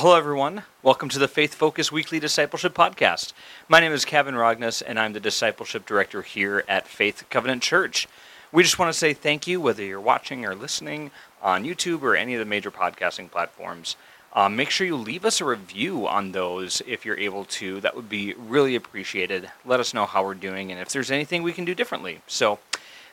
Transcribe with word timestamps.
hello, 0.00 0.16
everyone. 0.16 0.62
Welcome 0.82 1.10
to 1.10 1.18
the 1.18 1.28
Faith 1.28 1.52
Focus 1.52 1.92
Weekly 1.92 2.18
Discipleship 2.18 2.72
Podcast. 2.72 3.34
My 3.68 3.80
name 3.80 3.92
is 3.92 4.06
Kavan 4.06 4.32
Rogness, 4.32 4.80
and 4.80 4.98
I'm 4.98 5.12
the 5.12 5.20
Discipleship 5.20 5.84
Director 5.84 6.22
here 6.22 6.64
at 6.66 6.88
Faith 6.88 7.24
Covenant 7.28 7.62
Church. 7.62 8.08
We 8.50 8.62
just 8.62 8.78
want 8.78 8.90
to 8.90 8.98
say 8.98 9.12
thank 9.12 9.46
you, 9.46 9.60
whether 9.60 9.84
you're 9.84 10.00
watching 10.00 10.46
or 10.46 10.54
listening 10.54 11.10
on 11.42 11.64
YouTube 11.64 12.00
or 12.00 12.16
any 12.16 12.32
of 12.32 12.38
the 12.38 12.46
major 12.46 12.70
podcasting 12.70 13.30
platforms. 13.30 13.96
Um, 14.32 14.56
make 14.56 14.70
sure 14.70 14.86
you 14.86 14.96
leave 14.96 15.26
us 15.26 15.38
a 15.42 15.44
review 15.44 16.08
on 16.08 16.32
those 16.32 16.80
if 16.86 17.04
you're 17.04 17.18
able 17.18 17.44
to. 17.44 17.82
That 17.82 17.94
would 17.94 18.08
be 18.08 18.32
really 18.32 18.76
appreciated. 18.76 19.50
Let 19.66 19.80
us 19.80 19.92
know 19.92 20.06
how 20.06 20.24
we're 20.24 20.32
doing 20.32 20.72
and 20.72 20.80
if 20.80 20.88
there's 20.88 21.10
anything 21.10 21.42
we 21.42 21.52
can 21.52 21.66
do 21.66 21.74
differently. 21.74 22.22
So, 22.26 22.58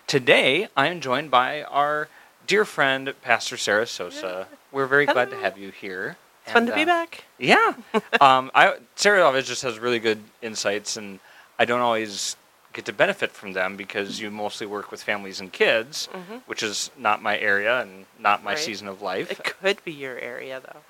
today 0.08 0.70
I 0.78 0.88
am 0.88 1.02
joined 1.02 1.32
by 1.32 1.64
our 1.64 2.08
dear 2.48 2.64
friend, 2.64 3.14
Pastor 3.22 3.58
Sara 3.58 3.88
Sosa. 3.88 4.48
We're 4.72 4.88
very 4.88 5.06
glad 5.06 5.32
to 5.32 5.36
have 5.36 5.58
you 5.58 5.72
here. 5.72 6.16
It's 6.48 6.54
fun 6.54 6.66
to 6.68 6.74
be 6.74 6.84
uh, 6.84 6.86
back. 6.86 7.26
Yeah. 7.38 7.74
um, 8.22 8.52
I, 8.56 8.78
Sara 8.96 9.22
always 9.24 9.46
just 9.48 9.64
has 9.64 9.80
really 9.80 10.00
good 10.00 10.20
insights, 10.42 10.96
and 10.96 11.20
I 11.60 11.66
don't 11.66 11.82
always 11.82 12.38
get 12.72 12.86
to 12.86 12.94
benefit 12.94 13.32
from 13.32 13.52
them 13.54 13.76
because 13.76 14.20
you 14.22 14.32
mostly 14.32 14.66
work 14.66 14.92
with 14.92 15.04
families 15.04 15.40
and 15.42 15.52
kids, 15.52 16.08
Mhm. 16.14 16.42
which 16.46 16.64
is 16.64 16.90
not 16.98 17.22
my 17.22 17.38
area 17.38 17.82
and 17.82 18.06
not 18.20 18.44
my 18.44 18.52
Right. 18.52 18.60
season 18.60 18.88
of 18.88 19.02
life. 19.02 19.30
It 19.32 19.44
could 19.44 19.84
be 19.84 19.92
your 19.92 20.18
area, 20.18 20.62
though. 20.62 20.82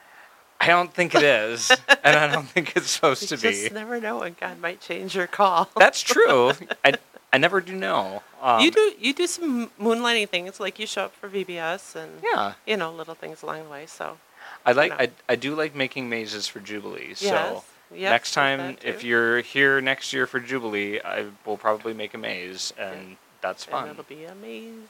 I 0.59 0.67
don't 0.67 0.93
think 0.93 1.15
it 1.15 1.23
is, 1.23 1.71
and 2.03 2.15
I 2.17 2.27
don't 2.27 2.47
think 2.47 2.73
it's 2.75 2.91
supposed 2.91 3.23
You 3.23 3.27
to 3.29 3.37
just 3.37 3.69
be. 3.69 3.73
never 3.73 3.99
know 3.99 4.19
when 4.19 4.35
God 4.39 4.59
might 4.59 4.79
change 4.81 5.15
your 5.15 5.27
call. 5.27 5.69
That's 5.75 6.01
true. 6.01 6.51
I, 6.85 6.93
I 7.33 7.37
never 7.39 7.61
do 7.61 7.73
know. 7.73 8.21
Um, 8.41 8.59
you 8.61 8.69
do 8.71 8.93
you 8.99 9.13
do 9.13 9.25
some 9.27 9.69
moonlighting 9.79 10.29
things, 10.29 10.59
like 10.59 10.77
you 10.79 10.85
show 10.87 11.05
up 11.05 11.13
for 11.15 11.27
VBS 11.29 11.95
and 11.95 12.21
Yeah. 12.23 12.53
you 12.65 12.75
know 12.77 12.91
little 12.91 13.15
things 13.15 13.41
along 13.43 13.63
the 13.65 13.69
way. 13.69 13.85
So 13.87 14.17
I 14.65 14.71
like. 14.73 14.91
know. 14.91 14.97
I, 14.99 15.11
I 15.29 15.35
do 15.35 15.55
like 15.55 15.75
making 15.75 16.09
mazes 16.09 16.47
for 16.47 16.59
Jubilee. 16.59 17.13
So 17.13 17.25
yes, 17.25 17.63
yes, 17.95 18.09
next 18.11 18.33
time, 18.33 18.77
if 18.83 19.03
you're 19.03 19.41
here 19.41 19.79
next 19.81 20.11
year 20.13 20.27
for 20.27 20.39
Jubilee, 20.39 20.99
I 21.01 21.25
will 21.45 21.57
probably 21.57 21.93
make 21.93 22.13
a 22.13 22.17
maze, 22.17 22.73
and 22.77 23.17
that's 23.41 23.63
and 23.65 23.71
fun. 23.71 23.89
it'll 23.89 24.03
be 24.03 24.25
amazing. 24.25 24.81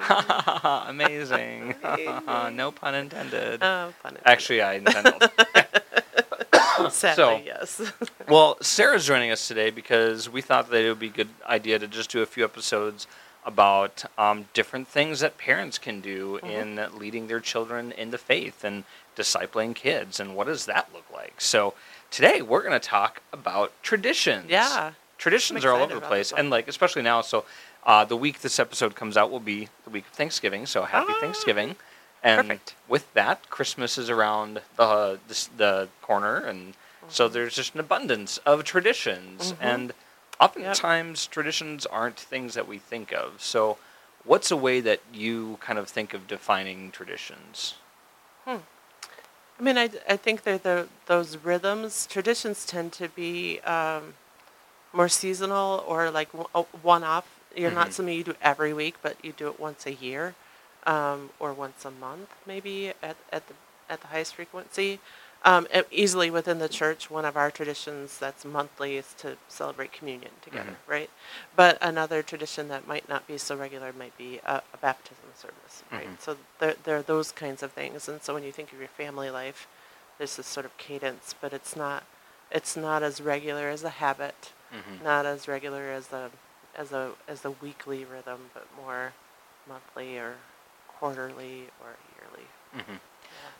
Amazing. 0.64 1.74
Amazing. 1.84 2.56
no 2.56 2.70
pun 2.72 2.94
intended. 2.94 3.60
oh, 3.62 3.92
fun. 4.02 4.16
Actually, 4.24 4.62
I 4.62 4.74
intended. 4.74 5.14
sadly, 6.90 7.14
so- 7.14 7.40
yes. 7.44 7.92
well, 8.28 8.56
Sara's 8.60 9.06
joining 9.06 9.30
us 9.30 9.46
today 9.48 9.70
because 9.70 10.28
we 10.28 10.40
thought 10.40 10.70
that 10.70 10.84
it 10.84 10.88
would 10.88 10.98
be 10.98 11.06
a 11.08 11.10
good 11.10 11.28
idea 11.46 11.78
to 11.78 11.86
just 11.88 12.10
do 12.10 12.22
a 12.22 12.26
few 12.26 12.44
episodes 12.44 13.06
about 13.46 14.04
um, 14.16 14.46
different 14.54 14.88
things 14.88 15.20
that 15.20 15.36
parents 15.36 15.76
can 15.78 16.00
do 16.00 16.38
Mhm. 16.42 16.48
in 16.90 16.98
leading 16.98 17.26
their 17.26 17.40
children 17.40 17.92
into 17.92 18.16
faith 18.16 18.64
and 18.64 18.84
discipling 19.16 19.74
kids, 19.74 20.20
and 20.20 20.34
what 20.36 20.46
does 20.46 20.66
that 20.66 20.88
look 20.92 21.04
like? 21.12 21.40
So 21.40 21.74
today 22.10 22.42
we're 22.42 22.62
going 22.62 22.78
to 22.78 22.88
talk 22.88 23.22
about 23.32 23.72
traditions. 23.82 24.46
yeah. 24.48 24.92
traditions 25.18 25.64
are 25.64 25.72
all 25.72 25.82
over 25.82 25.94
the 25.94 26.00
place, 26.00 26.32
and 26.32 26.50
like 26.50 26.68
especially 26.68 27.02
now. 27.02 27.20
So, 27.22 27.44
uh, 27.86 28.04
the 28.04 28.16
week 28.16 28.40
this 28.40 28.58
episode 28.58 28.94
comes 28.94 29.16
out 29.16 29.30
will 29.30 29.40
be 29.40 29.68
the 29.84 29.90
week 29.90 30.04
of 30.06 30.12
Thanksgiving. 30.12 30.64
So 30.66 30.82
happy 30.84 31.12
Ah, 31.16 31.20
Thanksgiving! 31.20 31.76
And 32.22 32.48
perfect. 32.48 32.74
with 32.88 33.12
that, 33.14 33.48
Christmas 33.50 33.98
is 33.98 34.08
around 34.10 34.62
the 34.76 35.18
the, 35.28 35.48
the 35.56 35.88
corner, 36.02 36.36
and 36.38 36.74
so 37.08 37.28
Mhm. 37.28 37.32
there's 37.32 37.54
just 37.54 37.74
an 37.74 37.80
abundance 37.80 38.38
of 38.38 38.64
traditions, 38.64 39.52
Mhm. 39.52 39.56
and 39.60 39.92
oftentimes 40.40 41.26
traditions 41.26 41.84
aren't 41.86 42.18
things 42.18 42.54
that 42.54 42.66
we 42.66 42.78
think 42.78 43.12
of. 43.12 43.42
So, 43.42 43.76
what's 44.24 44.50
a 44.50 44.56
way 44.56 44.80
that 44.80 45.00
you 45.12 45.58
kind 45.60 45.78
of 45.78 45.88
think 45.88 46.14
of 46.14 46.26
defining 46.26 46.90
traditions? 46.90 47.74
I 49.58 49.62
mean, 49.62 49.78
I, 49.78 49.90
I 50.08 50.16
think 50.16 50.42
they're 50.42 50.58
the 50.58 50.88
those 51.06 51.36
rhythms. 51.36 52.06
Traditions 52.06 52.64
tend 52.66 52.92
to 52.94 53.08
be 53.08 53.60
um, 53.60 54.14
more 54.92 55.08
seasonal 55.08 55.84
or 55.86 56.10
like 56.10 56.28
one 56.82 57.04
off. 57.04 57.26
You're 57.56 57.70
Mhm. 57.70 57.74
not 57.74 57.92
something 57.92 58.14
you 58.16 58.24
do 58.24 58.34
every 58.42 58.72
week, 58.72 58.96
but 59.02 59.16
you 59.24 59.32
do 59.32 59.48
it 59.48 59.60
once 59.60 59.86
a 59.86 59.92
year, 59.94 60.34
um, 60.86 61.30
or 61.38 61.52
once 61.52 61.84
a 61.84 61.90
month, 61.90 62.30
maybe 62.46 62.88
at, 63.02 63.16
at 63.32 63.46
the 63.48 63.54
at 63.88 64.00
the 64.00 64.08
highest 64.08 64.34
frequency. 64.34 64.98
Um, 65.44 65.66
easily 65.90 66.30
within 66.30 66.58
the 66.58 66.70
church, 66.70 67.10
one 67.10 67.26
of 67.26 67.36
our 67.36 67.50
traditions 67.50 68.18
that's 68.18 68.46
monthly 68.46 68.96
is 68.96 69.12
to 69.18 69.36
celebrate 69.48 69.92
communion 69.92 70.30
together, 70.40 70.70
right? 70.86 71.10
But 71.54 71.76
another 71.82 72.22
tradition 72.22 72.68
that 72.68 72.86
might 72.88 73.08
not 73.10 73.26
be 73.26 73.36
so 73.36 73.54
regular 73.54 73.92
might 73.92 74.16
be 74.16 74.40
a, 74.46 74.62
a 74.72 74.76
baptism 74.80 75.28
service, 75.34 75.82
right? 75.92 76.08
Mhm. 76.08 76.18
So 76.20 76.36
there, 76.60 76.74
there 76.84 76.96
are 76.96 77.02
those 77.02 77.30
kinds 77.30 77.62
of 77.62 77.72
things. 77.72 78.08
And 78.08 78.22
so 78.22 78.32
when 78.32 78.42
you 78.42 78.52
think 78.52 78.72
of 78.72 78.78
your 78.78 78.88
family 78.88 79.28
life, 79.28 79.66
there's 80.16 80.36
this 80.36 80.46
sort 80.46 80.64
of 80.64 80.76
cadence, 80.78 81.34
but 81.38 81.52
it's 81.52 81.76
not 81.76 82.04
it's 82.50 82.76
not 82.76 83.02
as 83.02 83.20
regular 83.20 83.68
as 83.68 83.84
a 83.84 83.90
habit, 83.90 84.52
Mm-hmm. 84.72 85.04
not 85.04 85.26
as 85.26 85.46
regular 85.46 85.90
as 85.90 86.10
a 86.12 86.30
as 86.74 86.90
a 86.92 87.12
as 87.28 87.44
a 87.44 87.50
weekly 87.50 88.04
rhythm, 88.04 88.50
but 88.54 88.66
more 88.76 89.12
monthly 89.68 90.16
or 90.18 90.36
quarterly 90.88 91.68
or 91.82 91.96
yearly. 92.16 92.46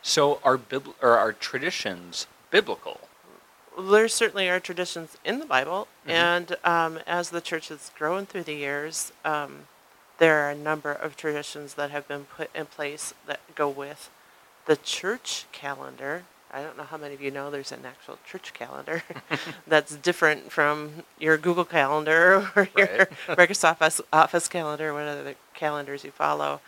So, 0.02 0.40
are 0.44 0.58
bibl- 0.58 0.94
or 1.02 1.16
are 1.18 1.32
traditions 1.32 2.26
biblical? 2.50 3.00
there 3.76 4.06
certainly 4.06 4.48
are 4.48 4.60
traditions 4.60 5.16
in 5.24 5.40
the 5.40 5.46
Bible, 5.46 5.88
Mhm. 6.06 6.10
and 6.10 6.56
um, 6.62 6.98
as 7.08 7.30
the 7.30 7.40
church 7.40 7.68
has 7.68 7.90
grown 7.98 8.24
through 8.24 8.44
the 8.44 8.54
years, 8.54 9.12
um, 9.24 9.66
there 10.18 10.44
are 10.46 10.50
a 10.50 10.54
number 10.54 10.92
of 10.92 11.16
traditions 11.16 11.74
that 11.74 11.90
have 11.90 12.06
been 12.06 12.24
put 12.26 12.54
in 12.54 12.66
place 12.66 13.14
that 13.26 13.40
go 13.56 13.68
with 13.68 14.10
the 14.66 14.76
church 14.76 15.46
calendar. 15.50 16.22
I 16.52 16.62
don't 16.62 16.76
know 16.76 16.84
how 16.84 16.96
many 16.96 17.14
of 17.14 17.20
you 17.20 17.32
know 17.32 17.50
there's 17.50 17.72
an 17.72 17.84
actual 17.84 18.18
church 18.24 18.54
calendar 18.54 19.02
that's 19.66 19.96
different 19.96 20.52
from 20.52 21.02
your 21.18 21.36
Google 21.36 21.64
Calendar 21.64 22.52
or 22.56 22.68
your 22.78 23.06
Microsoft 23.26 24.00
Office, 24.12 24.46
calendar, 24.48 24.94
what 24.94 25.02
other 25.02 25.34
calendars 25.52 26.04
you 26.04 26.12
follow. 26.12 26.60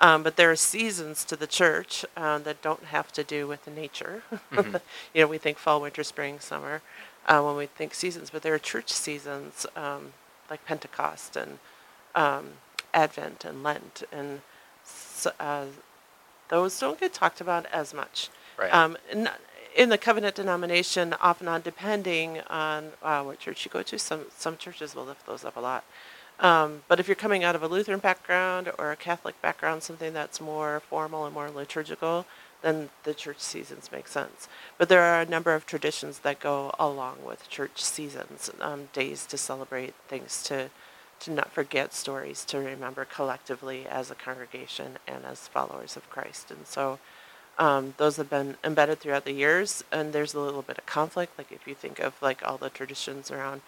Um, 0.00 0.22
but 0.24 0.36
there 0.36 0.50
are 0.50 0.56
seasons 0.56 1.24
to 1.26 1.36
the 1.36 1.46
church 1.46 2.04
uh, 2.16 2.38
that 2.38 2.62
don't 2.62 2.84
have 2.86 3.12
to 3.12 3.22
do 3.22 3.46
with 3.46 3.66
nature. 3.68 4.22
Mhm. 4.52 4.80
you 5.14 5.22
know, 5.22 5.28
we 5.28 5.38
think 5.38 5.58
fall, 5.58 5.80
winter, 5.80 6.02
spring, 6.02 6.40
summer 6.40 6.82
uh, 7.26 7.40
when 7.42 7.56
we 7.56 7.66
think 7.66 7.94
seasons, 7.94 8.30
but 8.30 8.42
there 8.42 8.54
are 8.54 8.58
church 8.58 8.90
seasons 8.90 9.66
um, 9.76 10.12
like 10.50 10.64
Pentecost 10.66 11.36
and 11.36 11.58
um, 12.14 12.54
Advent 12.92 13.44
and 13.44 13.62
Lent, 13.62 14.02
and 14.12 14.40
uh, 15.40 15.66
those 16.48 16.78
don't 16.78 17.00
get 17.00 17.12
talked 17.12 17.40
about 17.40 17.66
as 17.66 17.94
much. 17.94 18.28
Right. 18.58 18.72
Um, 18.72 18.96
in, 19.10 19.28
in 19.74 19.88
the 19.88 19.98
covenant 19.98 20.36
denomination, 20.36 21.14
off 21.20 21.40
and 21.40 21.48
on, 21.48 21.62
depending 21.62 22.40
on 22.48 22.90
uh, 23.02 23.22
what 23.22 23.40
church 23.40 23.64
you 23.64 23.70
go 23.70 23.82
to, 23.82 23.98
some 23.98 24.26
some 24.36 24.56
churches 24.56 24.94
will 24.94 25.04
lift 25.04 25.26
those 25.26 25.44
up 25.44 25.56
a 25.56 25.60
lot. 25.60 25.84
Um, 26.40 26.82
but 26.88 26.98
if 26.98 27.06
you're 27.06 27.14
coming 27.14 27.44
out 27.44 27.54
of 27.54 27.62
a 27.62 27.68
Lutheran 27.68 28.00
background 28.00 28.70
or 28.78 28.90
a 28.90 28.96
Catholic 28.96 29.40
background, 29.40 29.82
something 29.82 30.12
that's 30.12 30.40
more 30.40 30.80
formal 30.80 31.24
and 31.24 31.34
more 31.34 31.50
liturgical, 31.50 32.26
then 32.62 32.90
the 33.04 33.14
church 33.14 33.40
seasons 33.40 33.92
make 33.92 34.08
sense. 34.08 34.48
But 34.78 34.88
there 34.88 35.02
are 35.02 35.20
a 35.20 35.26
number 35.26 35.54
of 35.54 35.66
traditions 35.66 36.20
that 36.20 36.40
go 36.40 36.74
along 36.78 37.18
with 37.24 37.48
church 37.48 37.82
seasons, 37.82 38.50
um, 38.60 38.88
days 38.92 39.26
to 39.26 39.38
celebrate, 39.38 39.94
things 40.08 40.42
to 40.44 40.70
to 41.20 41.30
not 41.30 41.52
forget, 41.52 41.94
stories 41.94 42.44
to 42.44 42.58
remember 42.58 43.04
collectively 43.04 43.86
as 43.86 44.10
a 44.10 44.14
congregation 44.14 44.98
and 45.06 45.24
as 45.24 45.48
followers 45.48 45.96
of 45.96 46.10
Christ. 46.10 46.50
And 46.50 46.66
so 46.66 46.98
um, 47.56 47.94
those 47.96 48.16
have 48.16 48.28
been 48.28 48.56
embedded 48.64 48.98
throughout 49.00 49.24
the 49.24 49.32
years, 49.32 49.84
and 49.92 50.12
there's 50.12 50.34
a 50.34 50.40
little 50.40 50.60
bit 50.60 50.76
of 50.76 50.86
conflict. 50.86 51.38
Like 51.38 51.52
if 51.52 51.66
you 51.66 51.74
think 51.74 51.98
of 52.00 52.20
like 52.20 52.42
all 52.44 52.58
the 52.58 52.68
traditions 52.68 53.30
around 53.30 53.62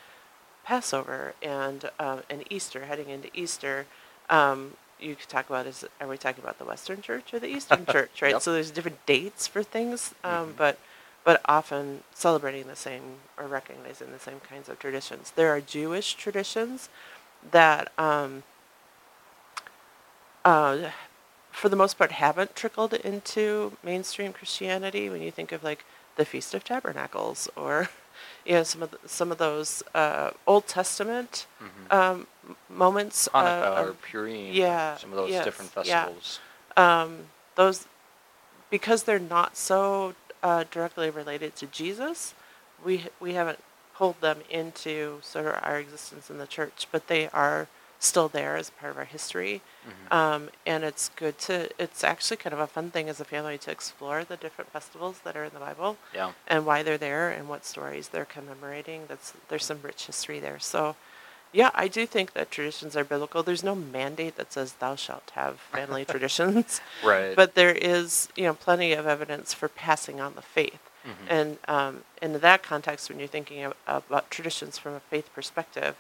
Passover 0.67 1.35
and 1.43 1.91
um, 2.01 2.23
and 2.29 2.43
Easter, 2.51 2.87
heading 2.87 3.09
into 3.09 3.29
Easter, 3.35 3.87
um, 4.29 4.73
you 4.99 5.15
could 5.15 5.29
talk 5.29 5.49
about 5.49 5.65
is 5.67 5.85
are 6.01 6.09
we 6.09 6.19
talking 6.19 6.43
about 6.43 6.59
the 6.59 6.65
Western 6.65 7.01
Church 7.01 7.33
or 7.33 7.39
the 7.39 7.47
Eastern 7.47 7.87
Church, 7.95 8.21
right? 8.21 8.33
Yep. 8.33 8.43
So 8.43 8.53
there's 8.53 8.73
different 8.73 9.05
dates 9.07 9.47
for 9.47 9.63
things, 9.63 10.13
um, 10.25 10.33
Mhm. 10.55 10.57
but 10.57 10.79
but 11.23 11.41
often 11.47 12.03
celebrating 12.15 12.67
the 12.67 12.75
same 12.77 13.03
or 13.39 13.47
recognizing 13.47 14.11
the 14.11 14.19
same 14.19 14.41
kinds 14.41 14.69
of 14.69 14.79
traditions. 14.81 15.33
There 15.37 15.51
are 15.55 15.61
Jewish 15.61 16.15
traditions 16.15 16.89
that. 17.51 17.93
Um, 17.99 18.43
uh, 20.45 20.91
for 21.51 21.69
the 21.69 21.77
most 21.77 21.97
part, 21.97 22.13
haven't 22.13 22.55
trickled 22.55 22.93
into 22.93 23.77
mainstream 23.83 24.33
Christianity. 24.33 25.09
When 25.09 25.23
you 25.23 25.31
think 25.31 25.53
of 25.53 25.65
like 25.65 25.85
the 26.17 26.25
Feast 26.25 26.55
of 26.55 26.65
Tabernacles, 26.65 27.49
or 27.57 27.89
you 28.45 28.53
know 28.55 28.63
some 28.63 28.83
of 28.83 28.91
the, 28.91 28.99
some 29.09 29.31
of 29.33 29.39
those 29.39 29.83
uh, 29.95 30.31
Old 30.47 30.67
Testament 30.67 31.47
Mhm. 31.61 31.93
um, 31.93 32.27
moments, 32.69 33.29
uh, 33.35 33.75
or 33.85 33.93
Purim, 34.11 34.53
yeah, 34.53 34.97
some 34.97 35.11
of 35.11 35.17
those 35.17 35.31
yes, 35.31 35.45
different 35.45 35.73
yeah. 35.85 36.05
festivals. 36.05 36.39
um, 36.77 37.27
those 37.57 37.87
because 38.71 39.05
they're 39.05 39.19
not 39.19 39.57
so 39.57 40.15
uh, 40.43 40.65
directly 40.71 41.11
related 41.11 41.57
to 41.57 41.67
Jesus, 41.67 42.35
we 42.85 43.07
we 43.21 43.35
haven't 43.35 43.61
pulled 43.95 44.21
them 44.21 44.39
into 44.51 45.19
sort 45.23 45.47
of 45.47 45.59
our 45.63 45.79
existence 45.79 46.29
in 46.31 46.39
the 46.39 46.47
church, 46.47 46.87
but 46.93 47.07
they 47.09 47.29
are 47.29 47.67
still 47.99 48.29
there 48.29 48.57
as 48.57 48.71
part 48.71 48.91
of 48.93 48.99
our 48.99 49.05
history. 49.05 49.63
Mhm. 49.87 50.13
Um, 50.15 50.51
and 50.67 50.85
it's 50.85 51.09
good 51.17 51.39
to, 51.41 51.71
it's 51.83 52.05
actually 52.05 52.37
kind 52.37 52.53
of 52.53 52.61
a 52.61 52.67
fun 52.67 52.91
thing 52.91 53.09
as 53.09 53.21
a 53.21 53.25
family 53.25 53.57
to 53.59 53.71
explore 53.71 54.23
the 54.25 54.37
different 54.37 54.71
festivals 54.71 55.21
that 55.25 55.37
are 55.37 55.45
in 55.45 55.53
the 55.55 55.59
Bible 55.61 55.97
Yeah. 56.13 56.33
and 56.47 56.67
why 56.67 56.83
they're 56.83 56.99
there 56.99 57.31
and 57.31 57.49
what 57.49 57.65
stories 57.65 58.09
they're 58.09 58.25
commemorating. 58.27 59.07
That's 59.09 59.33
there's 59.49 59.65
some 59.65 59.81
rich 59.83 60.07
history 60.07 60.41
there. 60.41 60.59
So, 60.59 60.97
yeah, 61.53 61.71
I 61.75 61.89
do 61.89 62.05
think 62.07 62.35
that 62.35 62.51
traditions 62.51 62.97
are 62.97 63.05
biblical. 63.05 63.43
There's 63.43 63.65
no 63.65 63.75
mandate 63.75 64.37
that 64.37 64.53
says 64.53 64.75
thou 64.75 64.95
shalt 64.97 65.31
have 65.35 65.59
family 65.61 66.05
traditions, 66.13 66.81
Right. 67.03 67.35
but 67.35 67.55
there 67.55 67.73
is 67.73 68.29
you 68.37 68.45
know 68.45 68.55
plenty 68.55 68.93
of 68.93 69.07
evidence 69.07 69.55
for 69.55 69.69
passing 69.69 70.21
on 70.21 70.35
the 70.35 70.43
faith. 70.43 70.81
Mhm. 71.07 71.13
And 71.29 71.59
um, 71.69 72.05
in 72.21 72.41
that 72.41 72.63
context, 72.63 73.09
when 73.09 73.19
you're 73.19 73.29
thinking 73.29 73.63
of, 73.65 73.75
about 73.87 74.31
traditions 74.31 74.77
from 74.77 74.95
a 74.95 75.01
faith 75.01 75.33
perspective, 75.35 75.95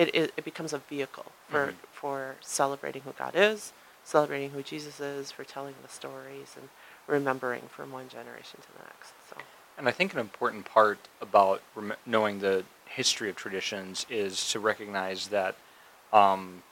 it, 0.00 0.14
it, 0.14 0.32
it 0.38 0.44
becomes 0.44 0.72
a 0.72 0.78
vehicle 0.78 1.30
for, 1.48 1.68
Mhm. 1.68 1.74
for 1.92 2.36
celebrating 2.40 3.02
who 3.02 3.12
God 3.12 3.36
is, 3.36 3.72
celebrating 4.02 4.50
who 4.50 4.62
Jesus 4.62 4.98
is, 4.98 5.30
for 5.30 5.44
telling 5.44 5.74
the 5.82 5.88
stories, 5.88 6.56
and 6.56 6.68
remembering 7.06 7.62
from 7.68 7.92
one 7.92 8.08
generation 8.08 8.60
to 8.62 8.68
the 8.78 8.84
next. 8.84 9.12
So, 9.28 9.36
And 9.76 9.86
I 9.88 9.92
think 9.92 10.14
an 10.14 10.18
important 10.18 10.64
part 10.64 10.98
about 11.20 11.60
rem- 11.74 11.96
knowing 12.06 12.38
the 12.38 12.64
history 12.86 13.28
of 13.28 13.36
traditions 13.36 14.06
is 14.08 14.50
to 14.52 14.58
recognize 14.58 15.28
that, 15.28 15.54
um, 16.12 16.62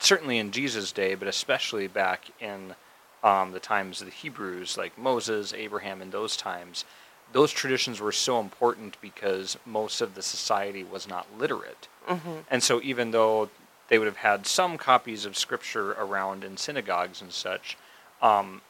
certainly 0.00 0.38
in 0.38 0.50
Jesus' 0.50 0.90
day, 0.92 1.14
but 1.14 1.28
especially 1.28 1.86
back 1.86 2.30
in 2.40 2.74
um, 3.22 3.52
the 3.52 3.60
times 3.60 4.00
of 4.00 4.06
the 4.06 4.12
Hebrews, 4.12 4.76
like 4.78 4.96
Moses, 4.98 5.52
Abraham, 5.52 6.00
in 6.02 6.10
those 6.10 6.36
times, 6.36 6.84
those 7.32 7.52
traditions 7.52 8.00
were 8.00 8.12
so 8.12 8.40
important 8.40 8.96
because 9.00 9.56
most 9.64 10.00
of 10.00 10.14
the 10.14 10.22
society 10.22 10.82
was 10.84 11.06
not 11.08 11.26
literate. 11.38 11.88
mhm, 12.08 12.44
And 12.50 12.62
so, 12.62 12.80
even 12.82 13.10
though 13.12 13.50
they 13.88 13.98
would 13.98 14.06
have 14.06 14.16
had 14.18 14.46
some 14.46 14.78
copies 14.78 15.24
of 15.24 15.36
scripture 15.38 15.92
around 15.92 16.44
in 16.44 16.56
synagogues 16.56 17.20
and 17.22 17.32
such, 17.32 17.76
um, 18.22 18.60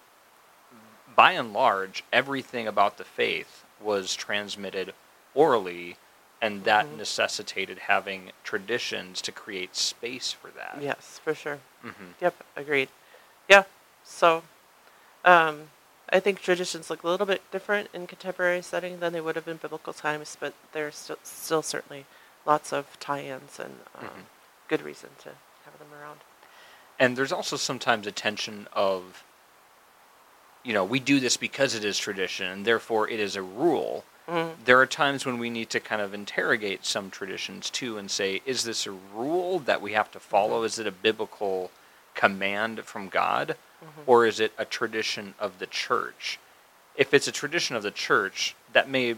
by 1.15 1.33
and 1.33 1.53
large, 1.53 2.05
everything 2.13 2.67
about 2.67 2.97
the 2.99 3.05
faith 3.05 3.65
was 3.81 4.15
transmitted 4.15 4.95
orally, 5.35 5.97
and 6.41 6.65
that 6.65 6.87
Mhm. 6.87 6.97
necessitated 6.99 7.79
having 7.81 8.33
traditions 8.45 9.21
to 9.23 9.33
create 9.33 9.77
space 9.77 10.33
for 10.33 10.51
that. 10.51 10.79
yes, 10.81 11.21
for 11.23 11.35
sure. 11.35 11.61
hmm 11.83 12.13
Yep, 12.21 12.35
agreed. 12.57 12.89
Yeah, 13.49 13.65
so 14.05 14.43
um, 15.25 15.71
I 16.13 16.19
think 16.21 16.41
traditions 16.41 16.91
look 16.91 17.03
a 17.05 17.09
little 17.09 17.27
bit 17.27 17.43
different 17.53 17.89
in 17.93 18.07
contemporary 18.07 18.63
setting 18.63 18.99
than 19.01 19.13
they 19.13 19.21
would 19.21 19.37
have 19.37 19.47
in 19.47 19.59
biblical 19.59 19.93
times, 19.93 20.37
but 20.39 20.55
there's 20.73 20.97
still, 20.97 21.19
still 21.23 21.63
certainly 21.63 22.05
lots 22.45 22.73
of 22.73 22.99
tie-ins 22.99 23.59
and 23.61 23.81
um, 23.95 24.05
Mhm. 24.09 24.25
good 24.69 24.83
reason 24.83 25.11
to 25.23 25.31
have 25.65 25.79
them 25.79 25.93
around. 25.95 26.21
And 26.99 27.17
there's 27.17 27.33
also 27.33 27.57
sometimes 27.57 28.07
a 28.07 28.13
tension 28.13 28.67
of, 28.73 29.23
you 30.65 30.73
know, 30.73 30.85
we 30.85 30.99
do 30.99 31.21
this 31.21 31.37
because 31.37 31.75
it 31.75 31.85
is 31.85 31.97
tradition, 31.99 32.47
and 32.47 32.65
therefore 32.67 33.09
it 33.09 33.21
is 33.21 33.37
a 33.37 33.43
rule. 33.43 34.05
Mhm. 34.29 34.65
there 34.65 34.79
are 34.81 34.87
times 34.87 35.27
when 35.27 35.39
we 35.39 35.51
need 35.51 35.69
to 35.71 35.81
kind 35.81 36.01
of 36.01 36.15
interrogate 36.15 36.87
some 36.87 37.11
traditions 37.11 37.69
too 37.69 37.99
and 37.99 38.09
say, 38.13 38.41
is 38.47 38.63
this 38.63 38.87
a 38.87 38.93
rule 38.93 39.59
that 39.59 39.81
we 39.81 39.93
have 39.93 40.09
to 40.13 40.21
follow? 40.21 40.63
Mhm. 40.63 40.67
Is 40.67 40.79
it 40.79 40.87
a 40.87 40.93
biblical 40.93 41.73
command 42.15 42.85
from 42.85 43.09
God? 43.09 43.57
Mhm. 43.83 44.03
Or 44.07 44.27
is 44.27 44.41
it 44.41 44.53
a 44.59 44.65
tradition 44.65 45.35
of 45.39 45.59
the 45.59 45.67
church? 45.67 46.39
If 46.97 47.15
it's 47.15 47.29
a 47.29 47.33
tradition 47.33 47.77
of 47.77 47.83
the 47.83 47.91
church, 47.91 48.55
that 48.73 48.89
may 48.89 49.17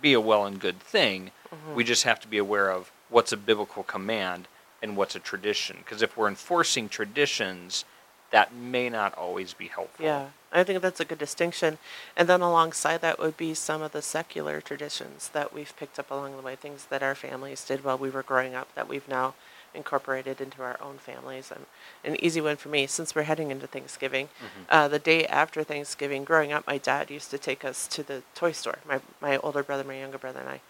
be 0.00 0.12
a 0.12 0.20
well 0.20 0.44
and 0.44 0.60
good 0.60 0.80
thing. 0.80 1.30
Mhm. 1.52 1.74
We 1.74 1.84
just 1.84 2.02
have 2.02 2.20
to 2.20 2.28
be 2.28 2.38
aware 2.38 2.70
of 2.70 2.90
what's 3.08 3.32
a 3.32 3.36
biblical 3.36 3.82
command 3.82 4.48
and 4.82 4.96
what's 4.96 5.14
a 5.14 5.20
tradition. 5.20 5.78
Because 5.78 6.02
if 6.02 6.16
we're 6.16 6.28
enforcing 6.28 6.88
traditions, 6.88 7.84
that 8.30 8.52
may 8.52 8.90
not 8.90 9.14
always 9.14 9.54
be 9.54 9.68
helpful. 9.68 10.04
Yeah, 10.04 10.30
I 10.52 10.64
think 10.64 10.82
that's 10.82 10.98
a 10.98 11.04
good 11.04 11.18
distinction. 11.18 11.78
And 12.16 12.28
then 12.28 12.40
alongside 12.40 13.00
that 13.00 13.18
would 13.18 13.36
be 13.36 13.54
some 13.54 13.80
of 13.80 13.92
the 13.92 14.02
secular 14.02 14.60
traditions 14.60 15.28
that 15.28 15.52
we've 15.52 15.74
picked 15.76 15.98
up 15.98 16.10
along 16.10 16.36
the 16.36 16.42
way, 16.42 16.56
things 16.56 16.86
that 16.86 17.02
our 17.02 17.14
families 17.14 17.64
did 17.64 17.84
while 17.84 17.96
we 17.96 18.10
were 18.10 18.24
growing 18.24 18.54
up 18.54 18.74
that 18.74 18.88
we've 18.88 19.06
now 19.08 19.34
incorporated 19.74 20.40
into 20.40 20.62
our 20.62 20.78
own 20.80 20.98
families. 20.98 21.50
And 21.50 21.66
an 22.04 22.22
easy 22.24 22.40
one 22.40 22.56
for 22.56 22.68
me, 22.68 22.86
since 22.86 23.14
we're 23.14 23.22
heading 23.22 23.50
into 23.50 23.66
Thanksgiving, 23.66 24.28
Mhm. 24.40 24.48
uh, 24.68 24.88
the 24.88 24.98
day 24.98 25.26
after 25.26 25.62
Thanksgiving, 25.62 26.24
growing 26.24 26.52
up, 26.52 26.66
my 26.66 26.78
dad 26.78 27.10
used 27.10 27.30
to 27.30 27.38
take 27.38 27.64
us 27.64 27.86
to 27.88 28.02
the 28.02 28.22
toy 28.34 28.52
store, 28.52 28.78
my, 28.84 29.00
my 29.20 29.36
older 29.38 29.62
brother, 29.62 29.84
my 29.84 29.98
younger 29.98 30.18
brother, 30.18 30.40
and 30.40 30.48
I. 30.48 30.60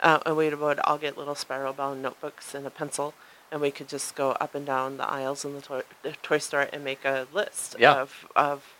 Uh, 0.00 0.18
and 0.26 0.36
we 0.36 0.52
would 0.52 0.80
all 0.80 0.98
get 0.98 1.16
little 1.16 1.34
spiral 1.34 1.72
bound 1.72 2.02
notebooks 2.02 2.54
and 2.54 2.66
a 2.66 2.70
pencil, 2.70 3.14
and 3.50 3.60
we 3.60 3.70
could 3.70 3.88
just 3.88 4.14
go 4.16 4.32
up 4.32 4.54
and 4.54 4.66
down 4.66 4.96
the 4.96 5.08
aisles 5.08 5.44
in 5.44 5.54
the 5.54 5.62
toy, 5.62 5.82
the 6.02 6.12
toy 6.22 6.38
store 6.38 6.68
and 6.72 6.82
make 6.84 7.04
a 7.04 7.26
list 7.32 7.76
Yeah. 7.78 7.94
of, 7.94 8.26
of 8.34 8.73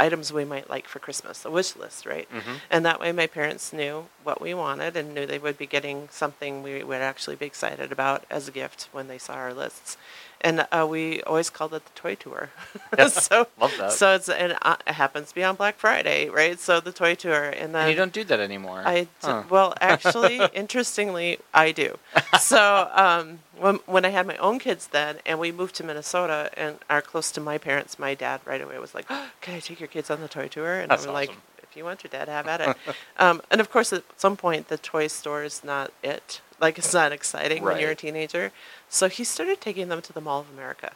items 0.00 0.32
we 0.32 0.44
might 0.44 0.70
like 0.70 0.86
for 0.88 0.98
Christmas, 0.98 1.44
a 1.44 1.50
wish 1.50 1.74
list, 1.76 2.06
right? 2.06 2.28
Mhm. 2.32 2.60
And 2.70 2.86
that 2.86 3.00
way 3.00 3.12
my 3.12 3.26
parents 3.26 3.72
knew 3.72 4.08
what 4.22 4.40
we 4.40 4.54
wanted 4.54 4.96
and 4.96 5.12
knew 5.14 5.26
they 5.26 5.38
would 5.38 5.58
be 5.58 5.66
getting 5.66 6.08
something 6.10 6.62
we 6.62 6.82
would 6.84 7.02
actually 7.02 7.36
be 7.36 7.46
excited 7.46 7.90
about 7.92 8.24
as 8.30 8.48
a 8.48 8.52
gift 8.52 8.88
when 8.92 9.08
they 9.08 9.18
saw 9.18 9.34
our 9.34 9.52
lists. 9.54 9.96
And 10.40 10.66
uh, 10.70 10.86
we 10.88 11.20
always 11.22 11.50
called 11.50 11.74
it 11.74 11.84
the 11.84 11.92
toy 12.00 12.14
tour. 12.14 12.50
Yeah, 12.96 13.08
so 13.28 13.48
love 13.60 13.76
that. 13.78 13.92
so 13.92 14.14
it's 14.14 14.28
and 14.28 14.56
uh, 14.62 14.76
it 14.86 14.92
happens 14.94 15.30
to 15.30 15.34
be 15.34 15.42
on 15.42 15.56
Black 15.56 15.76
Friday, 15.76 16.28
right? 16.28 16.58
So 16.60 16.80
the 16.80 16.92
toy 16.92 17.14
tour, 17.16 17.44
and 17.50 17.74
then 17.74 17.82
And 17.82 17.90
you 17.90 17.96
don't 17.96 18.12
do 18.12 18.24
that 18.24 18.38
anymore. 18.40 18.82
I 18.84 19.02
d- 19.02 19.08
Huh. 19.22 19.42
well, 19.50 19.74
actually, 19.80 20.44
interestingly, 20.52 21.38
I 21.52 21.72
do. 21.72 21.98
So 22.38 22.88
um, 22.92 23.40
when 23.58 23.76
when 23.86 24.04
I 24.04 24.10
had 24.10 24.26
my 24.26 24.36
own 24.36 24.58
kids 24.60 24.86
then, 24.88 25.16
and 25.26 25.40
we 25.40 25.50
moved 25.50 25.74
to 25.76 25.84
Minnesota 25.84 26.50
and 26.56 26.78
are 26.88 27.02
close 27.02 27.32
to 27.32 27.40
my 27.40 27.58
parents, 27.58 27.98
my 27.98 28.14
dad 28.14 28.40
right 28.44 28.60
away 28.60 28.78
was 28.78 28.94
like, 28.94 29.08
"Can 29.40 29.54
I 29.54 29.60
take 29.60 29.80
your 29.80 29.88
kids 29.88 30.08
on 30.10 30.20
the 30.20 30.28
toy 30.28 30.46
tour?" 30.48 30.78
And 30.80 30.90
That's 30.90 31.04
I 31.04 31.08
was 31.08 31.14
like, 31.14 31.30
"If 31.62 31.76
you 31.76 31.84
want 31.84 32.04
your 32.04 32.10
dad, 32.10 32.28
have 32.28 32.46
at 32.46 32.60
it." 32.60 32.76
um, 33.18 33.42
and 33.50 33.60
of 33.60 33.70
course, 33.70 33.92
at 33.92 34.04
some 34.16 34.36
point, 34.36 34.68
the 34.68 34.78
toy 34.78 35.08
store 35.08 35.42
is 35.42 35.64
not 35.64 35.90
it. 36.02 36.40
Like 36.60 36.78
it's 36.78 36.92
not 36.94 37.12
exciting 37.12 37.62
when 37.62 37.78
you're 37.80 37.90
a 37.92 37.94
teenager. 37.94 38.52
So 38.88 39.08
he 39.08 39.24
started 39.24 39.60
taking 39.60 39.88
them 39.88 40.02
to 40.02 40.12
the 40.12 40.20
Mall 40.20 40.40
of 40.40 40.50
America 40.50 40.92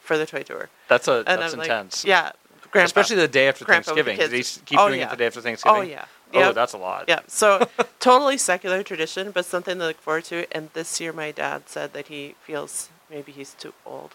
for 0.00 0.16
the 0.18 0.26
toy 0.26 0.42
tour. 0.42 0.68
That's 0.88 1.08
a 1.08 1.18
And 1.26 1.40
that's 1.40 1.52
I'm 1.52 1.58
like, 1.58 1.68
intense. 1.68 2.04
yeah, 2.04 2.32
grandpa. 2.70 2.84
Especially 2.86 3.16
the 3.16 3.28
day 3.28 3.48
after 3.48 3.64
Grandpa 3.64 3.92
Thanksgiving. 3.94 4.16
Did 4.18 4.32
he 4.32 4.42
keep 4.64 4.78
Oh, 4.78 4.88
doing 4.88 5.00
yeah. 5.00 5.06
it 5.06 5.10
the 5.10 5.16
day 5.16 5.26
after 5.26 5.40
Thanksgiving? 5.40 5.78
Oh 5.78 5.82
yeah. 5.82 6.04
Oh, 6.32 6.52
that's 6.52 6.72
a 6.74 6.78
lot. 6.78 7.06
Yeah, 7.08 7.20
so 7.26 7.68
totally 7.98 8.38
secular 8.38 8.82
tradition, 8.84 9.32
but 9.32 9.44
something 9.44 9.78
to 9.78 9.86
look 9.86 10.00
forward 10.00 10.24
to. 10.26 10.46
And 10.52 10.70
this 10.74 11.00
year, 11.00 11.12
my 11.12 11.32
dad 11.32 11.68
said 11.68 11.92
that 11.92 12.06
he 12.06 12.36
feels 12.44 12.88
maybe 13.10 13.32
he's 13.32 13.54
too 13.54 13.74
old. 13.84 14.14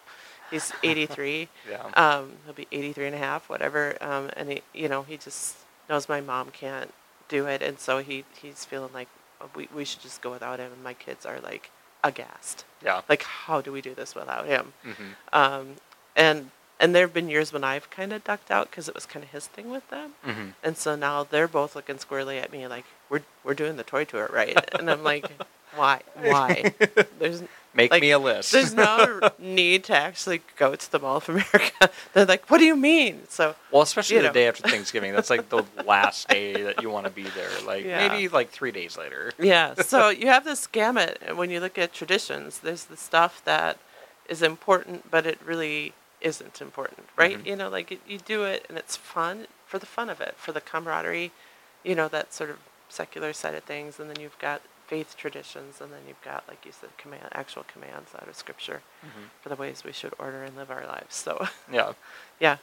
He's 0.50 0.72
83. 0.84 1.50
Yeah. 1.70 1.84
um, 1.98 2.34
he'll 2.46 2.54
be 2.54 2.68
83 2.72 3.08
and 3.08 3.16
a 3.16 3.18
half, 3.18 3.50
whatever. 3.50 3.98
Um, 4.00 4.30
and 4.38 4.50
he, 4.50 4.62
you 4.74 4.88
know, 4.88 5.04
he 5.04 5.18
just 5.18 5.58
knows 5.90 6.08
my 6.08 6.22
mom 6.22 6.52
can't 6.52 6.94
do 7.28 7.48
it, 7.48 7.62
and 7.62 7.80
so 7.80 7.98
he 8.00 8.24
he's 8.42 8.64
feeling 8.64 8.94
like 8.94 9.10
we 9.56 9.68
we 9.74 9.86
should 9.86 10.02
just 10.02 10.22
go 10.22 10.32
without 10.32 10.60
him. 10.60 10.72
And 10.74 10.84
my 10.84 10.94
kids 10.94 11.26
are 11.26 11.40
like 11.40 11.72
aghast, 12.04 12.66
Yeah. 12.84 13.02
like 13.10 13.24
how 13.24 13.62
do 13.62 13.72
we 13.72 13.82
do 13.82 13.94
this 13.96 14.14
without 14.16 14.46
him? 14.46 14.74
hmm 14.84 15.12
Um, 15.34 15.76
and 16.16 16.52
and 16.80 16.94
there 16.94 17.04
have 17.08 17.14
been 17.14 17.30
years 17.30 17.54
when 17.54 17.64
I've 17.64 17.90
kind 17.90 18.12
of 18.14 18.24
ducked 18.24 18.52
out 18.52 18.70
because 18.70 18.90
it 18.90 18.96
was 18.96 19.06
kind 19.06 19.24
of 19.24 19.32
his 19.32 19.48
thing 19.48 19.70
with 19.72 19.90
them. 19.90 20.14
hmm 20.24 20.50
And 20.64 20.78
so 20.78 20.96
now 20.96 21.24
they're 21.24 21.48
both 21.48 21.76
looking 21.76 21.98
squarely 22.00 22.38
at 22.38 22.52
me 22.52 22.68
like, 22.68 22.84
we're, 23.10 23.22
we're 23.46 23.54
doing 23.54 23.78
the 23.78 23.84
toy 23.84 24.04
tour, 24.04 24.30
right? 24.34 24.60
And 24.78 24.90
I'm 24.92 25.02
like, 25.04 25.32
why? 25.74 26.02
Why? 26.22 26.74
There's, 27.20 27.44
Make 27.76 27.92
Like, 27.92 28.02
me 28.02 28.12
a 28.12 28.20
list. 28.20 28.52
there's 28.54 28.74
no 28.74 29.20
need 29.40 29.84
to 29.86 29.96
actually 29.98 30.42
go 30.56 30.76
to 30.76 30.92
the 30.92 30.98
Mall 31.00 31.18
of 31.18 31.28
America. 31.28 31.90
They're 32.14 32.26
like, 32.26 32.50
what 32.50 32.60
do 32.60 32.66
you 32.66 32.76
mean? 32.76 33.24
So, 33.28 33.54
well, 33.72 33.82
especially 33.82 34.16
you 34.16 34.22
the 34.22 34.30
know. 34.30 34.34
day 34.34 34.48
after 34.48 34.64
Thanksgiving. 34.68 35.12
That's 35.14 35.30
like 35.30 35.50
the 35.50 35.64
last 35.86 36.30
day 36.30 36.64
that 36.64 36.82
you 36.82 36.90
want 36.90 37.06
to 37.06 37.12
be 37.12 37.24
there. 37.24 37.50
Like 37.66 37.84
Yeah. 37.86 38.08
maybe 38.08 38.30
like 38.30 38.50
three 38.50 38.72
days 38.72 38.98
later. 38.98 39.32
yeah. 39.38 39.74
So 39.76 40.10
you 40.10 40.28
have 40.28 40.46
this 40.46 40.68
gamut. 40.68 41.36
When 41.36 41.50
you 41.50 41.60
look 41.60 41.78
at 41.78 41.92
traditions, 41.94 42.60
there's 42.60 42.86
the 42.86 42.98
stuff 42.98 43.44
that 43.46 43.78
is 44.30 44.42
important, 44.42 45.12
but 45.12 45.26
it 45.28 45.38
really 45.46 45.94
isn't 46.22 46.62
important, 46.62 47.08
right? 47.18 47.38
Mhm. 47.44 47.46
You 47.46 47.56
know, 47.58 47.70
like 47.70 47.92
it, 47.92 48.00
you 48.08 48.18
do 48.20 48.44
it 48.46 48.66
and 48.70 48.78
it's 48.78 48.96
fun 48.96 49.48
for 49.68 49.78
the 49.80 49.86
fun 49.86 50.10
of 50.10 50.22
it, 50.22 50.36
for 50.38 50.52
the 50.54 50.62
camaraderie, 50.62 51.32
you 51.84 51.94
know, 51.94 52.08
that 52.08 52.34
sort 52.34 52.50
of 52.50 52.58
secular 52.88 53.34
side 53.34 53.54
of 53.54 53.64
things. 53.66 54.00
And 54.00 54.10
then 54.10 54.20
you've 54.22 54.40
got 54.40 54.62
faith 54.88 55.16
traditions, 55.18 55.82
and 55.82 55.92
then 55.92 56.02
you've 56.08 56.22
got, 56.22 56.44
like 56.48 56.66
you 56.66 56.72
said, 56.72 56.96
command, 56.98 57.28
actual 57.32 57.64
commands 57.64 58.12
out 58.16 58.28
of 58.28 58.36
scripture 58.36 58.82
Mhm. 59.04 59.30
for 59.42 59.50
the 59.50 59.56
ways 59.56 59.84
we 59.84 59.92
should 59.92 60.14
order 60.20 60.44
and 60.44 60.56
live 60.56 60.70
our 60.72 60.86
lives. 60.86 61.16
So, 61.16 61.48
Yeah. 61.72 61.94
yeah. 62.40 62.58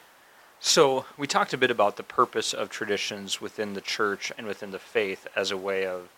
So 0.60 1.06
we 1.16 1.26
talked 1.26 1.52
a 1.52 1.58
bit 1.58 1.70
about 1.72 1.96
the 1.96 2.04
purpose 2.04 2.54
of 2.54 2.70
traditions 2.70 3.40
within 3.40 3.74
the 3.74 3.80
church 3.80 4.30
and 4.38 4.46
within 4.46 4.70
the 4.70 4.78
faith 4.78 5.26
as 5.34 5.50
a 5.50 5.56
way 5.56 5.84
of 5.86 6.08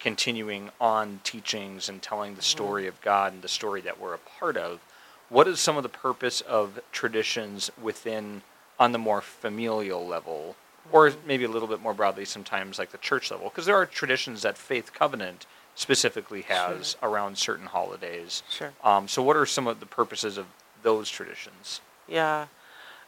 continuing 0.00 0.70
on 0.80 1.20
teachings 1.22 1.88
and 1.88 2.02
telling 2.02 2.34
the 2.34 2.42
story 2.42 2.88
of 2.88 3.00
God 3.00 3.32
and 3.32 3.42
the 3.42 3.48
story 3.48 3.80
that 3.82 4.00
we're 4.00 4.14
a 4.14 4.18
part 4.18 4.56
of. 4.56 4.80
What 5.28 5.46
is 5.46 5.60
some 5.60 5.76
of 5.76 5.84
the 5.84 5.88
purpose 5.88 6.40
of 6.40 6.80
traditions 6.90 7.70
within 7.80 8.42
on 8.80 8.90
the 8.90 8.98
more 8.98 9.20
familial 9.20 10.04
level, 10.04 10.56
or 10.90 11.12
maybe 11.26 11.44
a 11.44 11.48
little 11.48 11.68
bit 11.68 11.80
more 11.80 11.94
broadly 11.94 12.24
sometimes 12.24 12.78
like 12.78 12.90
the 12.90 12.98
church 12.98 13.30
level? 13.30 13.48
Because 13.48 13.66
there 13.66 13.76
are 13.76 13.86
traditions 13.86 14.42
that 14.42 14.58
Faith 14.58 14.92
Covenant 14.92 15.46
specifically 15.74 16.42
has 16.42 16.96
around 17.02 17.38
certain 17.38 17.66
holidays. 17.66 18.42
Sure. 18.50 18.72
Um, 18.84 19.08
so, 19.08 19.22
what 19.22 19.36
are 19.36 19.46
some 19.46 19.66
of 19.66 19.80
the 19.80 19.86
purposes 19.86 20.36
of 20.36 20.46
those 20.82 21.08
traditions? 21.08 21.80
Yeah. 22.08 22.46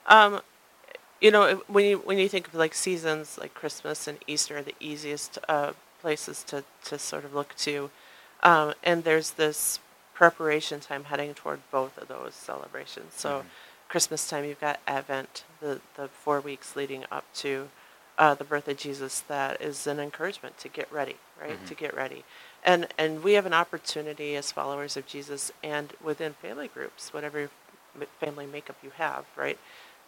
Um, 0.06 0.40
you 1.20 1.30
know, 1.30 1.62
when 1.68 1.84
you 1.84 1.98
when 1.98 2.18
you 2.18 2.28
think 2.28 2.48
of 2.48 2.54
like 2.54 2.74
seasons 2.74 3.38
like 3.38 3.54
Christmas 3.54 4.06
and 4.06 4.18
Easter 4.26 4.58
are 4.58 4.62
the 4.62 4.74
easiest 4.80 5.38
uh, 5.48 5.72
places 6.00 6.42
to, 6.44 6.64
to 6.84 6.98
sort 6.98 7.24
of 7.24 7.34
look 7.34 7.54
to. 7.56 7.90
Um, 8.42 8.74
and 8.82 9.04
there's 9.04 9.32
this 9.32 9.78
preparation 10.12 10.80
time 10.80 11.04
heading 11.04 11.32
toward 11.34 11.60
both 11.70 11.96
of 11.98 12.08
those 12.08 12.34
celebrations. 12.34 13.14
So 13.16 13.40
Mhm. 13.40 13.44
Christmas 13.88 14.28
time 14.28 14.44
you've 14.44 14.60
got 14.60 14.80
Advent, 14.86 15.44
the, 15.60 15.80
the 15.96 16.08
four 16.08 16.40
weeks 16.40 16.76
leading 16.76 17.04
up 17.10 17.24
to 17.36 17.68
uh, 18.18 18.34
the 18.34 18.44
birth 18.44 18.68
of 18.68 18.76
Jesus 18.76 19.20
that 19.20 19.60
is 19.60 19.86
an 19.86 19.98
encouragement 20.00 20.58
to 20.58 20.68
get 20.68 20.90
ready, 20.92 21.16
right? 21.40 21.58
Mhm. 21.62 21.68
To 21.68 21.74
get 21.74 21.94
ready. 21.94 22.24
And 22.64 22.88
and 22.98 23.22
we 23.24 23.34
have 23.34 23.46
an 23.46 23.52
opportunity 23.54 24.36
as 24.36 24.52
followers 24.52 24.96
of 24.96 25.06
Jesus 25.06 25.52
and 25.62 25.92
within 26.02 26.34
family 26.34 26.68
groups, 26.68 27.12
whatever 27.12 27.50
family 28.20 28.46
makeup 28.46 28.76
you 28.82 28.90
have, 28.96 29.24
right? 29.36 29.58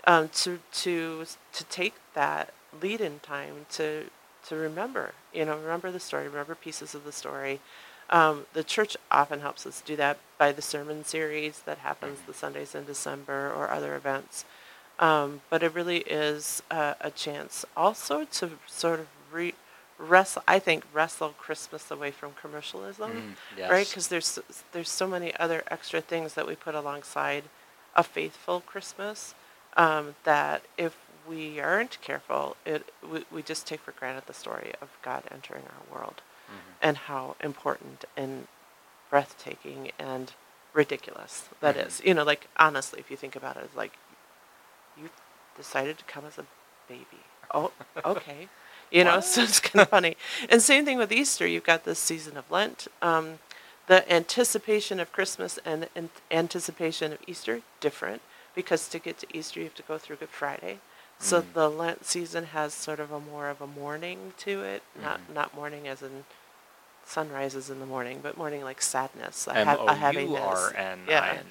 Um, 0.06 0.28
to 0.30 0.61
to 0.73 1.26
to 1.52 1.64
take 1.64 1.95
that 2.14 2.52
lead 2.80 3.00
in 3.00 3.21
time 3.21 3.66
to 3.73 4.06
to 4.49 4.56
remember, 4.56 5.12
you 5.35 5.45
know, 5.45 5.56
remember 5.59 5.90
the 5.90 6.00
story, 6.00 6.28
remember 6.28 6.54
pieces 6.54 6.95
of 6.95 7.04
the 7.04 7.12
story. 7.12 7.61
Um, 8.10 8.46
the 8.52 8.62
church 8.64 8.96
often 9.10 9.40
helps 9.40 9.66
us 9.66 9.82
do 9.84 9.96
that 9.96 10.18
by 10.38 10.52
the 10.52 10.62
sermon 10.62 11.04
series 11.04 11.60
that 11.60 11.78
happens 11.78 12.20
the 12.26 12.34
Sundays 12.34 12.75
in 12.75 12.84
December 12.84 13.52
or 13.52 13.70
other 13.70 13.96
events. 13.96 14.44
Um, 14.98 15.40
but 15.50 15.62
it 15.62 15.75
really 15.75 15.98
is 15.98 16.62
a, 16.70 16.94
a 17.00 17.10
chance 17.10 17.64
also 17.76 18.25
to 18.25 18.50
sort 18.66 19.00
of 19.00 19.08
re- 19.32 19.54
wrestle, 19.98 20.42
I 20.46 20.58
think, 20.58 20.84
wrestle 20.92 21.30
Christmas 21.30 21.90
away 21.90 22.10
from 22.12 22.32
commercialism 22.40 23.10
Mm, 23.10 23.22
yes. 23.58 23.70
right? 23.70 23.88
Because 23.88 24.08
there's 24.08 24.38
there's 24.72 24.90
so 24.90 25.06
many 25.06 25.34
other 25.36 25.62
extra 25.70 26.00
things 26.00 26.34
that 26.34 26.46
we 26.46 26.54
put 26.54 26.75
alongside 26.75 27.44
a 27.94 28.02
faithful 28.02 28.60
Christmas 28.60 29.34
um, 29.76 30.14
that 30.25 30.62
if 30.78 30.96
we 31.28 31.58
aren't 31.60 32.00
careful, 32.02 32.56
it 32.64 32.90
we, 33.10 33.25
we 33.30 33.42
just 33.42 33.66
take 33.66 33.80
for 33.80 33.92
granted 33.92 34.25
the 34.26 34.34
story 34.34 34.72
of 34.80 34.88
God 35.02 35.25
entering 35.30 35.64
our 35.64 35.98
world 35.98 36.22
Mhm. 36.49 36.75
and 36.83 36.97
how 36.97 37.37
important 37.41 38.05
and 38.17 38.47
breathtaking 39.11 39.93
and 39.99 40.33
ridiculous 40.73 41.49
that 41.61 41.76
Mhm. 41.76 41.87
is. 41.87 42.00
You 42.05 42.15
know, 42.15 42.25
like 42.25 42.49
honestly, 42.57 43.00
if 43.00 43.11
you 43.11 43.17
think 43.17 43.37
about 43.37 43.57
it, 43.57 43.65
it's 43.65 43.76
like 43.76 43.93
you 44.97 45.11
decided 45.57 45.99
to 45.99 46.05
come 46.05 46.25
as 46.26 46.38
a 46.38 46.47
baby. 46.88 47.23
Oh, 47.53 47.73
okay. 48.05 48.49
You 48.91 49.05
know, 49.05 49.21
so 49.33 49.43
it's 49.43 49.61
kind 49.61 49.83
of 49.83 49.88
funny. 49.88 50.17
And 50.49 50.62
same 50.62 50.85
thing 50.85 50.99
with 50.99 51.12
Easter. 51.12 51.47
You've 51.47 51.65
got 51.65 51.85
this 51.85 51.99
season 51.99 52.37
of 52.37 52.50
Lent. 52.50 52.88
Um, 53.03 53.38
the 53.87 54.11
anticipation 54.12 54.99
of 54.99 55.12
Christmas 55.12 55.59
and, 55.65 55.88
and 55.95 56.11
anticipation 56.31 57.12
of 57.12 57.19
Easter 57.26 57.62
different 57.81 58.21
because 58.55 58.88
to 58.88 58.99
get 58.99 59.19
to 59.19 59.26
Easter 59.37 59.61
you 59.61 59.67
have 59.67 59.75
to 59.76 59.83
go 59.85 59.97
through 59.99 60.17
Good 60.17 60.31
Friday. 60.31 60.81
So 61.18 61.42
Mm. 61.42 61.52
the 61.54 61.70
Lent 61.70 62.04
season 62.04 62.44
has 62.46 62.75
sort 62.75 63.00
of 63.00 63.11
a 63.11 63.18
more 63.20 63.49
of 63.49 63.61
a 63.61 63.66
mourning 63.66 64.35
to 64.38 64.62
it, 64.62 64.82
not 65.00 65.20
Mhm. 65.20 65.35
not 65.35 65.54
mourning 65.54 65.88
as 65.88 66.02
in 66.02 66.25
sunrises 67.04 67.70
in 67.70 67.80
the 67.80 67.87
morning, 67.87 68.20
but 68.23 68.37
mourning 68.37 68.62
like 68.64 68.82
sadness, 68.82 69.46
a, 69.46 69.64
ha- 69.64 69.85
a 69.87 69.94
heaviness. 69.94 70.40
R 70.42 70.75
N 70.76 71.00
I 71.08 71.11
Yeah. 71.11 71.42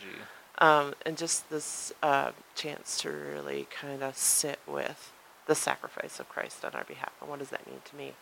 Um, 0.57 0.93
and 1.05 1.17
just 1.17 1.49
this 1.49 1.91
uh, 2.01 2.31
chance 2.55 2.97
to 3.01 3.09
really 3.09 3.67
kind 3.71 4.03
of 4.03 4.17
sit 4.17 4.59
with 4.65 5.11
the 5.47 5.55
sacrifice 5.55 6.19
of 6.19 6.29
Christ 6.29 6.63
on 6.63 6.71
our 6.73 6.83
behalf 6.85 7.11
and 7.19 7.29
what 7.29 7.39
does 7.39 7.49
that 7.49 7.67
mean 7.67 7.81
to 7.85 7.95
me. 7.95 8.13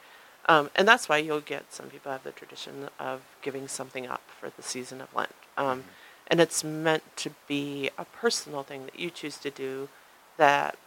Um, 0.48 0.70
and 0.76 0.88
that's 0.88 1.08
why 1.08 1.18
you'll 1.18 1.42
get 1.42 1.72
some 1.74 1.90
people 1.90 2.12
have 2.12 2.24
the 2.24 2.32
tradition 2.32 2.90
of 3.00 3.22
giving 3.42 3.68
something 3.68 4.08
up 4.08 4.22
for 4.40 4.50
the 4.50 4.64
season 4.64 5.00
of 5.02 5.14
Lent. 5.16 5.34
Um, 5.58 5.82
Mhm. 5.84 5.86
And 6.28 6.40
it's 6.40 6.64
meant 6.64 7.04
to 7.18 7.32
be 7.48 7.92
a 7.98 8.06
personal 8.06 8.64
thing 8.64 8.86
that 8.86 8.98
you 8.98 9.12
choose 9.12 9.38
to 9.38 9.52
do 9.52 9.90
that 10.38 10.78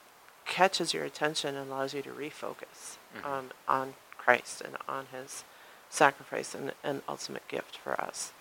catches 0.57 0.95
your 0.95 1.05
attention 1.05 1.55
and 1.57 1.71
allows 1.71 1.93
you 1.95 2.03
to 2.03 2.11
refocus 2.11 2.79
Mhm. 3.15 3.25
um, 3.31 3.47
on 3.69 3.87
Christ 4.23 4.61
and 4.67 4.75
on 4.89 5.07
his 5.17 5.45
sacrifice 5.91 6.51
and, 6.59 6.73
and 6.83 7.03
ultimate 7.09 7.47
gift 7.49 7.75
for 7.85 7.95
us. 8.09 8.33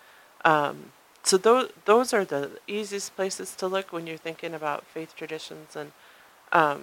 Um, 0.44 0.78
so 1.24 1.38
those 1.38 1.68
those 1.86 2.10
are 2.18 2.26
the 2.36 2.44
easiest 2.68 3.16
places 3.16 3.56
to 3.56 3.66
look 3.68 3.88
when 3.92 4.06
you're 4.08 4.26
thinking 4.28 4.54
about 4.54 4.80
faith 4.96 5.12
traditions 5.16 5.76
and 5.76 5.92
um, 6.52 6.82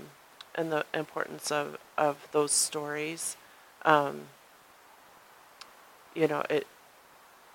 and 0.54 0.70
the 0.70 0.84
importance 0.92 1.50
of, 1.60 1.78
of 1.96 2.14
those 2.32 2.52
stories. 2.52 3.36
Um, 3.84 4.14
you 6.14 6.26
know, 6.28 6.42
it 6.50 6.66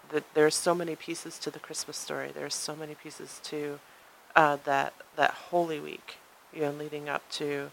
that 0.09 0.23
there's 0.33 0.55
so 0.55 0.73
many 0.73 0.95
pieces 0.95 1.37
to 1.39 1.51
the 1.51 1.59
Christmas 1.59 1.97
story. 1.97 2.31
There's 2.33 2.55
so 2.55 2.75
many 2.75 2.95
pieces 2.95 3.39
to 3.51 3.79
uh, 4.35 4.57
that 4.63 4.93
that 5.15 5.31
Holy 5.51 5.79
Week, 5.79 6.17
you 6.53 6.61
know, 6.61 6.71
leading 6.71 7.09
up 7.09 7.29
to 7.31 7.71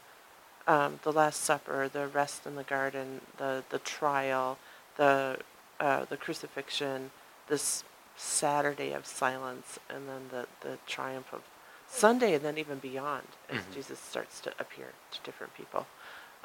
um, 0.66 1.00
the 1.02 1.12
Last 1.12 1.43
Supper, 1.43 1.88
the 1.88 2.07
rest 2.09 2.47
in 2.47 2.54
the 2.57 2.62
garden, 2.64 3.21
the 3.38 3.64
the 3.71 3.78
trial, 3.81 4.59
the 4.97 5.38
uh, 5.81 6.04
the 6.07 6.16
crucifixion, 6.16 7.11
this 7.49 7.85
Saturday 8.16 8.93
of 8.93 9.07
silence, 9.07 9.78
and 9.90 10.09
then 10.09 10.23
the 10.31 10.47
the 10.66 10.78
triumph 10.87 11.33
of 11.33 11.43
Sunday, 11.88 12.35
and 12.35 12.45
then 12.45 12.59
even 12.59 12.78
beyond 12.78 13.26
as 13.50 13.59
Mhm. 13.59 13.75
Jesus 13.75 13.99
starts 14.00 14.40
to 14.40 14.52
appear 14.59 14.93
to 15.12 15.21
different 15.23 15.54
people. 15.54 15.87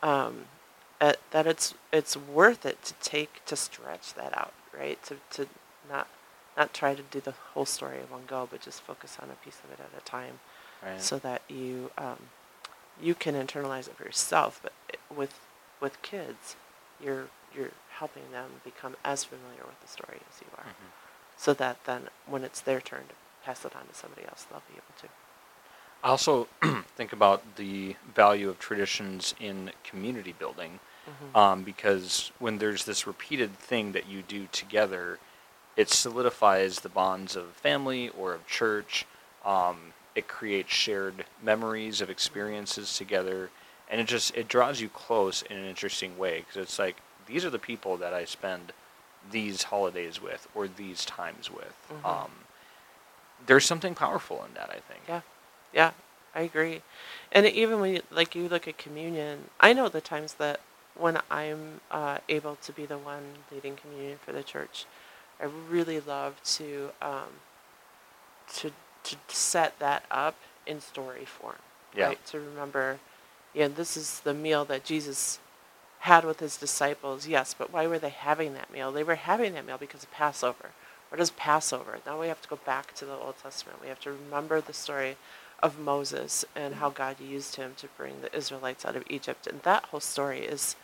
Um, 0.04 0.48
uh, 1.02 1.14
that 1.32 1.48
it's 1.48 1.74
it's 1.94 2.18
worth 2.18 2.66
it 2.66 2.84
to 2.84 2.94
take 2.96 3.44
to 3.46 3.56
stretch 3.56 4.14
that 4.16 4.38
out, 4.38 4.54
right? 4.78 5.02
To 5.06 5.18
to 5.32 5.48
not 5.90 6.08
not 6.58 6.74
try 6.74 6.94
to 6.94 7.04
do 7.04 7.22
the 7.22 7.32
whole 7.54 7.66
story 7.66 8.00
in 8.00 8.10
one 8.10 8.26
go, 8.28 8.48
but 8.52 8.62
just 8.62 8.82
focus 8.82 9.18
on 9.22 9.30
a 9.30 9.36
piece 9.46 9.60
of 9.64 9.72
it 9.72 9.80
at 9.80 9.98
a 9.98 10.04
time, 10.04 10.40
Right. 10.84 11.02
so 11.02 11.20
that 11.20 11.42
you 11.50 11.92
um, 11.98 12.18
you 13.02 13.16
can 13.16 13.36
internalize 13.36 13.88
it 13.88 13.96
for 13.96 14.04
yourself. 14.04 14.60
But 14.62 14.74
it, 14.90 15.00
with 15.14 15.40
with 15.82 16.02
kids, 16.02 16.56
you're 17.02 17.28
you're 17.56 17.72
helping 17.92 18.32
them 18.32 18.62
become 18.64 18.96
as 19.04 19.24
familiar 19.24 19.64
with 19.66 19.80
the 19.82 19.88
story 19.88 20.20
as 20.34 20.42
you 20.42 20.48
are, 20.58 20.66
Mhm. 20.66 20.92
so 21.38 21.54
that 21.54 21.84
then 21.86 22.10
when 22.26 22.44
it's 22.44 22.62
their 22.62 22.80
turn 22.82 23.08
to 23.08 23.16
pass 23.44 23.66
it 23.66 23.76
on 23.76 23.88
to 23.88 23.94
somebody 23.94 24.26
else, 24.28 24.46
they'll 24.50 24.62
be 24.68 24.74
able 24.76 24.84
to. 25.02 25.08
I 26.04 26.10
also 26.10 26.48
think 26.96 27.12
about 27.12 27.56
the 27.58 27.96
value 28.16 28.50
of 28.50 28.60
traditions 28.60 29.36
in 29.40 29.72
community 29.84 30.32
building 30.32 30.80
Mhm. 31.08 31.38
um, 31.38 31.64
because 31.64 32.32
when 32.40 32.58
there's 32.60 32.86
this 32.86 33.06
repeated 33.08 33.58
thing 33.58 33.92
that 33.94 34.06
you 34.08 34.22
do 34.22 34.48
together, 34.52 35.20
it 35.76 35.90
solidifies 35.90 36.82
the 36.82 36.90
bonds 36.90 37.36
of 37.36 37.48
family 37.56 38.10
or 38.10 38.34
of 38.34 38.46
church. 38.48 39.06
Um, 39.44 39.94
it 40.20 40.28
creates 40.28 40.72
shared 40.72 41.26
memories 41.42 42.02
of 42.02 42.10
experiences 42.10 42.96
together, 42.98 43.50
and 43.90 44.00
it 44.02 44.08
just 44.08 44.36
it 44.36 44.48
draws 44.48 44.82
you 44.82 44.90
close 44.90 45.42
in 45.44 45.58
an 45.58 45.66
interesting 45.66 46.18
way 46.18 46.40
because 46.40 46.58
it's 46.58 46.78
like 46.78 46.98
these 47.26 47.46
are 47.46 47.50
the 47.50 47.60
people 47.72 47.98
that 47.98 48.14
I 48.14 48.26
spend 48.26 48.74
these 49.32 49.64
holidays 49.64 50.22
with 50.22 50.48
or 50.54 50.68
these 50.68 51.06
times 51.06 51.50
with. 51.50 51.76
Mhm. 51.90 52.10
Um, 52.10 52.32
there's 53.46 53.66
something 53.66 53.96
powerful 53.96 54.44
in 54.44 54.54
that, 54.56 54.70
I 54.70 54.80
think. 54.90 55.02
Yeah, 55.08 55.22
yeah, 55.74 55.92
I 56.36 56.42
agree. 56.42 56.82
And 57.32 57.46
even 57.46 57.80
when 57.80 57.96
you, 57.96 58.02
like 58.12 58.36
you 58.36 58.50
look 58.50 58.68
at 58.68 58.78
communion, 58.78 59.50
I 59.60 59.72
know 59.72 59.88
the 59.88 60.02
times 60.02 60.34
that 60.34 60.60
when 60.96 61.22
I'm 61.32 61.80
uh, 61.90 62.18
able 62.28 62.58
to 62.58 62.74
be 62.74 62.86
the 62.86 62.98
one 62.98 63.24
leading 63.52 63.78
communion 63.78 64.18
for 64.26 64.34
the 64.34 64.44
church, 64.44 64.86
I 65.40 65.46
really 65.46 66.02
love 66.02 66.42
to 66.58 66.92
um, 67.02 67.32
to 68.58 68.72
to 69.10 69.36
set 69.36 69.80
that 69.80 70.04
up 70.10 70.36
in 70.66 70.82
story 70.82 71.26
form. 71.26 71.58
Yeah. 71.96 72.08
Right. 72.08 72.26
To 72.28 72.40
remember, 72.40 73.00
yeah, 73.54 73.68
this 73.68 73.98
is 73.98 74.20
the 74.22 74.34
meal 74.34 74.66
that 74.66 74.84
Jesus 74.86 75.40
had 76.00 76.24
with 76.24 76.40
his 76.40 76.58
disciples. 76.58 77.28
Yes, 77.28 77.54
but 77.58 77.74
why 77.74 77.88
were 77.88 78.00
they 78.00 78.10
having 78.10 78.54
that 78.54 78.72
meal? 78.72 78.92
They 78.92 79.04
were 79.04 79.16
having 79.16 79.54
that 79.54 79.66
meal 79.66 79.78
because 79.78 80.04
of 80.04 80.12
Passover. 80.12 80.72
What 81.10 81.20
is 81.20 81.32
Passover? 81.32 82.00
Now 82.06 82.20
we 82.20 82.28
have 82.28 82.42
to 82.42 82.50
go 82.50 82.60
back 82.66 82.94
to 82.96 83.06
the 83.06 83.16
Old 83.16 83.38
Testament. 83.42 83.82
We 83.82 83.88
have 83.88 84.00
to 84.02 84.12
remember 84.12 84.62
the 84.62 84.74
story 84.74 85.18
of 85.62 85.80
Moses 85.80 86.46
and 86.56 86.76
how 86.76 86.90
God 86.90 87.20
used 87.20 87.56
him 87.56 87.74
to 87.78 87.88
bring 87.98 88.22
the 88.22 88.36
Israelites 88.36 88.86
out 88.86 88.96
of 88.96 89.04
Egypt. 89.10 89.48
And 89.48 89.62
that 89.64 89.86
whole 89.86 90.00
story 90.00 90.42
is 90.42 90.76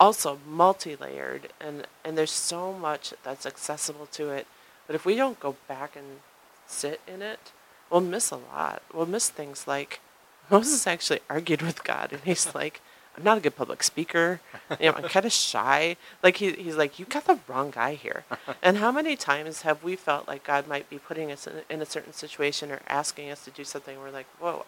also 0.00 0.38
multi-layered 0.46 1.52
and, 1.60 1.86
and 2.04 2.18
there's 2.18 2.30
so 2.32 2.72
much 2.72 3.14
that's 3.22 3.46
accessible 3.46 4.06
to 4.06 4.30
it. 4.30 4.46
But 4.86 4.96
if 4.96 5.04
we 5.04 5.14
don't 5.14 5.40
go 5.40 5.56
back 5.68 5.94
and 5.96 6.20
sit 6.66 7.00
in 7.06 7.22
it, 7.22 7.52
we'll 7.90 8.00
miss 8.00 8.30
a 8.30 8.36
lot. 8.36 8.82
We'll 8.92 9.06
miss 9.06 9.30
things 9.30 9.66
like 9.66 10.00
Moses 10.50 10.86
actually 10.86 11.20
argued 11.28 11.62
with 11.62 11.84
God 11.84 12.12
and 12.12 12.22
he's 12.22 12.54
like, 12.54 12.80
I'm 13.16 13.24
not 13.24 13.38
a 13.38 13.40
good 13.40 13.56
public 13.56 13.82
speaker. 13.82 14.40
You 14.78 14.90
know, 14.90 14.96
I'm 14.96 15.02
kind 15.08 15.24
of 15.24 15.32
shy. 15.32 15.96
Like 16.22 16.36
he, 16.36 16.52
he's 16.52 16.76
like, 16.76 16.98
you 16.98 17.06
got 17.06 17.24
the 17.24 17.38
wrong 17.48 17.70
guy 17.70 17.94
here. 17.94 18.24
and 18.62 18.76
how 18.76 18.92
many 18.92 19.16
times 19.16 19.62
have 19.62 19.82
we 19.82 19.96
felt 19.96 20.28
like 20.28 20.44
God 20.44 20.68
might 20.68 20.90
be 20.90 20.98
putting 20.98 21.32
us 21.32 21.46
in, 21.46 21.62
in 21.70 21.82
a 21.82 21.86
certain 21.86 22.12
situation 22.12 22.70
or 22.70 22.80
asking 22.88 23.30
us 23.30 23.44
to 23.44 23.50
do 23.50 23.64
something? 23.64 23.98
We're 23.98 24.10
like, 24.10 24.26
whoa, 24.38 24.66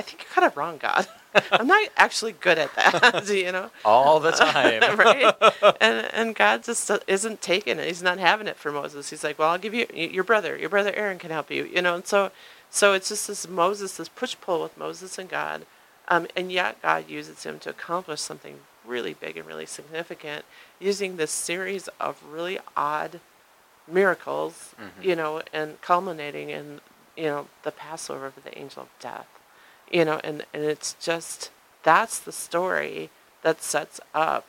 I 0.00 0.02
think 0.02 0.22
you're 0.22 0.32
kind 0.32 0.46
of 0.46 0.56
wrong, 0.56 0.78
God. 0.78 1.06
I'm 1.52 1.66
not 1.66 1.88
actually 1.96 2.32
good 2.32 2.58
at 2.58 2.74
that, 2.74 3.28
you 3.44 3.52
know? 3.52 3.70
All 3.84 4.18
the 4.18 4.30
time. 4.48 4.80
right? 4.98 5.34
And 5.80 6.06
and 6.14 6.34
God 6.34 6.64
just 6.64 6.90
isn't 7.06 7.42
taking 7.42 7.78
it. 7.78 7.86
He's 7.86 8.02
not 8.02 8.18
having 8.18 8.46
it 8.48 8.56
for 8.56 8.72
Moses. 8.72 9.10
He's 9.10 9.22
like, 9.22 9.38
well, 9.38 9.50
I'll 9.50 9.58
give 9.58 9.74
you 9.74 9.86
your 9.92 10.24
brother. 10.24 10.56
Your 10.56 10.70
brother 10.70 10.92
Aaron 10.94 11.18
can 11.18 11.30
help 11.30 11.50
you, 11.50 11.64
you 11.66 11.82
know. 11.82 11.94
And 11.96 12.06
so, 12.06 12.30
so 12.70 12.94
it's 12.94 13.10
just 13.10 13.28
this 13.28 13.46
Moses, 13.46 13.96
this 13.98 14.08
push 14.08 14.34
pull 14.40 14.62
with 14.62 14.76
Moses 14.78 15.18
and 15.18 15.28
God, 15.28 15.66
um, 16.08 16.26
and 16.34 16.50
yet 16.50 16.80
God 16.82 17.08
uses 17.08 17.44
him 17.44 17.58
to 17.60 17.70
accomplish 17.70 18.20
something 18.20 18.56
really 18.86 19.14
big 19.14 19.36
and 19.36 19.46
really 19.46 19.66
significant, 19.66 20.44
using 20.80 21.16
this 21.16 21.30
series 21.30 21.88
of 22.00 22.20
really 22.28 22.58
odd 22.76 23.20
miracles, 23.86 24.74
Mhm. 24.80 25.04
you 25.04 25.16
know, 25.16 25.42
and 25.52 25.80
culminating 25.82 26.50
in 26.50 26.80
you 27.16 27.24
know 27.24 27.48
the 27.62 27.72
Passover 27.72 28.26
of 28.26 28.42
the 28.44 28.56
angel 28.58 28.82
of 28.84 28.88
death, 29.00 29.26
you 29.90 30.04
know, 30.04 30.20
and 30.24 30.44
and 30.54 30.64
it's 30.64 30.94
just 31.00 31.50
that's 31.82 32.18
the 32.18 32.32
story 32.32 33.10
that 33.42 33.62
sets 33.62 34.00
up 34.14 34.46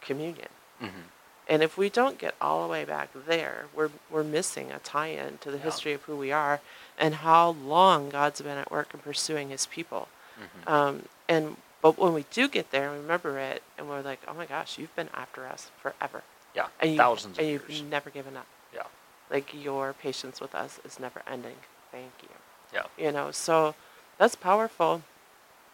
communion. 0.00 0.48
Mhm. 0.82 1.04
And 1.46 1.62
if 1.62 1.76
we 1.76 1.90
don't 1.90 2.18
get 2.18 2.34
all 2.40 2.62
the 2.62 2.68
way 2.70 2.84
back 2.84 3.10
there, 3.26 3.66
we're 3.74 3.90
we're 4.10 4.24
missing 4.24 4.70
a 4.72 4.78
tie-in 4.78 5.38
to 5.38 5.50
the 5.50 5.58
Yeah. 5.58 5.64
history 5.64 5.92
of 5.92 6.02
who 6.04 6.16
we 6.16 6.32
are 6.32 6.60
and 6.98 7.16
how 7.16 7.50
long 7.50 8.10
God's 8.10 8.40
been 8.40 8.58
at 8.58 8.70
work 8.70 8.94
in 8.94 9.00
pursuing 9.00 9.50
His 9.50 9.66
people. 9.66 10.08
Mhm. 10.38 10.70
Um, 10.70 11.08
and 11.28 11.56
but 11.82 11.98
when 11.98 12.14
we 12.14 12.22
do 12.30 12.48
get 12.48 12.70
there 12.70 12.88
and 12.90 13.02
remember 13.02 13.38
it, 13.38 13.62
and 13.76 13.88
we're 13.90 14.00
like, 14.00 14.20
oh 14.26 14.32
my 14.32 14.46
gosh, 14.46 14.78
you've 14.78 14.94
been 14.96 15.10
after 15.12 15.46
us 15.46 15.70
forever, 15.82 16.22
Yeah. 16.54 16.68
and 16.80 16.92
you, 16.92 16.96
Thousands 16.96 17.36
of 17.36 17.40
and 17.40 17.48
years. 17.48 17.62
you've 17.68 17.88
never 17.90 18.08
given 18.08 18.36
up. 18.38 18.46
Yeah. 18.72 18.84
Like 19.30 19.52
your 19.52 19.92
patience 19.92 20.40
with 20.40 20.54
us 20.54 20.78
is 20.84 20.98
never 20.98 21.22
ending. 21.26 21.58
Thank 21.92 22.12
you. 22.22 22.30
Yeah. 22.72 22.86
You 22.96 23.12
know, 23.12 23.30
so 23.32 23.74
that's 24.18 24.34
powerful. 24.36 25.02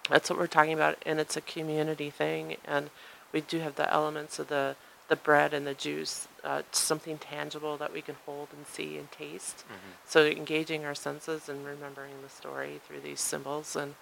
That's 0.08 0.28
what 0.30 0.38
we're 0.38 0.46
talking 0.48 0.72
about, 0.72 0.98
and 1.06 1.20
it's 1.20 1.36
a 1.36 1.40
community 1.40 2.10
thing. 2.10 2.56
And 2.64 2.90
we 3.32 3.40
do 3.42 3.58
have 3.60 3.76
the 3.76 3.92
elements 3.92 4.38
of 4.38 4.48
the 4.48 4.76
the 5.08 5.16
bread 5.16 5.52
and 5.52 5.66
the 5.66 5.74
juice, 5.74 6.28
uh, 6.44 6.62
something 6.70 7.18
tangible 7.18 7.76
that 7.76 7.92
we 7.92 8.00
can 8.00 8.14
hold 8.26 8.46
and 8.56 8.64
see 8.64 8.96
and 8.96 9.10
taste. 9.10 9.64
Mhm. 9.68 9.74
So 10.06 10.24
engaging 10.24 10.84
our 10.84 10.94
senses 10.94 11.48
and 11.48 11.66
remembering 11.66 12.22
the 12.22 12.28
story 12.28 12.80
through 12.86 13.00
these 13.00 13.20
symbols, 13.20 13.74
and 13.74 13.96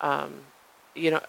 um, 0.00 0.44
you 0.94 1.10
know, 1.10 1.20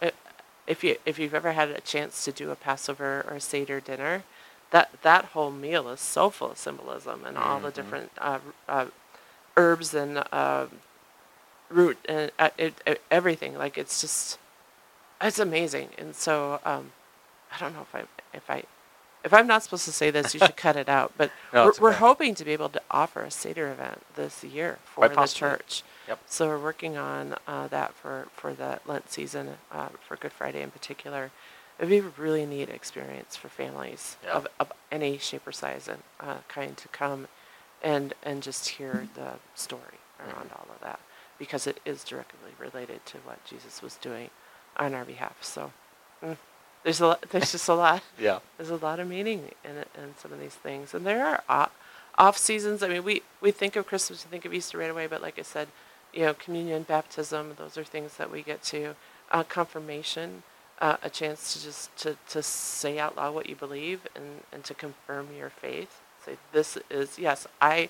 if 0.67 0.83
you 0.83 0.97
if 1.05 1.17
you've 1.17 1.33
ever 1.33 1.53
had 1.53 1.69
a 1.69 1.79
chance 1.81 2.25
to 2.25 2.31
do 2.33 2.51
a 2.51 2.55
Passover 2.57 3.25
or 3.27 3.35
a 3.35 3.41
Seder 3.41 3.79
dinner, 3.79 4.23
that 4.71 5.01
that 5.01 5.25
whole 5.25 5.51
meal 5.51 5.87
is 5.89 6.01
so 6.01 6.29
full 6.29 6.51
of 6.51 6.57
symbolism 6.57 7.25
and 7.25 7.37
all 7.37 7.59
the 7.61 7.71
Mhm. 7.71 7.75
different 7.75 8.11
uh, 8.17 8.39
uh, 8.67 8.85
herbs 9.57 9.93
and 9.93 10.23
uh, 10.31 10.67
root 11.71 11.97
and 12.07 12.31
uh, 12.39 12.49
it, 12.57 12.73
it, 12.85 13.01
everything. 13.09 13.57
Like 13.57 13.77
it's 13.77 14.01
just 14.01 14.37
it's 15.21 15.39
amazing. 15.39 15.89
And 15.97 16.15
so 16.15 16.59
um, 16.65 16.91
I 17.51 17.59
don't 17.59 17.73
know 17.73 17.81
if 17.81 17.93
I 17.95 18.03
if 18.33 18.49
I 18.49 18.63
if 19.23 19.33
I'm 19.33 19.45
not 19.45 19.61
supposed 19.63 19.85
to 19.85 19.91
say 19.91 20.09
this, 20.09 20.33
you 20.33 20.39
should 20.39 20.57
cut 20.57 20.75
it 20.75 20.89
out. 20.89 21.13
But 21.17 21.31
No, 21.53 21.63
we're, 21.65 21.69
it's 21.69 21.81
we're 21.81 21.91
hoping 21.93 22.33
to 22.35 22.45
be 22.45 22.53
able 22.53 22.69
to 22.69 22.81
offer 22.89 23.21
a 23.21 23.31
Seder 23.31 23.71
event 23.71 24.01
this 24.15 24.43
year 24.43 24.79
for 24.83 25.01
Quite 25.01 25.09
the 25.11 25.15
possibly. 25.15 25.49
church. 25.49 25.83
Yep. 26.07 26.19
So 26.25 26.47
we're 26.47 26.57
working 26.59 26.97
on 26.97 27.35
uh, 27.47 27.67
that 27.67 27.93
for, 27.93 28.27
for 28.35 28.53
the 28.55 28.79
Lent 28.87 29.11
season, 29.11 29.51
uh, 29.71 29.89
for 30.05 30.17
Good 30.17 30.31
Friday 30.33 30.61
in 30.63 30.71
particular. 30.71 31.29
It'd 31.77 31.89
be 31.89 31.99
a 31.99 32.01
really 32.21 32.45
neat 32.47 32.69
experience 32.69 33.35
for 33.35 33.47
families 33.49 34.17
Yeah. 34.23 34.31
of, 34.31 34.47
of 34.59 34.71
any 34.91 35.19
shape 35.19 35.45
or 35.47 35.51
size 35.51 35.87
and 35.87 36.01
uh, 36.19 36.37
kind 36.47 36.75
to 36.77 36.87
come 36.89 37.27
and 37.83 38.13
and 38.23 38.41
just 38.43 38.69
hear 38.69 39.07
the 39.15 39.33
story 39.55 39.99
around 40.19 40.49
Mhm. 40.49 40.53
all 40.59 40.67
of 40.73 40.81
that 40.81 40.99
because 41.41 41.65
it 41.65 41.79
is 41.85 42.03
directly 42.03 42.51
related 42.59 43.03
to 43.07 43.17
what 43.25 43.43
Jesus 43.45 43.81
was 43.81 43.95
doing 43.95 44.29
on 44.77 44.93
our 44.93 45.03
behalf. 45.03 45.37
So 45.41 45.71
mm, 46.23 46.37
there's 46.83 47.01
a 47.01 47.07
lot, 47.07 47.25
there's 47.31 47.51
just 47.51 47.67
a 47.67 47.73
lot 47.73 48.03
Yeah. 48.19 48.39
there's 48.57 48.69
a 48.69 48.75
lot 48.75 48.99
of 48.99 49.07
meaning 49.07 49.49
in 49.65 49.71
it, 49.77 49.87
in 49.97 50.13
some 50.17 50.31
of 50.31 50.39
these 50.39 50.53
things, 50.53 50.93
and 50.93 51.03
there 51.03 51.25
are 51.25 51.43
off, 51.49 51.71
off 52.15 52.37
seasons. 52.37 52.83
I 52.83 52.89
mean, 52.89 53.03
we 53.03 53.23
we 53.41 53.49
think 53.49 53.75
of 53.75 53.87
Christmas, 53.87 54.23
we 54.23 54.29
think 54.29 54.45
of 54.45 54.53
Easter 54.53 54.77
right 54.77 54.91
away, 54.91 55.07
but 55.07 55.19
like 55.23 55.39
I 55.39 55.41
said, 55.41 55.67
you 56.13 56.21
know, 56.25 56.35
communion, 56.35 56.83
baptism, 56.83 57.53
those 57.57 57.75
are 57.75 57.83
things 57.83 58.17
that 58.17 58.31
we 58.31 58.43
get 58.43 58.61
to. 58.65 58.95
Uh, 59.31 59.43
confirmation, 59.43 60.43
uh, 60.79 60.97
a 61.01 61.09
chance 61.09 61.53
to 61.53 61.63
just 61.63 61.95
to, 61.97 62.15
to 62.29 62.43
say 62.43 62.99
out 62.99 63.15
loud 63.17 63.33
what 63.33 63.49
you 63.49 63.55
believe 63.55 64.01
and, 64.15 64.41
and 64.53 64.63
to 64.65 64.75
confirm 64.75 65.29
your 65.35 65.49
faith. 65.49 66.01
Say 66.23 66.37
this 66.53 66.77
is 66.91 67.17
yes, 67.17 67.47
I 67.59 67.89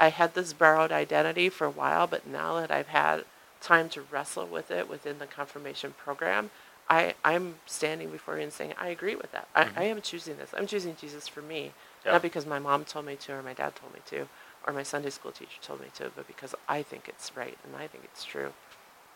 I 0.00 0.08
had 0.08 0.34
this 0.34 0.54
borrowed 0.54 0.90
identity 0.90 1.50
for 1.50 1.66
a 1.66 1.70
while, 1.70 2.06
but 2.06 2.26
now 2.26 2.58
that 2.58 2.70
I've 2.70 2.88
had 2.88 3.24
time 3.60 3.90
to 3.90 4.00
wrestle 4.00 4.46
with 4.46 4.70
it 4.70 4.88
within 4.88 5.18
the 5.18 5.26
confirmation 5.26 5.94
program, 5.98 6.50
I, 6.88 7.14
I'm 7.24 7.56
standing 7.66 8.10
before 8.10 8.36
you 8.38 8.42
and 8.42 8.52
saying, 8.52 8.74
I 8.78 8.88
agree 8.88 9.14
with 9.14 9.30
that. 9.32 9.46
I, 9.54 9.68
I 9.76 9.84
am 9.84 10.00
choosing 10.00 10.38
this. 10.38 10.50
I'm 10.56 10.66
choosing 10.66 10.96
Jesus 11.00 11.28
for 11.28 11.42
me. 11.42 11.72
Yeah. 12.04 12.12
Not 12.12 12.22
because 12.22 12.46
my 12.46 12.58
mom 12.58 12.84
told 12.84 13.04
me 13.06 13.16
to 13.16 13.34
or 13.34 13.42
my 13.42 13.52
dad 13.52 13.76
told 13.76 13.92
me 13.94 14.00
to 14.06 14.26
or 14.66 14.72
my 14.72 14.82
Sunday 14.82 15.10
school 15.10 15.32
teacher 15.32 15.58
told 15.62 15.80
me 15.80 15.88
to, 15.94 16.10
but 16.16 16.26
because 16.26 16.54
I 16.68 16.82
think 16.82 17.06
it's 17.06 17.36
right 17.36 17.58
and 17.64 17.76
I 17.76 17.86
think 17.86 18.04
it's 18.04 18.24
true. 18.24 18.52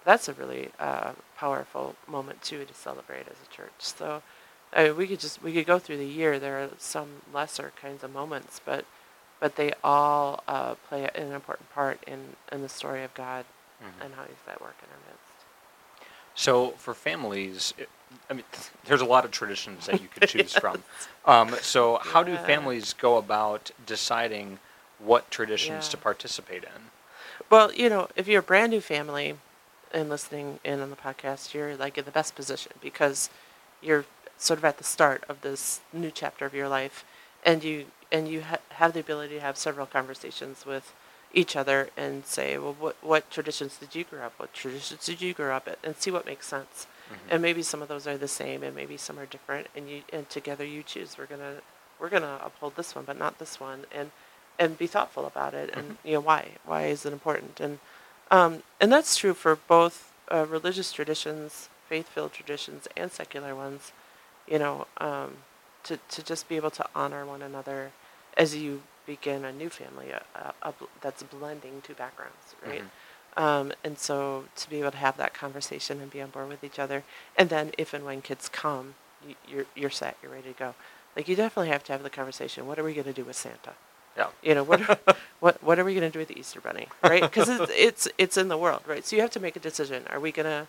That's 0.05 0.29
a 0.29 0.35
really 0.35 0.71
uh, 0.79 1.13
powerful 1.37 1.97
moment 2.07 2.43
too 2.43 2.65
to 2.65 2.75
celebrate 2.75 3.27
as 3.27 3.37
a 3.43 3.55
church. 3.55 3.73
So 3.79 4.23
I 4.73 4.85
mean, 4.85 4.97
we 4.97 5.07
could 5.07 5.21
just 5.21 5.43
we 5.43 5.53
could 5.53 5.67
go 5.67 5.79
through 5.79 5.97
the 5.99 6.07
year. 6.07 6.39
There 6.39 6.59
are 6.63 6.71
some 6.79 7.09
lesser 7.33 7.73
kinds 7.81 8.05
of 8.05 8.13
moments, 8.13 8.61
but 8.65 8.85
but 9.41 9.57
they 9.57 9.73
all 9.83 10.43
uh, 10.49 10.75
play 10.89 11.09
an 11.15 11.33
important 11.33 11.71
part 11.73 12.03
in, 12.07 12.37
in 12.53 12.63
the 12.63 12.69
story 12.69 13.03
of 13.05 13.13
God 13.15 13.45
Mhm. 13.83 14.05
and 14.05 14.15
how 14.15 14.23
He's 14.23 14.37
at 14.49 14.61
work 14.61 14.77
in 14.83 14.89
our 14.91 14.99
midst. 15.11 15.45
So 16.35 16.71
for 16.73 16.95
families, 16.95 17.75
it- 17.77 17.89
I 18.31 18.35
mean, 18.35 18.45
there's 18.85 19.01
a 19.01 19.05
lot 19.05 19.25
of 19.25 19.31
traditions 19.33 19.87
that 19.87 20.01
you 20.01 20.09
could 20.09 20.29
choose 20.35 20.55
from. 20.55 20.83
Um, 21.25 21.57
so 21.61 21.99
how 22.03 22.23
do 22.23 22.37
families 22.37 22.93
go 22.93 23.17
about 23.19 23.71
deciding 23.87 24.59
what 24.99 25.31
traditions 25.31 25.89
to 25.89 25.97
participate 25.97 26.63
in? 26.65 26.91
Well, 27.51 27.73
you 27.73 27.89
know, 27.89 28.09
if 28.17 28.29
you're 28.29 28.41
a 28.41 28.43
brand 28.45 28.71
new 28.71 28.81
family 28.81 29.37
and 29.93 30.09
listening 30.09 30.61
in 30.65 30.81
on 30.81 30.91
the 30.91 30.97
podcast, 30.97 31.53
you're 31.53 31.77
like 31.77 31.99
in 31.99 32.05
the 32.05 32.11
best 32.13 32.35
position 32.37 32.73
because 32.81 33.29
you're 33.83 34.05
sort 34.39 34.59
of 34.59 34.65
at 34.65 34.79
the 34.79 34.85
start 34.85 35.25
of 35.29 35.41
this 35.43 35.81
new 35.93 36.11
chapter 36.11 36.47
of 36.47 36.55
your 36.55 36.69
life, 36.69 37.05
and 37.45 37.63
you 37.65 37.87
and 38.13 38.29
you 38.29 38.43
ha- 38.43 38.59
have 38.71 38.93
the 38.93 39.01
ability 39.01 39.35
to 39.35 39.41
have 39.41 39.57
several 39.57 39.87
conversations 39.87 40.65
with 40.67 40.93
each 41.33 41.57
other 41.57 41.91
and 41.97 42.25
say, 42.27 42.57
well, 42.59 42.77
what 42.79 42.97
what 43.03 43.31
traditions 43.31 43.77
did 43.79 43.95
you 43.95 44.05
grow 44.05 44.23
up? 44.23 44.35
What 44.39 44.53
traditions 44.55 45.05
did 45.07 45.21
you 45.21 45.35
grow 45.35 45.55
up 45.57 45.67
at? 45.69 45.79
And 45.83 45.97
see 45.97 46.11
what 46.11 46.27
makes 46.27 46.47
sense. 46.47 46.87
Mhm. 47.11 47.17
And 47.31 47.43
maybe 47.43 47.63
some 47.63 47.83
of 47.83 47.89
those 47.89 48.07
are 48.07 48.17
the 48.17 48.29
same, 48.29 48.63
and 48.63 48.75
maybe 48.75 48.97
some 48.97 49.19
are 49.19 49.27
different. 49.27 49.67
And 49.77 49.89
you 49.91 50.03
and 50.13 50.29
together 50.31 50.65
you 50.65 50.83
choose. 50.83 51.19
We're 51.19 51.27
gonna 51.27 51.57
we're 51.99 52.09
gonna 52.09 52.41
uphold 52.45 52.77
this 52.77 52.95
one, 52.95 53.05
but 53.05 53.19
not 53.19 53.39
this 53.39 53.59
one. 53.61 53.85
And 53.93 54.11
and 54.59 54.79
be 54.79 54.87
thoughtful 54.87 55.27
about 55.27 55.53
it 55.53 55.71
and 55.75 55.99
you 56.05 56.13
know 56.13 56.21
why 56.21 56.51
why 56.65 56.85
is 56.87 57.05
it 57.05 57.13
important 57.13 57.59
and 57.59 57.81
um, 58.31 58.63
and 58.81 58.93
that's 58.93 59.17
true 59.17 59.35
for 59.35 59.57
both 59.57 60.13
uh, 60.31 60.47
religious 60.47 60.93
traditions 60.93 61.69
faith-filled 61.89 62.33
traditions 62.33 62.87
and 62.97 63.11
secular 63.11 63.53
ones 63.53 63.91
you 64.47 64.61
know 64.61 64.87
um, 64.99 65.39
to, 65.85 65.99
to 66.11 66.23
just 66.25 66.49
be 66.49 66.57
able 66.57 66.71
to 66.73 66.87
honor 66.95 67.27
one 67.27 67.43
another 67.43 67.93
as 68.37 68.57
you 68.57 68.83
begin 69.07 69.45
a 69.45 69.53
new 69.53 69.71
family 69.71 70.11
a, 70.11 70.23
a, 70.35 70.55
a 70.71 70.73
bl- 70.73 70.85
that's 71.03 71.23
blending 71.25 71.83
two 71.83 71.95
backgrounds 71.95 72.57
right 72.67 72.85
um, 73.37 73.73
and 73.85 73.99
so 73.99 74.45
to 74.57 74.71
be 74.71 74.81
able 74.81 74.93
to 74.93 74.99
have 74.99 75.17
that 75.19 75.35
conversation 75.35 76.01
and 76.01 76.11
be 76.11 76.23
on 76.23 76.31
board 76.31 76.49
with 76.49 76.65
each 76.65 76.79
other 76.79 77.05
and 77.37 77.51
then 77.51 77.73
if 77.79 77.95
and 77.95 78.05
when 78.05 78.23
kids 78.23 78.49
come 78.49 78.95
you, 79.29 79.35
you're, 79.49 79.67
you're 79.77 79.91
set 79.91 80.17
you're 80.23 80.33
ready 80.33 80.53
to 80.53 80.59
go 80.59 80.75
like 81.17 81.29
you 81.29 81.37
definitely 81.37 81.71
have 81.71 81.85
to 81.85 81.93
have 81.93 82.03
the 82.03 82.11
conversation 82.11 82.67
what 82.67 82.79
are 82.79 82.85
we 82.85 82.95
going 82.95 83.07
to 83.07 83.13
do 83.15 83.25
with 83.25 83.37
santa 83.37 83.73
Yeah. 84.17 84.29
you 84.43 84.55
know 84.55 84.65
what 84.65 84.89
are, 84.89 84.99
what 85.41 85.63
what 85.63 85.79
are 85.79 85.85
we 85.85 85.95
going 85.95 86.11
to 86.11 86.13
do 86.13 86.21
with 86.21 86.29
the 86.29 86.39
Easter 86.39 86.61
Bunny, 86.61 86.89
right? 87.03 87.23
Because 87.23 87.49
it's, 87.49 87.73
it's 87.77 88.09
it's 88.19 88.37
in 88.37 88.49
the 88.49 88.59
world, 88.59 88.83
right? 88.87 89.05
So 89.07 89.17
you 89.17 89.23
have 89.23 89.31
to 89.33 89.41
make 89.41 89.57
a 89.57 89.61
decision. 89.61 90.05
Are 90.11 90.21
we 90.21 90.33
gonna 90.33 90.69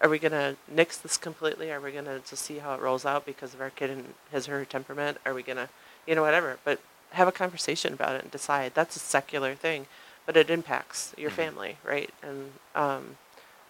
are 0.00 0.08
we 0.08 0.18
gonna 0.18 0.56
nix 0.68 0.96
this 0.98 1.16
completely? 1.16 1.70
Are 1.72 1.80
we 1.80 1.92
gonna 1.92 2.20
just 2.20 2.44
see 2.44 2.58
how 2.58 2.74
it 2.74 2.80
rolls 2.80 3.04
out 3.06 3.24
because 3.26 3.54
of 3.54 3.60
our 3.60 3.70
kid 3.70 3.90
and 3.90 4.14
his 4.30 4.48
or 4.48 4.58
her 4.58 4.64
temperament? 4.64 5.18
Are 5.26 5.34
we 5.34 5.42
gonna, 5.42 5.68
you 6.06 6.14
know, 6.14 6.22
whatever? 6.22 6.58
But 6.64 6.80
have 7.12 7.28
a 7.28 7.32
conversation 7.32 7.92
about 7.94 8.14
it 8.16 8.22
and 8.22 8.30
decide. 8.30 8.72
That's 8.74 8.96
a 8.96 8.98
secular 9.00 9.54
thing, 9.54 9.86
but 10.26 10.36
it 10.36 10.50
impacts 10.50 11.14
your 11.16 11.30
Mhm. 11.30 11.34
family, 11.34 11.78
right? 11.84 12.10
And 12.22 12.52
um, 12.74 13.16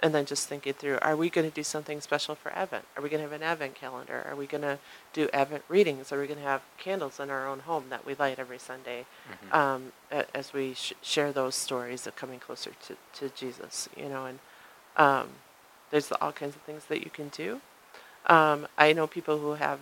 and 0.00 0.14
then 0.14 0.26
just 0.26 0.46
think 0.46 0.66
it 0.66 0.76
through. 0.78 0.98
Are 1.00 1.16
we 1.16 1.30
going 1.30 1.48
to 1.48 1.54
do 1.54 1.62
something 1.62 2.02
special 2.02 2.34
for 2.34 2.52
Advent? 2.52 2.84
Are 2.96 3.02
we 3.02 3.08
going 3.08 3.22
to 3.22 3.30
have 3.30 3.32
an 3.32 3.42
Advent 3.42 3.74
calendar? 3.76 4.26
Are 4.28 4.36
we 4.36 4.46
going 4.46 4.60
to 4.62 4.78
do 5.14 5.26
Advent 5.32 5.64
readings? 5.70 6.12
Are 6.12 6.20
we 6.20 6.26
going 6.26 6.38
to 6.38 6.44
have 6.44 6.60
candles 6.76 7.18
in 7.18 7.30
our 7.30 7.46
own 7.48 7.60
home 7.60 7.86
that 7.88 8.04
we 8.04 8.14
light 8.14 8.38
every 8.38 8.58
Sunday 8.58 9.06
Mhm. 9.50 9.54
um, 9.56 9.92
a- 10.12 10.26
as 10.36 10.52
we 10.52 10.74
sh- 10.74 10.92
share 11.00 11.32
those 11.32 11.54
stories 11.54 12.06
of 12.06 12.14
coming 12.14 12.38
closer 12.40 12.72
to, 12.88 12.96
to 13.14 13.30
Jesus? 13.34 13.88
You 13.96 14.10
know, 14.10 14.26
and 14.26 14.38
um, 14.98 15.28
there's 15.90 16.10
all 16.12 16.32
kinds 16.32 16.56
of 16.56 16.62
things 16.62 16.84
that 16.86 17.04
you 17.04 17.10
can 17.10 17.28
do. 17.28 17.60
Um, 18.26 18.66
I 18.76 18.92
know 18.92 19.06
people 19.06 19.38
who 19.38 19.52
have 19.54 19.78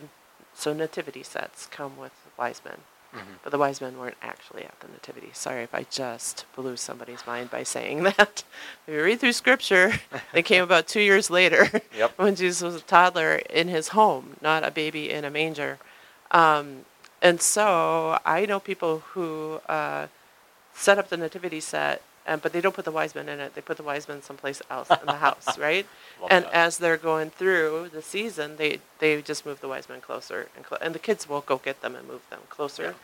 so 0.54 0.72
nativity 0.72 1.22
sets 1.22 1.66
come 1.66 1.96
with 1.96 2.12
wise 2.38 2.60
men 2.64 2.78
Mhm. 3.14 3.38
but 3.44 3.50
the 3.50 3.58
wise 3.58 3.80
men 3.80 3.96
weren't 3.96 4.16
actually 4.22 4.64
at 4.64 4.78
the 4.80 4.88
nativity. 4.88 5.30
Sorry 5.32 5.62
if 5.62 5.72
I 5.72 5.84
just 5.88 6.46
blew 6.56 6.76
somebody's 6.76 7.24
mind 7.28 7.48
by 7.48 7.62
saying 7.62 8.02
that. 8.16 8.42
If 8.86 8.94
you 8.94 9.02
read 9.04 9.20
through 9.20 9.34
scripture, 9.34 9.92
they 10.32 10.42
came 10.42 10.64
about 10.64 10.88
two 10.88 11.00
years 11.00 11.30
later 11.30 11.80
Yep. 11.96 12.12
when 12.18 12.34
Jesus 12.34 12.60
was 12.62 12.74
a 12.74 12.80
toddler 12.80 13.36
in 13.36 13.68
his 13.68 13.88
home, 13.88 14.36
not 14.40 14.64
a 14.64 14.70
baby 14.72 15.10
in 15.10 15.24
a 15.24 15.30
manger. 15.30 15.78
Um, 16.32 16.84
and 17.22 17.40
so 17.40 18.18
I 18.26 18.46
know 18.46 18.58
people 18.58 18.98
who 19.12 19.60
uh, 19.68 20.08
set 20.74 20.98
up 20.98 21.08
the 21.08 21.16
nativity 21.16 21.60
set, 21.60 22.02
and, 22.26 22.40
but 22.42 22.52
they 22.52 22.60
don't 22.60 22.74
put 22.74 22.84
the 22.84 22.90
wise 22.90 23.14
men 23.14 23.28
in 23.28 23.38
it. 23.40 23.54
They 23.54 23.60
put 23.60 23.76
the 23.76 23.82
wise 23.82 24.08
men 24.08 24.22
someplace 24.22 24.62
else 24.70 24.88
in 24.90 25.06
the 25.06 25.12
house, 25.16 25.58
right? 25.68 25.86
Love 26.20 26.30
and 26.32 26.44
that. 26.44 26.54
as 26.54 26.78
they're 26.78 26.96
going 26.96 27.30
through 27.30 27.90
the 27.92 28.02
season, 28.02 28.56
they 28.56 28.80
they 28.98 29.20
just 29.22 29.44
move 29.46 29.60
the 29.60 29.68
wise 29.68 29.88
men 29.88 30.00
closer, 30.00 30.48
and 30.56 30.64
clo- 30.64 30.78
and 30.80 30.94
the 30.94 30.98
kids 30.98 31.28
will 31.28 31.42
go 31.42 31.58
get 31.58 31.82
them 31.82 31.94
and 31.94 32.06
move 32.08 32.22
them 32.30 32.40
closer. 32.48 32.94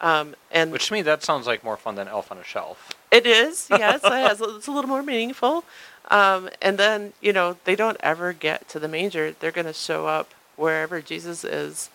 Um, 0.00 0.34
and 0.50 0.72
Which 0.72 0.86
to 0.86 0.94
me, 0.94 1.02
that 1.02 1.22
sounds 1.22 1.46
like 1.46 1.62
more 1.62 1.76
fun 1.76 1.94
than 1.94 2.08
Elf 2.08 2.32
on 2.32 2.38
a 2.38 2.44
Shelf. 2.44 2.90
it 3.10 3.26
is, 3.26 3.66
yes, 3.70 4.02
it 4.02 4.10
has, 4.10 4.40
it's 4.40 4.66
a 4.66 4.72
little 4.72 4.88
more 4.88 5.02
meaningful. 5.02 5.62
Um, 6.10 6.48
and 6.62 6.78
then 6.78 7.12
you 7.20 7.32
know 7.34 7.58
they 7.64 7.76
don't 7.76 7.98
ever 8.00 8.32
get 8.32 8.66
to 8.70 8.78
the 8.78 8.88
manger; 8.88 9.32
they're 9.38 9.52
going 9.52 9.66
to 9.66 9.74
show 9.74 10.06
up 10.06 10.32
wherever 10.56 11.02
Jesus 11.02 11.44
is 11.44 11.90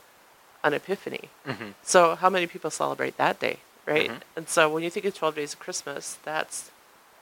on 0.63 0.73
Epiphany. 0.73 1.29
Mm-hmm. 1.47 1.69
So 1.83 2.15
how 2.15 2.29
many 2.29 2.45
people 2.47 2.69
celebrate 2.69 3.17
that 3.17 3.39
day, 3.39 3.57
right? 3.87 4.09
Mhm. 4.11 4.21
And 4.35 4.49
so 4.49 4.69
when 4.69 4.83
you 4.83 4.89
think 4.89 5.05
of 5.05 5.13
12 5.15 5.35
days 5.35 5.53
of 5.53 5.59
Christmas, 5.59 6.17
that's 6.23 6.71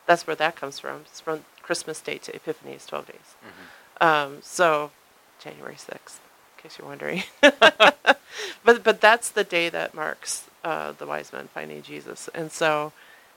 that's 0.06 0.26
where 0.28 0.36
that 0.36 0.56
comes 0.56 0.80
from. 0.80 1.02
It's 1.02 1.22
from 1.22 1.46
Christmas 1.62 2.02
Day 2.02 2.18
to 2.20 2.36
Epiphany 2.36 2.74
is 2.74 2.86
12 2.86 3.08
days. 3.08 3.36
Mhm. 3.44 4.06
Um, 4.06 4.38
so 4.42 4.92
January 5.40 5.76
6th, 5.78 6.20
in 6.58 6.62
case 6.64 6.78
you're 6.78 6.88
wondering. 6.88 7.24
but 7.42 8.84
but 8.84 9.02
that's 9.02 9.30
the 9.30 9.44
day 9.44 9.70
that 9.70 9.94
marks 9.94 10.46
uh, 10.64 10.92
the 10.94 11.06
wise 11.06 11.32
men 11.34 11.48
finding 11.54 11.82
Jesus. 11.82 12.30
And 12.34 12.52
so, 12.52 12.92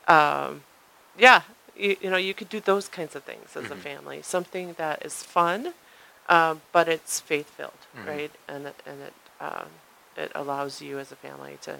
um, 0.07 0.63
yeah, 1.17 1.41
you, 1.75 1.97
you 2.01 2.09
know, 2.09 2.17
you 2.17 2.33
could 2.33 2.49
do 2.49 2.59
those 2.59 2.87
kinds 2.87 3.15
of 3.15 3.23
things 3.23 3.55
as 3.55 3.69
a 3.71 3.75
Mhm. 3.75 3.79
family. 3.79 4.21
Something 4.21 4.73
that 4.77 5.05
is 5.05 5.23
fun, 5.23 5.73
um, 6.29 6.61
but 6.71 6.87
it's 6.89 7.19
faith 7.19 7.49
filled, 7.51 7.81
Mhm. 7.97 8.07
right? 8.07 8.31
And 8.47 8.67
and 8.85 9.01
it 9.01 9.13
um, 9.39 9.69
it 10.15 10.31
allows 10.33 10.81
you 10.81 10.97
as 10.99 11.11
a 11.11 11.15
family 11.15 11.57
to 11.61 11.77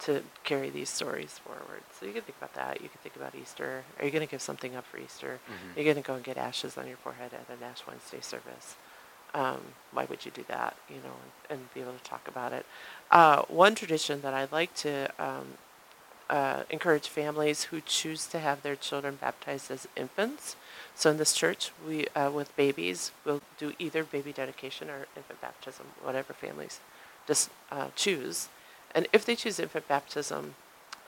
to 0.00 0.22
carry 0.42 0.70
these 0.70 0.88
stories 0.90 1.38
forward. 1.38 1.82
So 1.98 2.06
you 2.06 2.12
can 2.12 2.22
think 2.22 2.36
about 2.38 2.54
that. 2.54 2.80
You 2.82 2.88
can 2.88 2.98
think 3.02 3.16
about 3.16 3.34
Easter. 3.34 3.84
Are 3.98 4.04
you 4.04 4.10
going 4.10 4.26
to 4.26 4.30
give 4.30 4.42
something 4.42 4.74
up 4.76 4.84
for 4.86 4.98
Easter? 4.98 5.40
Mhm. 5.48 5.76
You're 5.76 5.84
going 5.84 5.96
to 5.96 6.02
go 6.06 6.14
and 6.14 6.24
get 6.24 6.36
ashes 6.36 6.76
on 6.76 6.86
your 6.86 6.96
forehead 6.96 7.32
at 7.32 7.48
an 7.48 7.62
Ash 7.62 7.86
Wednesday 7.86 8.20
service. 8.20 8.76
Um, 9.34 9.60
why 9.92 10.04
would 10.04 10.24
you 10.24 10.30
do 10.30 10.44
that? 10.48 10.76
You 10.88 10.96
know, 10.96 11.14
and, 11.50 11.60
and 11.60 11.74
be 11.74 11.80
able 11.80 11.92
to 11.94 12.04
talk 12.04 12.28
about 12.28 12.52
it. 12.52 12.66
Uh, 13.10 13.42
one 13.48 13.74
tradition 13.74 14.20
that 14.22 14.34
I'd 14.34 14.52
like 14.52 14.74
to 14.76 15.10
um, 15.18 15.58
uh, 16.30 16.62
encourage 16.70 17.08
families 17.08 17.64
who 17.64 17.80
choose 17.80 18.26
to 18.28 18.38
have 18.38 18.62
their 18.62 18.76
children 18.76 19.18
baptized 19.20 19.70
as 19.70 19.86
infants. 19.96 20.56
So 20.94 21.10
in 21.10 21.16
this 21.16 21.32
church, 21.32 21.72
we 21.86 22.06
uh, 22.14 22.30
with 22.30 22.54
babies, 22.56 23.10
we'll 23.24 23.42
do 23.58 23.72
either 23.78 24.04
baby 24.04 24.32
dedication 24.32 24.88
or 24.88 25.06
infant 25.16 25.40
baptism, 25.40 25.86
whatever 26.02 26.32
families 26.32 26.80
just 27.26 27.50
uh, 27.70 27.88
choose. 27.96 28.48
And 28.94 29.08
if 29.12 29.24
they 29.26 29.34
choose 29.36 29.58
infant 29.58 29.88
baptism, 29.88 30.54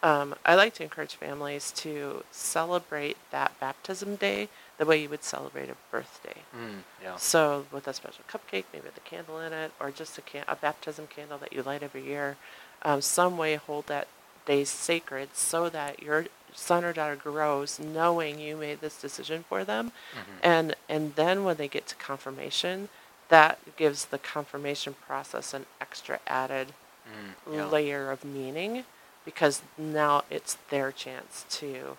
um, 0.03 0.35
I 0.45 0.55
like 0.55 0.75
to 0.75 0.83
encourage 0.83 1.15
families 1.15 1.73
to 1.77 2.25
celebrate 2.31 3.17
that 3.31 3.59
baptism 3.61 4.17
day 4.17 4.49
the 4.79 4.85
way 4.85 5.01
you 5.01 5.09
would 5.09 5.25
celebrate 5.25 5.71
a 5.71 5.77
birthday. 5.91 6.43
Mm, 6.55 6.83
yeah. 7.03 7.17
So 7.17 7.67
with 7.73 7.89
a 7.89 7.95
special 7.95 8.25
cupcake, 8.31 8.65
maybe 8.73 8.85
with 8.85 8.97
a 8.97 9.01
candle 9.01 9.41
in 9.41 9.53
it, 9.53 9.73
or 9.81 9.91
just 9.91 10.19
a, 10.19 10.21
can- 10.23 10.45
a 10.49 10.57
baptism 10.57 11.07
candle 11.07 11.39
that 11.39 11.53
you 11.53 11.63
light 11.63 11.83
every 11.83 12.03
year, 12.03 12.37
um, 12.83 13.01
some 13.01 13.39
way 13.39 13.55
hold 13.57 13.87
that 13.87 14.09
day 14.45 14.65
sacred 14.65 15.31
so 15.35 15.69
that 15.71 16.03
your 16.03 16.27
son 16.55 16.85
or 16.85 16.93
daughter 16.93 17.17
grows 17.17 17.79
knowing 17.81 18.39
you 18.39 18.57
made 18.57 18.81
this 18.81 19.01
decision 19.01 19.45
for 19.49 19.65
them, 19.65 19.93
Mhm. 20.15 20.21
and 20.43 20.77
and 20.89 21.15
then 21.17 21.43
when 21.45 21.57
they 21.57 21.69
get 21.69 21.87
to 21.89 21.95
confirmation, 21.97 22.89
that 23.29 23.59
gives 23.77 24.07
the 24.07 24.19
confirmation 24.19 24.95
process 24.95 25.53
an 25.53 25.67
extra 25.81 26.21
added 26.27 26.75
Mm, 27.07 27.55
yeah. 27.55 27.67
layer 27.67 28.11
of 28.11 28.25
meaning 28.25 28.85
because 29.25 29.63
now 29.77 30.25
it's 30.31 30.57
their 30.71 30.93
chance 30.93 31.45
to 31.51 31.97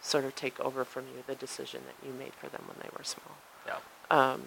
sort 0.00 0.24
of 0.24 0.34
take 0.34 0.58
over 0.60 0.84
from 0.84 1.04
you 1.14 1.22
the 1.26 1.34
decision 1.34 1.82
that 1.86 2.06
you 2.06 2.14
made 2.14 2.32
for 2.32 2.48
them 2.48 2.62
when 2.66 2.76
they 2.82 2.88
were 2.96 3.04
small. 3.04 3.36
Yeah. 3.66 3.78
Um, 4.10 4.42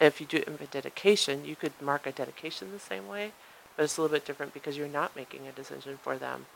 if 0.00 0.20
you 0.20 0.26
do 0.26 0.42
infant 0.46 0.70
dedication, 0.72 1.44
you 1.44 1.54
could 1.54 1.72
mark 1.80 2.06
a 2.06 2.12
dedication 2.12 2.72
the 2.72 2.78
same 2.78 3.06
way, 3.06 3.32
but 3.76 3.84
it's 3.84 3.96
a 3.96 4.02
little 4.02 4.14
bit 4.14 4.24
different 4.24 4.52
because 4.52 4.76
you're 4.76 4.88
not 4.88 5.14
making 5.14 5.46
a 5.46 5.52
decision 5.52 5.98
for 6.02 6.18
them. 6.18 6.46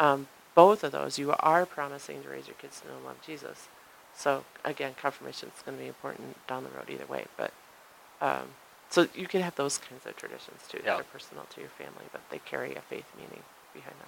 Um, 0.00 0.28
both 0.54 0.82
of 0.84 0.92
those, 0.92 1.18
you 1.18 1.34
are 1.38 1.66
promising 1.66 2.22
to 2.22 2.28
raise 2.28 2.46
your 2.46 2.56
kids 2.56 2.80
to 2.80 2.88
know 2.88 2.96
and 2.96 3.04
love 3.04 3.20
Jesus. 3.24 3.68
So 4.16 4.44
again, 4.64 4.94
confirmation 5.00 5.50
is 5.54 5.62
going 5.62 5.76
to 5.76 5.82
be 5.82 5.88
important 5.88 6.46
down 6.46 6.64
the 6.64 6.70
road 6.70 6.88
either 6.88 7.06
way. 7.06 7.26
But 7.36 7.52
um, 8.20 8.50
so 8.94 9.08
you 9.14 9.26
can 9.26 9.40
have 9.42 9.56
those 9.56 9.78
kinds 9.78 10.06
of 10.06 10.16
traditions 10.16 10.60
too 10.68 10.78
Yeah. 10.78 10.92
that 10.94 11.00
are 11.00 11.04
personal 11.04 11.44
to 11.50 11.60
your 11.60 11.70
family, 11.70 12.04
but 12.12 12.20
they 12.30 12.38
carry 12.38 12.74
a 12.76 12.80
faith 12.80 13.06
meaning 13.16 13.42
behind 13.72 13.98
them. 13.98 14.06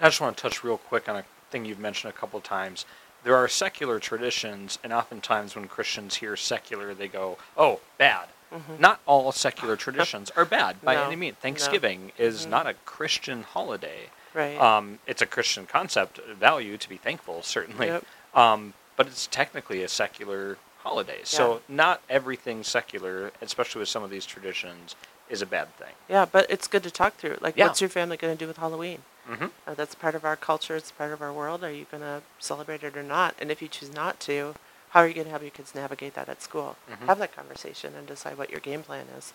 I 0.00 0.06
just 0.06 0.20
want 0.20 0.36
to 0.36 0.42
touch 0.42 0.64
real 0.64 0.78
quick 0.78 1.08
on 1.08 1.16
a 1.16 1.24
thing 1.50 1.64
you've 1.64 1.78
mentioned 1.78 2.12
a 2.12 2.16
couple 2.16 2.36
of 2.38 2.42
times. 2.44 2.84
There 3.22 3.36
are 3.36 3.46
secular 3.48 3.98
traditions, 4.00 4.78
and 4.82 4.92
oftentimes 4.92 5.54
when 5.54 5.68
Christians 5.68 6.16
hear 6.16 6.36
secular, 6.36 6.92
they 6.92 7.08
go, 7.08 7.38
"Oh, 7.56 7.80
bad." 7.98 8.28
Mhm. 8.52 8.78
Not 8.80 9.00
all 9.06 9.30
secular 9.32 9.76
traditions 9.76 10.30
are 10.32 10.44
bad 10.44 10.82
by 10.82 10.94
No, 10.94 11.04
any 11.04 11.16
means. 11.16 11.36
no. 11.36 11.40
Thanksgiving 11.42 12.12
is 12.18 12.46
Mhm. 12.46 12.50
not 12.50 12.66
a 12.66 12.74
Christian 12.84 13.42
holiday. 13.44 14.10
Right. 14.34 14.60
Um, 14.60 14.98
it's 15.06 15.22
a 15.22 15.26
Christian 15.26 15.66
concept, 15.66 16.18
value 16.18 16.76
to 16.78 16.88
be 16.88 16.96
thankful, 16.96 17.42
certainly. 17.42 17.86
Yep. 17.86 18.04
Um, 18.34 18.74
but 18.96 19.06
it's 19.06 19.26
technically 19.28 19.82
a 19.82 19.88
secular 19.88 20.58
holiday. 20.86 21.20
So 21.24 21.60
not 21.68 22.00
everything 22.08 22.62
secular, 22.62 23.32
especially 23.42 23.80
with 23.80 23.88
some 23.88 24.02
of 24.04 24.10
these 24.10 24.24
traditions, 24.24 24.94
is 25.28 25.42
a 25.42 25.46
bad 25.46 25.74
thing. 25.76 25.94
yeah, 26.08 26.24
but 26.24 26.46
it's 26.48 26.68
good 26.68 26.84
to 26.84 26.90
talk 26.90 27.16
through. 27.16 27.36
Like, 27.40 27.56
Yeah. 27.56 27.66
what's 27.66 27.80
your 27.80 27.90
family 27.90 28.16
going 28.16 28.32
to 28.36 28.38
do 28.38 28.46
with 28.46 28.58
Halloween? 28.58 29.02
hmm 29.26 29.46
Uh, 29.66 29.74
that's 29.74 29.96
part 29.96 30.14
of 30.14 30.24
our 30.24 30.36
culture. 30.36 30.76
It's 30.76 30.92
part 30.92 31.12
of 31.12 31.20
our 31.20 31.32
world. 31.32 31.64
Are 31.64 31.72
you 31.72 31.86
going 31.90 32.04
to 32.04 32.22
celebrate 32.38 32.84
it 32.84 32.96
or 32.96 33.02
not? 33.02 33.34
And 33.40 33.50
if 33.50 33.60
you 33.60 33.66
choose 33.66 33.92
not 33.92 34.20
to, 34.20 34.54
how 34.90 35.00
are 35.00 35.08
you 35.08 35.14
going 35.14 35.26
to 35.26 35.32
have 35.32 35.42
your 35.42 35.50
kids 35.50 35.74
navigate 35.74 36.14
that 36.14 36.28
at 36.28 36.40
school? 36.40 36.76
Mhm. 36.88 37.06
Have 37.08 37.18
that 37.18 37.34
conversation 37.34 37.94
and 37.96 38.06
decide 38.06 38.38
what 38.38 38.50
your 38.50 38.60
game 38.60 38.84
plan 38.84 39.06
is. 39.18 39.32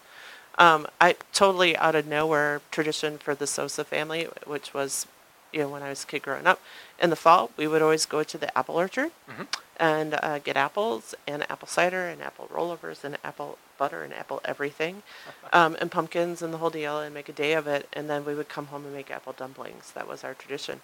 Um, 0.57 0.87
I 1.01 1.15
totally 1.33 1.75
out 1.75 1.95
of 1.95 2.07
nowhere 2.07 2.61
tradition 2.71 3.17
for 3.17 3.35
the 3.35 3.45
Sosa 3.47 3.83
family, 3.83 4.29
which 4.45 4.73
was, 4.73 5.05
you 5.51 5.59
know, 5.61 5.69
when 5.69 5.83
I 5.83 5.89
was 5.89 6.03
a 6.03 6.07
kid 6.07 6.21
growing 6.23 6.47
up. 6.47 6.59
In 6.99 7.09
the 7.09 7.15
fall, 7.15 7.51
we 7.57 7.67
would 7.67 7.81
always 7.81 8.05
go 8.05 8.23
to 8.23 8.37
the 8.37 8.55
apple 8.57 8.75
orchard 8.75 9.11
Mhm. 9.29 9.47
and 9.77 10.13
uh, 10.21 10.39
get 10.39 10.55
apples 10.57 11.15
and 11.27 11.49
apple 11.51 11.67
cider 11.67 12.07
and 12.07 12.21
apple 12.21 12.47
rollovers 12.53 13.03
and 13.03 13.17
apple 13.23 13.57
butter 13.77 14.03
and 14.03 14.13
apple 14.13 14.39
everything 14.45 15.01
um, 15.53 15.75
and 15.81 15.91
pumpkins 15.91 16.41
and 16.41 16.53
the 16.53 16.57
whole 16.59 16.69
deal 16.69 16.99
and 16.99 17.13
make 17.13 17.27
a 17.29 17.33
day 17.33 17.53
of 17.53 17.67
it. 17.67 17.87
And 17.93 18.09
then 18.09 18.23
we 18.25 18.35
would 18.35 18.49
come 18.49 18.67
home 18.67 18.85
and 18.85 18.93
make 18.93 19.09
apple 19.11 19.33
dumplings. 19.33 19.91
That 19.91 20.07
was 20.07 20.23
our 20.23 20.33
tradition. 20.33 20.81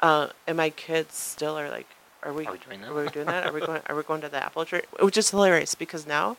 Uh, 0.00 0.28
and 0.46 0.56
my 0.56 0.70
kids 0.70 1.14
still 1.16 1.58
are 1.58 1.70
like, 1.70 1.86
"Are 2.22 2.32
we? 2.32 2.46
Are 2.46 2.52
we 2.52 2.58
doing 2.58 2.80
that?" 2.82 2.90
Are 2.90 2.94
we 3.02 3.08
doing 3.10 3.26
that? 3.26 3.44
Are 3.46 3.52
we 3.52 3.60
going? 3.60 3.82
Are 3.88 3.96
we 3.96 4.02
going 4.02 4.20
to 4.20 4.28
the 4.28 4.42
apple 4.44 4.60
orchard?" 4.60 4.86
Which 5.00 5.16
is 5.16 5.30
hilarious 5.30 5.74
because 5.74 6.06
now, 6.06 6.36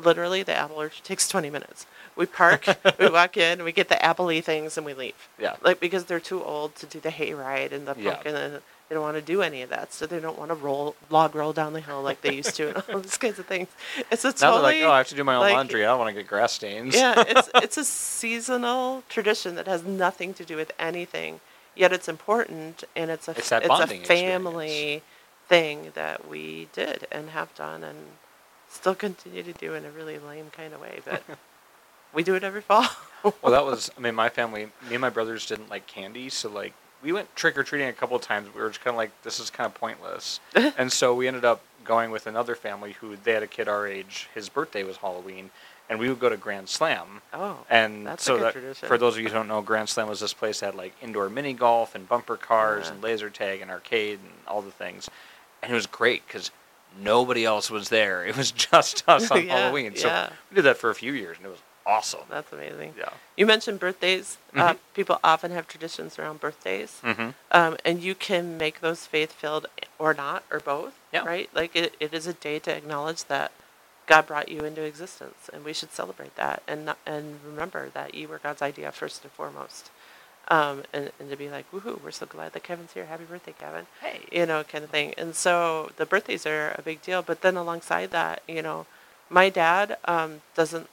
literally, 0.00 0.42
the 0.42 0.54
apple 0.54 0.76
orchard 0.76 1.04
takes 1.04 1.28
twenty 1.28 1.50
minutes. 1.50 1.86
We 2.16 2.26
park, 2.26 2.66
we 2.98 3.08
walk 3.20 3.36
in, 3.36 3.62
we 3.64 3.72
get 3.72 3.88
the 3.88 3.94
appley 3.96 4.42
things, 4.42 4.76
and 4.76 4.84
we 4.84 4.94
leave. 4.94 5.28
Yeah. 5.38 5.56
Like 5.62 5.80
because 5.80 6.04
they're 6.06 6.20
too 6.20 6.42
old 6.42 6.74
to 6.76 6.86
do 6.86 7.00
the 7.00 7.10
hay 7.10 7.32
ride 7.34 7.72
and 7.72 7.86
the 7.86 7.94
Yeah. 7.96 8.14
pumpkin, 8.14 8.34
and 8.34 8.54
they 8.88 8.94
don't 8.94 9.02
want 9.02 9.16
to 9.16 9.22
do 9.22 9.40
any 9.42 9.62
of 9.62 9.70
that. 9.70 9.92
So 9.92 10.04
they 10.06 10.18
don't 10.20 10.36
want 10.38 10.50
to 10.50 10.54
roll 10.56 10.96
log 11.08 11.34
roll 11.34 11.52
down 11.52 11.72
the 11.72 11.80
hill 11.80 12.02
like 12.02 12.20
they 12.22 12.34
used 12.34 12.56
to, 12.56 12.68
and 12.74 12.76
all 12.88 13.00
those 13.00 13.16
kinds 13.16 13.38
of 13.38 13.46
things. 13.46 13.68
It's 14.10 14.24
a 14.24 14.28
Now 14.28 14.32
they're 14.32 14.50
totally 14.50 14.80
like, 14.80 14.88
oh, 14.88 14.92
I 14.92 14.98
have 14.98 15.08
to 15.08 15.14
do 15.14 15.24
my 15.24 15.34
own 15.36 15.40
like- 15.42 15.54
laundry. 15.54 15.84
I 15.84 15.88
don't 15.88 15.98
want 15.98 16.08
to 16.14 16.14
get 16.20 16.26
grass 16.28 16.52
stains. 16.52 16.94
yeah, 16.94 17.14
it's 17.28 17.48
it's 17.54 17.76
a 17.78 17.84
seasonal 17.84 19.02
tradition 19.08 19.54
that 19.54 19.66
has 19.66 19.84
nothing 19.84 20.34
to 20.34 20.44
do 20.44 20.56
with 20.56 20.72
anything. 20.78 21.40
Yet 21.76 21.92
it's 21.92 22.08
important, 22.08 22.84
and 22.96 23.10
it's 23.10 23.28
a 23.28 23.30
It's 23.30 23.48
that 23.50 23.64
a 23.64 23.86
family 24.04 25.02
thing 25.48 25.92
that 25.94 26.28
we 26.28 26.68
did 26.72 27.06
and 27.10 27.30
have 27.30 27.54
done, 27.54 27.82
and 27.84 27.96
still 28.70 28.94
continue 28.94 29.42
to 29.42 29.52
do 29.52 29.74
in 29.74 29.84
a 29.84 29.90
really 29.90 30.18
lame 30.18 30.50
kind 30.50 30.72
of 30.72 30.80
way. 30.80 31.00
But 31.04 31.22
we 32.14 32.22
do 32.22 32.34
it 32.34 32.44
every 32.44 32.62
fall. 32.62 32.86
well, 33.42 33.52
that 33.52 33.64
was. 33.64 33.90
I 33.96 34.00
mean, 34.00 34.14
my 34.14 34.28
family, 34.28 34.66
me 34.88 34.92
and 34.92 35.00
my 35.00 35.10
brothers 35.10 35.44
didn't 35.46 35.68
like 35.68 35.86
candy, 35.86 36.28
so 36.30 36.48
like 36.48 36.72
we 37.02 37.12
went 37.12 37.34
trick 37.36 37.56
or 37.58 37.64
treating 37.64 37.88
a 37.88 37.92
couple 37.92 38.16
of 38.16 38.22
times. 38.22 38.48
We 38.54 38.60
were 38.60 38.68
just 38.68 38.80
kind 38.82 38.94
of 38.94 38.98
like, 38.98 39.10
this 39.22 39.40
is 39.40 39.50
kind 39.50 39.66
of 39.66 39.74
pointless, 39.74 40.40
and 40.54 40.90
so 40.92 41.14
we 41.14 41.26
ended 41.28 41.44
up 41.44 41.62
going 41.84 42.10
with 42.10 42.26
another 42.26 42.54
family 42.54 42.92
who 43.00 43.16
they 43.24 43.32
had 43.32 43.42
a 43.42 43.46
kid 43.46 43.68
our 43.68 43.86
age. 43.86 44.28
His 44.34 44.48
birthday 44.50 44.82
was 44.84 44.98
Halloween, 44.98 45.50
and 45.88 45.98
we 45.98 46.08
would 46.10 46.20
go 46.20 46.28
to 46.28 46.36
Grand 46.36 46.68
Slam. 46.68 47.22
oh, 47.32 47.64
And 47.70 48.06
That's 48.06 48.22
a 48.24 48.26
so 48.26 48.36
good 48.36 48.44
that, 48.44 48.52
tradition. 48.52 48.86
for 48.88 48.98
those 48.98 49.14
of 49.14 49.20
you 49.22 49.28
who 49.28 49.34
don't 49.34 49.48
know, 49.48 49.62
Grand 49.62 49.88
Slam 49.88 50.06
was 50.06 50.20
this 50.20 50.34
place 50.34 50.60
that 50.60 50.66
had 50.66 50.74
like 50.74 50.92
indoor 51.00 51.30
mini 51.30 51.54
golf 51.54 51.94
and 51.94 52.06
bumper 52.06 52.36
cars 52.36 52.86
Yeah. 52.86 52.92
and 52.92 53.02
laser 53.02 53.30
tag 53.30 53.62
and 53.62 53.70
arcade 53.70 54.18
and 54.22 54.32
all 54.46 54.60
the 54.60 54.70
things, 54.70 55.08
and 55.62 55.72
it 55.72 55.74
was 55.74 55.86
great 55.86 56.26
because 56.26 56.50
nobody 57.02 57.44
else 57.44 57.70
was 57.70 57.88
there. 57.88 58.24
It 58.24 58.36
was 58.36 58.50
just 58.70 59.08
us 59.08 59.30
on 59.30 59.44
Yeah, 59.46 59.56
Halloween. 59.58 59.96
So 59.96 60.08
yeah. 60.08 60.30
we 60.50 60.56
did 60.56 60.64
that 60.64 60.78
for 60.78 60.90
a 60.90 60.94
few 60.94 61.12
years, 61.12 61.36
and 61.36 61.46
it 61.46 61.50
was 61.50 61.58
awesome. 61.86 62.20
That's 62.28 62.52
amazing. 62.52 62.94
Yeah. 62.98 63.10
You 63.36 63.46
mentioned 63.46 63.80
birthdays. 63.80 64.38
Uh, 64.54 64.74
Mhm. 64.74 64.78
people 64.94 65.18
often 65.24 65.50
have 65.52 65.66
traditions 65.66 66.18
around 66.18 66.40
birthdays. 66.40 67.00
Mm-hmm. 67.02 67.30
Um, 67.52 67.76
and 67.84 68.02
you 68.02 68.14
can 68.14 68.56
make 68.58 68.80
those 68.80 69.06
faith 69.06 69.32
filled 69.32 69.66
or 69.98 70.14
not, 70.14 70.44
or 70.50 70.60
both. 70.60 70.94
Yeah. 71.12 71.24
Right? 71.24 71.48
Like 71.54 71.74
it, 71.74 71.94
it 71.98 72.12
is 72.14 72.26
a 72.26 72.32
day 72.34 72.58
to 72.60 72.74
acknowledge 72.76 73.24
that 73.24 73.50
God 74.06 74.26
brought 74.26 74.48
you 74.48 74.60
into 74.60 74.82
existence, 74.82 75.48
and 75.52 75.64
we 75.64 75.72
should 75.72 75.92
celebrate 75.92 76.34
that 76.36 76.62
and 76.68 76.84
not, 76.84 76.98
and 77.06 77.38
remember 77.46 77.90
that 77.90 78.14
you 78.14 78.26
were 78.28 78.38
God's 78.38 78.60
idea 78.62 78.90
first 78.92 79.22
and 79.22 79.32
foremost. 79.32 79.90
Um, 80.50 80.82
and, 80.92 81.12
and 81.20 81.30
to 81.30 81.36
be 81.36 81.48
like, 81.48 81.70
woohoo, 81.70 82.02
we're 82.02 82.10
so 82.10 82.26
glad 82.26 82.52
that 82.54 82.64
Kavan's 82.64 82.92
here. 82.92 83.06
Happy 83.06 83.22
birthday, 83.24 83.54
Kevin. 83.56 83.86
Hey. 84.00 84.20
You 84.32 84.46
know, 84.46 84.64
kind 84.64 84.82
of 84.82 84.90
thing. 84.90 85.14
And 85.16 85.34
so 85.36 85.92
the 85.96 86.04
birthdays 86.04 86.44
are 86.44 86.74
a 86.76 86.82
big 86.82 87.02
deal. 87.02 87.22
But 87.22 87.42
then 87.42 87.56
alongside 87.56 88.10
that, 88.10 88.42
you 88.48 88.60
know, 88.60 88.86
my 89.28 89.48
dad 89.48 89.96
um, 90.06 90.40
doesn't 90.56 90.88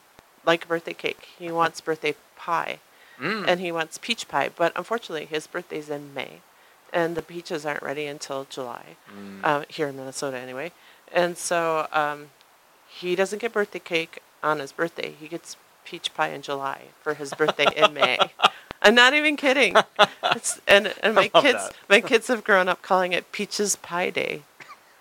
like 0.45 0.67
birthday 0.67 0.93
cake. 0.93 1.27
He 1.39 1.51
wants 1.51 1.81
birthday 1.81 2.15
pie 2.37 2.79
Mm. 3.19 3.47
and 3.47 3.59
he 3.59 3.71
wants 3.71 3.97
peach 3.97 4.27
pie. 4.27 4.51
But 4.55 4.73
unfortunately, 4.75 5.25
his 5.25 5.47
birthday's 5.47 5.89
in 5.89 6.13
May, 6.13 6.41
and 6.93 7.17
the 7.17 7.23
peaches 7.23 7.65
aren't 7.65 7.81
ready 7.81 8.05
until 8.05 8.45
July, 8.47 8.95
Mm. 9.11 9.39
uh, 9.43 9.63
here 9.69 9.87
in 9.87 9.95
Minnesota 9.97 10.37
anyway. 10.37 10.71
And 11.11 11.35
so 11.35 11.87
um, 11.91 12.29
he 12.87 13.15
doesn't 13.15 13.39
get 13.39 13.53
birthday 13.53 13.79
cake 13.79 14.19
on 14.43 14.59
his 14.59 14.71
birthday. 14.71 15.13
He 15.19 15.27
gets 15.27 15.57
peach 15.83 16.13
pie 16.13 16.27
in 16.29 16.43
July 16.43 16.89
for 17.01 17.15
his 17.15 17.33
birthday 17.33 17.65
in 17.75 17.95
May. 17.95 18.19
I'm 18.81 18.95
not 18.95 19.13
even 19.13 19.35
kidding. 19.37 19.75
It's, 20.23 20.59
and 20.67 20.93
and 21.01 21.15
my 21.15 21.27
kids 21.41 21.67
that. 21.67 21.73
my 21.89 22.01
kids 22.01 22.27
have 22.27 22.43
grown 22.43 22.67
up 22.69 22.81
calling 22.81 23.11
it 23.13 23.31
Peaches 23.31 23.75
Pie 23.77 24.09
Day. 24.11 24.43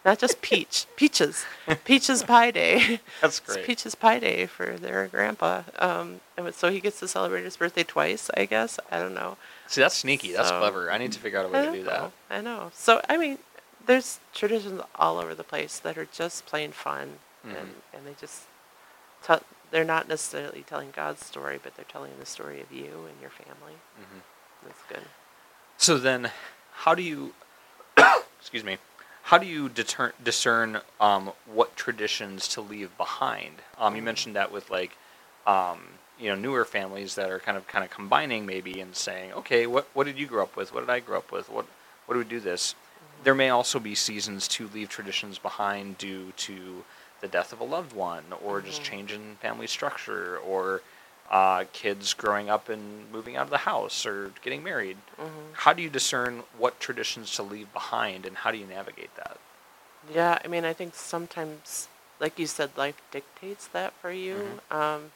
Not 0.04 0.20
just 0.20 0.40
peach, 0.40 0.86
peaches, 0.96 1.44
peaches 1.84 2.22
pie 2.22 2.52
day. 2.52 3.00
That's 3.20 3.38
It's 3.40 3.54
great. 3.54 3.66
Peaches 3.66 3.96
Pie 3.96 4.20
Day 4.20 4.46
for 4.46 4.76
their 4.76 5.08
grandpa. 5.08 5.64
Um, 5.80 6.20
and 6.36 6.54
so 6.54 6.70
he 6.70 6.78
gets 6.78 7.00
to 7.00 7.08
celebrate 7.08 7.42
his 7.42 7.56
birthday 7.56 7.82
twice, 7.82 8.30
I 8.36 8.44
guess. 8.44 8.78
I 8.92 9.00
don't 9.00 9.14
know. 9.14 9.36
See, 9.66 9.80
that's 9.80 9.96
sneaky. 9.96 10.30
That's 10.32 10.48
So- 10.50 10.60
clever. 10.60 10.92
I 10.92 10.98
need 10.98 11.10
to 11.10 11.18
figure 11.18 11.40
out 11.40 11.46
a 11.46 11.48
way 11.48 11.64
to 11.66 11.72
do 11.72 11.82
that. 11.84 12.00
know, 12.02 12.12
I 12.30 12.40
know. 12.40 12.70
So 12.72 13.00
I 13.08 13.16
mean, 13.16 13.38
there's 13.86 14.20
traditions 14.32 14.80
all 14.94 15.18
over 15.18 15.34
the 15.34 15.42
place 15.44 15.80
that 15.80 15.98
are 15.98 16.06
just 16.12 16.46
plain 16.46 16.70
fun, 16.70 17.18
Mhm. 17.44 17.50
and 17.60 17.74
and 17.92 18.06
they 18.06 18.14
just 18.20 18.42
tell. 19.24 19.40
They're 19.70 19.84
not 19.84 20.08
necessarily 20.08 20.62
telling 20.62 20.90
God's 20.94 21.24
story, 21.24 21.58
but 21.62 21.76
they're 21.76 21.84
telling 21.84 22.12
the 22.18 22.26
story 22.26 22.60
of 22.60 22.70
you 22.72 23.06
and 23.08 23.20
your 23.20 23.30
family. 23.30 23.74
Mhm. 24.00 24.22
That's 24.64 24.82
good. 24.88 25.02
So 25.76 25.98
then, 25.98 26.30
how 26.72 26.94
do 26.94 27.02
you, 27.02 27.34
excuse 28.40 28.64
me, 28.64 28.78
how 29.24 29.38
do 29.38 29.46
you 29.46 29.68
deter, 29.68 30.12
discern 30.22 30.80
um, 31.00 31.32
what 31.46 31.76
traditions 31.76 32.46
to 32.48 32.60
leave 32.60 32.96
behind? 32.96 33.56
Um, 33.76 33.96
you 33.96 34.02
mentioned 34.02 34.36
that 34.36 34.52
with 34.52 34.70
like, 34.70 34.96
um, 35.46 35.80
you 36.18 36.28
know, 36.28 36.36
newer 36.36 36.64
families 36.64 37.16
that 37.16 37.28
are 37.30 37.40
kind 37.40 37.56
of 37.58 37.66
kind 37.66 37.84
of 37.84 37.90
combining 37.90 38.46
maybe 38.46 38.80
and 38.80 38.94
saying, 38.94 39.32
okay, 39.32 39.66
what 39.66 39.88
what 39.94 40.04
did 40.04 40.18
you 40.18 40.26
grow 40.26 40.44
up 40.44 40.56
with? 40.56 40.72
What 40.72 40.80
did 40.80 40.90
I 40.90 41.00
grow 41.00 41.18
up 41.18 41.32
with? 41.32 41.50
What 41.50 41.66
what 42.06 42.14
do 42.14 42.18
we 42.20 42.24
do 42.24 42.40
this? 42.40 42.74
There 43.24 43.34
may 43.34 43.50
also 43.50 43.80
be 43.80 43.94
seasons 43.94 44.46
to 44.48 44.68
leave 44.68 44.88
traditions 44.88 45.38
behind 45.38 45.98
due 45.98 46.32
to 46.36 46.84
the 47.20 47.28
death 47.28 47.52
of 47.52 47.60
a 47.60 47.64
loved 47.64 47.92
one, 47.94 48.24
or 48.44 48.60
just 48.60 48.80
Mhm. 48.80 48.84
change 48.84 49.12
in 49.12 49.36
family 49.36 49.66
structure, 49.66 50.38
or 50.38 50.82
uh, 51.30 51.64
kids 51.72 52.14
growing 52.14 52.48
up 52.48 52.68
and 52.68 53.10
moving 53.10 53.36
out 53.36 53.44
of 53.44 53.50
the 53.50 53.58
house, 53.58 54.06
or 54.06 54.32
getting 54.42 54.62
married 54.62 54.96
hmm 55.16 55.24
how 55.60 55.72
do 55.72 55.82
you 55.82 55.88
discern 55.88 56.42
what 56.58 56.78
traditions 56.78 57.30
to 57.32 57.42
leave 57.42 57.72
behind 57.72 58.26
and 58.26 58.36
how 58.36 58.50
do 58.50 58.58
you 58.58 58.66
navigate 58.66 59.14
that 59.16 59.38
Yeah, 60.12 60.38
I 60.44 60.48
mean, 60.48 60.64
I 60.64 60.72
think 60.72 60.94
sometimes, 60.94 61.88
like 62.20 62.38
you 62.38 62.46
said, 62.46 62.70
life 62.76 63.00
dictates 63.10 63.66
that 63.68 63.92
for 63.94 64.12
you. 64.12 64.60
Um, 64.70 65.10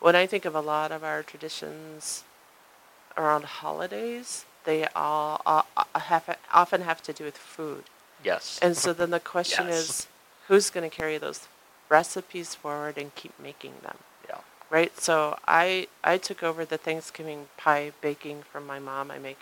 when 0.00 0.14
I 0.16 0.26
think 0.26 0.44
of 0.44 0.54
a 0.54 0.60
lot 0.60 0.92
of 0.92 1.02
our 1.02 1.22
traditions 1.22 2.24
around 3.16 3.44
holidays, 3.44 4.44
they 4.64 4.86
all 4.94 5.40
uh, 5.46 5.62
uh, 5.76 5.98
have 5.98 6.36
often 6.52 6.82
have 6.82 7.02
to 7.04 7.12
do 7.12 7.24
with 7.24 7.36
food. 7.38 7.84
yes 8.24 8.58
And 8.60 8.76
so 8.76 8.92
then 8.92 9.10
the 9.10 9.20
question 9.34 9.66
Yes. 9.66 9.88
is, 9.88 10.06
who's 10.48 10.70
going 10.70 10.88
to 10.88 10.94
carry 10.94 11.18
those 11.18 11.48
recipes 11.88 12.54
forward 12.54 12.98
and 12.98 13.14
keep 13.14 13.38
making 13.40 13.74
them? 13.82 13.98
yeah 14.28 14.40
Right. 14.70 14.98
So 15.00 15.38
I 15.46 15.88
I 16.04 16.18
took 16.18 16.42
over 16.42 16.64
the 16.64 16.76
Thanksgiving 16.78 17.48
pie 17.56 17.92
baking 18.02 18.42
from 18.52 18.66
my 18.66 18.78
mom. 18.78 19.10
I 19.10 19.18
make 19.18 19.38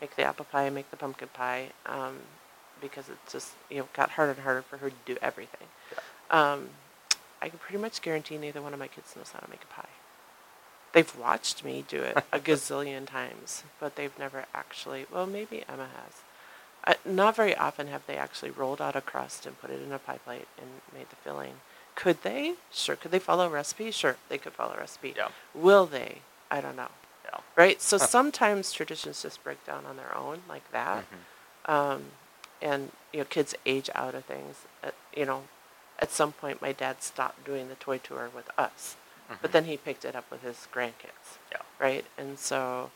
make 0.00 0.14
the 0.16 0.22
apple 0.22 0.44
pie, 0.44 0.66
I 0.66 0.70
make 0.70 0.90
the 0.90 0.96
pumpkin 0.96 1.28
pie, 1.32 1.70
um, 1.86 2.18
because 2.80 3.08
it 3.08 3.16
just 3.30 3.52
you 3.70 3.78
know 3.78 3.88
got 3.94 4.10
harder 4.10 4.32
and 4.32 4.40
harder 4.42 4.62
for 4.62 4.76
her 4.78 4.90
to 4.90 4.96
do 5.06 5.16
everything. 5.22 5.68
Yeah. 5.92 6.52
Um, 6.52 6.70
I 7.40 7.48
can 7.48 7.58
pretty 7.58 7.78
much 7.78 8.02
guarantee 8.02 8.36
neither 8.36 8.60
one 8.60 8.72
of 8.74 8.78
my 8.78 8.88
kids 8.88 9.14
knows 9.16 9.30
how 9.32 9.40
to 9.40 9.48
make 9.50 9.62
a 9.62 9.74
pie. 9.74 9.88
They've 10.92 11.16
watched 11.18 11.64
me 11.64 11.84
do 11.88 12.02
it 12.02 12.18
a 12.32 12.38
gazillion 12.48 13.06
times, 13.06 13.62
but 13.80 13.96
they've 13.96 14.18
never 14.18 14.46
actually. 14.54 15.06
Well, 15.12 15.26
maybe 15.26 15.64
Emma 15.68 15.88
has. 15.94 16.22
Uh, 16.86 16.94
not 17.04 17.36
very 17.36 17.54
often 17.56 17.88
have 17.88 18.06
they 18.06 18.16
actually 18.16 18.50
rolled 18.50 18.80
out 18.80 18.96
a 18.96 19.00
crust 19.00 19.44
and 19.46 19.60
put 19.60 19.70
it 19.70 19.82
in 19.82 19.92
a 19.92 19.98
pie 19.98 20.18
plate 20.24 20.48
and 20.58 20.68
made 20.94 21.08
the 21.10 21.16
filling. 21.16 21.54
Could 21.94 22.22
they? 22.22 22.54
Sure. 22.72 22.96
Could 22.96 23.10
they 23.10 23.18
follow 23.18 23.46
a 23.46 23.50
recipe? 23.50 23.90
Sure, 23.90 24.16
they 24.28 24.38
could 24.38 24.52
follow 24.52 24.74
a 24.74 24.78
recipe. 24.78 25.14
yeah 25.16 25.28
Will 25.54 25.84
they? 25.86 26.18
I 26.50 26.60
don't 26.60 26.76
know. 26.76 26.90
yeah 27.24 27.40
Right? 27.56 27.82
So 27.82 27.98
Huh. 27.98 28.06
sometimes 28.06 28.72
traditions 28.72 29.22
just 29.22 29.42
break 29.44 29.64
down 29.66 29.84
on 29.84 29.96
their 29.96 30.14
own 30.16 30.42
like 30.48 30.70
that. 30.72 31.04
Mhm. 31.66 31.70
Um, 31.70 32.04
and, 32.62 32.92
you 33.12 33.18
know, 33.20 33.24
kids 33.26 33.54
age 33.66 33.90
out 33.94 34.14
of 34.14 34.24
things. 34.24 34.56
At, 34.82 34.94
you 35.14 35.26
know, 35.26 35.44
at 35.98 36.10
some 36.10 36.32
point, 36.32 36.62
my 36.62 36.72
dad 36.72 37.02
stopped 37.02 37.44
doing 37.44 37.68
the 37.68 37.74
toy 37.74 37.98
tour 37.98 38.30
with 38.34 38.48
us, 38.56 38.96
but 39.42 39.50
Mhm. 39.50 39.52
then 39.52 39.64
he 39.66 39.76
picked 39.76 40.04
it 40.04 40.16
up 40.16 40.30
with 40.30 40.42
his 40.42 40.66
grandkids. 40.72 41.36
yeah 41.52 41.58
Right? 41.78 42.06
And 42.16 42.38
so, 42.38 42.90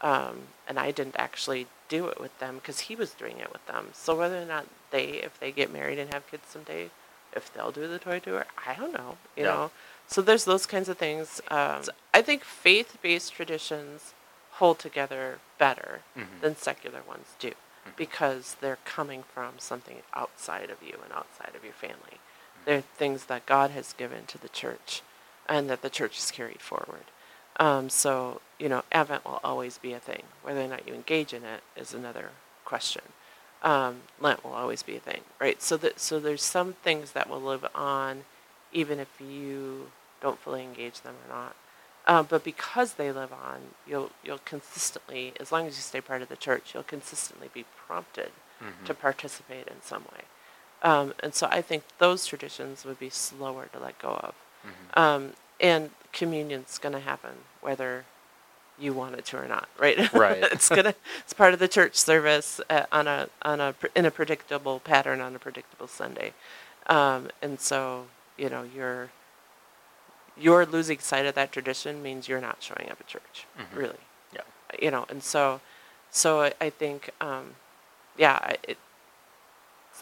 um, 0.00 0.48
and 0.66 0.78
I 0.78 0.90
didn't 0.92 1.16
actually 1.18 1.66
do 1.94 2.08
it 2.08 2.20
with 2.20 2.36
them 2.40 2.56
because 2.56 2.80
he 2.80 2.96
was 2.96 3.10
doing 3.12 3.38
it 3.38 3.52
with 3.52 3.64
them. 3.66 3.88
So 3.92 4.16
whether 4.16 4.40
or 4.40 4.44
not 4.44 4.66
they, 4.90 5.04
if 5.28 5.38
they 5.38 5.52
get 5.52 5.72
married 5.72 5.98
and 5.98 6.12
have 6.12 6.28
kids 6.30 6.44
someday, 6.48 6.90
if 7.32 7.52
they'll 7.52 7.70
do 7.70 7.86
the 7.86 7.98
toy 7.98 8.18
tour, 8.18 8.46
I 8.66 8.74
don't 8.74 8.92
know. 8.92 9.16
You 9.36 9.44
Yeah. 9.44 9.54
know, 9.54 9.70
so 10.08 10.20
there's 10.22 10.44
those 10.44 10.66
kinds 10.66 10.88
of 10.88 10.98
things. 10.98 11.40
Um, 11.48 11.84
so 11.84 11.92
I 12.12 12.22
think 12.22 12.44
faith-based 12.44 13.32
traditions 13.32 14.12
hold 14.52 14.78
together 14.78 15.38
better 15.58 16.02
Mhm. 16.16 16.40
than 16.40 16.56
secular 16.56 17.02
ones 17.02 17.28
do 17.38 17.50
Mhm. 17.50 17.96
because 17.96 18.56
they're 18.60 18.78
coming 18.84 19.22
from 19.34 19.58
something 19.58 20.02
outside 20.14 20.70
of 20.70 20.82
you 20.82 20.98
and 21.04 21.12
outside 21.12 21.54
of 21.54 21.64
your 21.64 21.74
family. 21.74 22.18
They're 22.64 22.80
things 22.80 23.26
that 23.26 23.46
God 23.46 23.70
has 23.72 23.92
given 23.92 24.26
to 24.26 24.38
the 24.38 24.48
church 24.48 25.02
and 25.48 25.68
that 25.70 25.82
the 25.82 25.90
church 25.90 26.16
has 26.16 26.30
carried 26.30 26.62
forward. 26.62 27.06
Um, 27.58 27.88
so, 27.88 28.40
you 28.58 28.68
know, 28.68 28.82
Advent 28.92 29.24
will 29.24 29.40
always 29.44 29.78
be 29.78 29.92
a 29.92 30.00
thing. 30.00 30.22
Whether 30.42 30.62
or 30.62 30.68
not 30.68 30.86
you 30.88 30.94
engage 30.94 31.32
in 31.32 31.44
it 31.44 31.62
is 31.76 31.94
another 31.94 32.30
question. 32.64 33.02
Um, 33.62 34.02
Lent 34.20 34.44
will 34.44 34.52
always 34.52 34.82
be 34.82 34.96
a 34.96 35.00
thing, 35.00 35.22
right? 35.40 35.62
So 35.62 35.76
that 35.78 35.98
so 36.00 36.20
there's 36.20 36.42
some 36.42 36.74
things 36.74 37.12
that 37.12 37.28
will 37.30 37.40
live 37.40 37.64
on, 37.74 38.24
even 38.72 38.98
if 38.98 39.08
you 39.20 39.90
don't 40.20 40.38
fully 40.38 40.62
engage 40.62 41.00
them 41.00 41.14
or 41.28 41.34
not. 41.34 41.56
Uh, 42.06 42.22
but 42.22 42.44
because 42.44 42.94
they 42.94 43.10
live 43.10 43.32
on, 43.32 43.60
you'll 43.86 44.10
you'll 44.22 44.40
consistently, 44.44 45.32
as 45.40 45.50
long 45.50 45.66
as 45.66 45.76
you 45.76 45.82
stay 45.82 46.00
part 46.02 46.20
of 46.20 46.28
the 46.28 46.36
church, 46.36 46.74
you'll 46.74 46.82
consistently 46.82 47.48
be 47.54 47.64
prompted 47.86 48.32
Mhm. 48.62 48.84
to 48.86 48.94
participate 48.94 49.66
in 49.68 49.80
some 49.82 50.04
way. 50.12 50.24
Um, 50.82 51.14
and 51.20 51.34
so 51.34 51.46
I 51.50 51.62
think 51.62 51.84
those 51.98 52.26
traditions 52.26 52.84
would 52.84 52.98
be 52.98 53.08
slower 53.10 53.66
to 53.72 53.78
let 53.78 53.98
go 53.98 54.10
of. 54.10 54.34
Mhm. 54.64 54.98
Um, 55.00 55.32
and 55.64 55.90
communion's 56.12 56.78
going 56.78 56.92
to 56.92 57.00
happen 57.00 57.32
whether 57.60 58.04
you 58.78 58.92
want 58.92 59.14
it 59.14 59.24
to 59.24 59.38
or 59.38 59.48
not, 59.48 59.68
right? 59.78 59.98
Right. 60.12 60.42
it's 60.52 60.68
gonna 60.68 60.94
it's 61.24 61.32
part 61.32 61.54
of 61.54 61.60
the 61.60 61.68
church 61.68 61.96
service 61.96 62.60
uh, 62.70 62.84
on 62.92 63.06
a 63.08 63.28
on 63.42 63.60
a 63.60 63.74
in 63.96 64.04
a 64.04 64.10
predictable 64.10 64.78
pattern 64.80 65.20
on 65.20 65.34
a 65.34 65.38
predictable 65.38 65.86
Sunday, 65.88 66.32
um, 66.88 67.28
and 67.40 67.58
so 67.60 68.06
you 68.36 68.48
know 68.50 68.64
you're 68.76 69.10
you're 70.36 70.66
losing 70.66 70.98
sight 70.98 71.24
of 71.26 71.34
that 71.36 71.52
tradition 71.52 72.02
means 72.02 72.28
you're 72.28 72.40
not 72.40 72.56
showing 72.60 72.90
up 72.90 72.98
at 73.00 73.06
church, 73.06 73.46
Mhm. 73.58 73.76
really 73.78 74.00
yeah 74.34 74.40
you 74.80 74.90
know, 74.90 75.06
and 75.08 75.22
so, 75.22 75.60
so 76.10 76.40
I, 76.42 76.52
I 76.60 76.70
think, 76.70 77.10
um, 77.20 77.54
yeah, 78.16 78.56
it, 78.68 78.76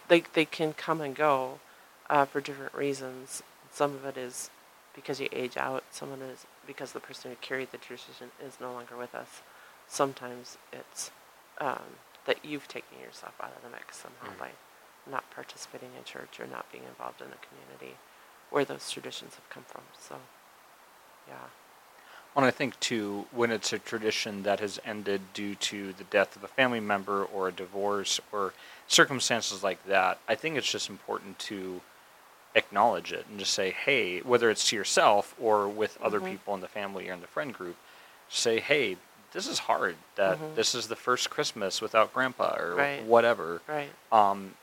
they 0.08 0.22
they 0.32 0.46
can 0.46 0.72
come 0.72 1.00
and 1.02 1.14
go 1.14 1.60
uh, 2.08 2.24
for 2.24 2.40
different 2.40 2.74
reasons. 2.74 3.42
Some 3.70 3.94
of 3.94 4.04
it 4.06 4.16
is 4.16 4.48
because 4.94 5.20
you 5.20 5.28
age 5.32 5.56
out. 5.56 5.84
Some 5.90 6.12
of 6.12 6.20
it 6.22 6.26
is 6.26 6.46
because 6.66 6.92
the 6.92 7.00
person 7.00 7.30
who 7.30 7.36
carried 7.40 7.70
the 7.72 7.78
tradition 7.78 8.30
is 8.44 8.58
no 8.60 8.72
longer 8.72 8.96
with 8.96 9.14
us. 9.14 9.40
Sometimes 9.88 10.58
it's 10.72 11.10
um, 11.58 11.96
that 12.24 12.44
you've 12.44 12.68
taken 12.68 12.98
yourself 13.00 13.34
out 13.40 13.52
of 13.56 13.62
the 13.62 13.70
mix 13.70 13.96
somehow 13.96 14.34
Mhm. 14.34 14.38
by 14.38 14.50
not 15.06 15.28
participating 15.30 15.90
in 15.96 16.04
church 16.04 16.38
or 16.40 16.46
not 16.46 16.70
being 16.70 16.84
involved 16.84 17.20
in 17.20 17.30
the 17.30 17.36
community 17.36 17.96
where 18.50 18.64
those 18.64 18.90
traditions 18.90 19.34
have 19.34 19.48
come 19.50 19.64
from. 19.64 19.82
So, 19.98 20.20
yeah. 21.28 21.48
Well, 22.34 22.44
I 22.46 22.50
think 22.50 22.78
too, 22.80 23.26
when 23.30 23.50
it's 23.50 23.72
a 23.72 23.78
tradition 23.78 24.42
that 24.44 24.60
has 24.60 24.80
ended 24.84 25.34
due 25.34 25.54
to 25.56 25.92
the 25.92 26.04
death 26.04 26.34
of 26.36 26.44
a 26.44 26.48
family 26.48 26.80
member 26.80 27.24
or 27.24 27.48
a 27.48 27.52
divorce 27.52 28.20
or 28.30 28.54
circumstances 28.88 29.62
like 29.62 29.84
that, 29.86 30.18
I 30.26 30.34
think 30.34 30.56
it's 30.56 30.70
just 30.70 30.88
important 30.88 31.38
to 31.40 31.82
acknowledge 32.54 33.12
it 33.12 33.26
and 33.28 33.38
just 33.38 33.54
say, 33.54 33.70
hey, 33.70 34.20
whether 34.20 34.50
it's 34.50 34.68
to 34.68 34.76
yourself 34.76 35.34
or 35.40 35.68
with 35.68 35.98
other 36.02 36.20
Mhm. 36.20 36.30
people 36.30 36.54
in 36.54 36.60
the 36.60 36.68
family 36.68 37.08
or 37.08 37.12
in 37.14 37.20
the 37.20 37.26
friend 37.26 37.54
group, 37.54 37.76
say, 38.28 38.60
hey, 38.60 38.96
this 39.32 39.46
is 39.46 39.60
hard. 39.60 39.96
That 40.16 40.38
Mhm. 40.38 40.54
this 40.54 40.74
is 40.74 40.88
the 40.88 40.96
first 40.96 41.30
Christmas 41.30 41.80
without 41.80 42.12
Grandpa 42.12 42.56
or 42.58 42.74
Right. 42.74 43.02
whatever. 43.02 43.62
Right. 43.66 43.90
Um, 44.10 44.56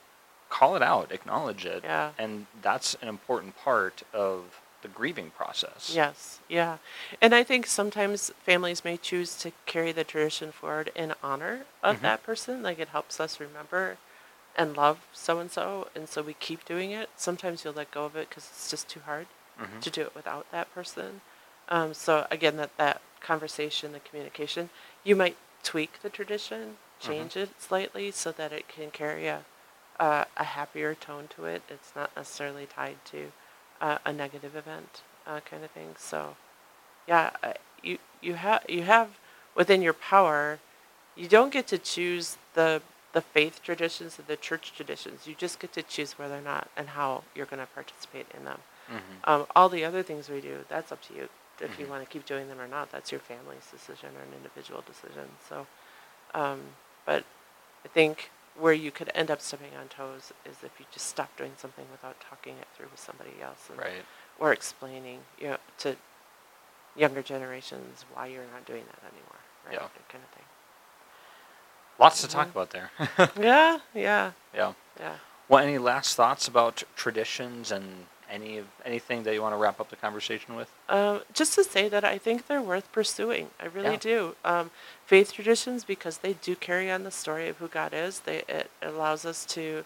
call 0.49 0.75
it 0.75 0.81
out, 0.83 1.11
acknowledge 1.11 1.65
it, 1.65 1.83
Yeah. 1.83 2.11
and 2.17 2.45
that's 2.61 2.95
an 3.01 3.07
important 3.07 3.55
part 3.57 4.03
of 4.13 4.59
the 4.81 4.87
grieving 4.87 5.29
process. 5.31 5.89
Yes, 5.93 6.39
yeah. 6.47 6.77
And 7.21 7.35
I 7.35 7.43
think 7.43 7.67
sometimes 7.67 8.31
families 8.45 8.83
may 8.85 8.95
choose 8.97 9.35
to 9.37 9.51
carry 9.65 9.91
the 9.91 10.03
tradition 10.05 10.51
forward 10.51 10.91
in 10.95 11.13
honor 11.21 11.65
of 11.83 11.97
Mhm. 11.97 12.01
that 12.01 12.23
person. 12.23 12.63
Like 12.63 12.79
it 12.79 12.89
helps 12.89 13.19
us 13.19 13.39
remember 13.39 13.97
and 14.59 14.75
love 14.77 14.99
so 15.13 15.39
and 15.39 15.49
so, 15.49 15.87
and 15.95 16.07
so 16.09 16.21
we 16.21 16.33
keep 16.33 16.65
doing 16.65 16.91
it. 16.91 17.09
Sometimes 17.15 17.63
you'll 17.63 17.73
let 17.73 17.89
go 17.91 18.03
of 18.05 18.15
it 18.15 18.29
because 18.29 18.43
it's 18.51 18.69
just 18.69 18.87
too 18.89 18.99
hard 19.05 19.27
Mhm. 19.59 19.81
to 19.81 19.89
do 19.89 20.01
it 20.01 20.13
without 20.15 20.45
that 20.51 20.71
person. 20.73 21.21
Um, 21.69 21.93
so 21.93 22.27
again, 22.29 22.57
that 22.57 22.75
that 22.77 23.01
conversation, 23.21 23.93
the 23.93 23.99
communication, 24.01 24.69
you 25.03 25.15
might 25.15 25.37
tweak 25.63 26.01
the 26.01 26.09
tradition, 26.09 26.77
change 26.99 27.37
it 27.37 27.49
slightly 27.61 28.11
so 28.11 28.31
that 28.33 28.51
it 28.51 28.67
can 28.67 28.91
carry 28.91 29.27
a 29.27 29.45
a, 29.99 30.25
a 30.37 30.43
happier 30.45 30.95
tone 30.95 31.27
to 31.35 31.45
it. 31.45 31.61
It's 31.69 31.93
not 31.95 32.15
necessarily 32.15 32.65
tied 32.65 33.03
to 33.11 33.31
uh, 33.81 33.97
a 34.05 34.13
negative 34.13 34.55
event, 34.55 35.01
uh, 35.27 35.41
kind 35.41 35.63
of 35.63 35.71
thing. 35.71 35.95
So, 35.97 36.35
yeah, 37.07 37.31
you 37.83 37.97
you 38.21 38.35
have 38.35 38.63
you 38.69 38.83
have 38.83 39.09
within 39.55 39.81
your 39.81 39.93
power. 39.93 40.59
You 41.15 41.27
don't 41.27 41.51
get 41.51 41.67
to 41.67 41.77
choose 41.77 42.37
the 42.53 42.81
the 43.13 43.21
faith 43.21 43.61
traditions 43.63 44.19
and 44.19 44.27
the 44.27 44.37
church 44.37 44.73
traditions. 44.75 45.25
You 45.27 45.35
just 45.35 45.59
get 45.59 45.73
to 45.73 45.81
choose 45.83 46.17
whether 46.19 46.37
or 46.37 46.41
not 46.41 46.69
and 46.77 46.89
how 46.89 47.23
you're 47.35 47.47
going 47.47 47.59
to 47.59 47.65
participate 47.73 48.27
in 48.37 48.45
them. 48.45 48.59
Mhm. 48.89 48.99
Um, 49.23 49.47
all 49.55 49.67
the 49.69 49.83
other 49.85 50.03
things 50.03 50.29
we 50.29 50.41
do, 50.41 50.63
that's 50.69 50.91
up 50.91 51.01
to 51.03 51.13
you. 51.15 51.29
If 51.59 51.77
you 51.79 51.85
Mhm. 51.85 51.89
want 51.89 52.03
to 52.03 52.09
keep 52.09 52.25
doing 52.25 52.47
them 52.47 52.59
or 52.61 52.67
not, 52.67 52.91
that's 52.91 53.11
your 53.11 53.19
family's 53.19 53.65
decision 53.69 54.15
or 54.15 54.21
an 54.21 54.33
individual 54.33 54.81
decision. 54.81 55.27
So, 55.47 55.67
um, 56.33 56.75
but 57.05 57.23
I 57.83 57.87
think 57.89 58.31
where 58.55 58.73
you 58.73 58.91
could 58.91 59.09
end 59.15 59.31
up 59.31 59.41
stepping 59.41 59.75
on 59.75 59.87
toes 59.89 60.31
is 60.45 60.63
if 60.63 60.79
you 60.79 60.85
just 60.91 61.07
stop 61.07 61.35
doing 61.37 61.53
something 61.57 61.89
without 61.91 62.19
talking 62.19 62.57
it 62.57 62.67
through 62.75 62.87
with 62.89 62.99
somebody 62.99 63.41
else 63.41 63.69
and, 63.69 63.77
Right. 63.79 64.05
or 64.37 64.51
explaining, 64.53 65.25
you 65.37 65.49
know, 65.49 65.57
to 65.79 65.95
younger 66.95 67.21
generations 67.21 68.05
why 68.13 68.27
you're 68.27 68.45
not 68.53 68.65
doing 68.65 68.85
that 68.85 69.03
anymore, 69.11 69.39
right? 69.65 69.73
Yeah. 69.73 69.79
That 69.87 70.09
kind 70.09 70.23
of 70.23 70.29
thing. 70.31 70.45
Lots 71.99 72.21
to 72.21 72.27
talk 72.27 72.47
Mhm. 72.47 72.51
about 72.51 72.69
there. 72.71 72.91
Yeah, 73.39 73.79
yeah, 73.93 74.31
yeah. 74.53 74.73
yeah. 74.99 75.15
Well, 75.47 75.63
any 75.63 75.77
last 75.77 76.15
thoughts 76.15 76.47
about 76.47 76.83
traditions 76.95 77.71
and 77.71 78.05
any 78.29 78.57
of 78.59 78.67
anything 78.85 79.23
that 79.23 79.33
you 79.33 79.41
want 79.41 79.53
to 79.53 79.57
wrap 79.57 79.79
up 79.79 79.89
the 79.89 79.95
conversation 79.95 80.55
with? 80.55 80.69
Um, 80.87 81.23
just 81.33 81.55
to 81.55 81.63
say 81.63 81.89
that 81.89 82.05
I 82.05 82.17
think 82.19 82.45
they're 82.47 82.61
worth 82.61 82.91
pursuing. 82.91 83.49
I 83.59 83.65
really 83.65 83.91
Yeah. 83.93 83.97
do. 83.97 84.35
Um, 84.45 84.69
faith 85.07 85.33
traditions 85.33 85.83
because 85.83 86.19
they 86.19 86.33
do 86.33 86.55
carry 86.55 86.91
on 86.91 87.03
the 87.03 87.11
story 87.11 87.49
of 87.49 87.57
who 87.57 87.67
God 87.67 87.93
is. 87.93 88.21
They 88.21 88.43
it 88.47 88.69
allows 88.81 89.25
us 89.25 89.45
to 89.47 89.83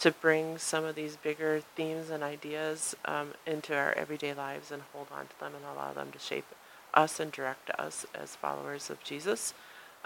to 0.00 0.10
bring 0.10 0.58
some 0.58 0.84
of 0.84 0.96
these 0.96 1.16
bigger 1.16 1.60
themes 1.76 2.10
and 2.10 2.24
ideas 2.24 2.96
um, 3.04 3.32
into 3.46 3.76
our 3.76 3.92
everyday 3.92 4.34
lives 4.34 4.72
and 4.72 4.82
hold 4.92 5.06
on 5.16 5.28
to 5.28 5.38
them 5.38 5.54
and 5.54 5.64
allow 5.64 5.92
them 5.92 6.10
to 6.10 6.18
shape 6.18 6.46
us 6.94 7.20
and 7.20 7.30
direct 7.30 7.70
us 7.78 8.04
as 8.12 8.34
followers 8.34 8.90
of 8.90 9.00
Jesus. 9.04 9.54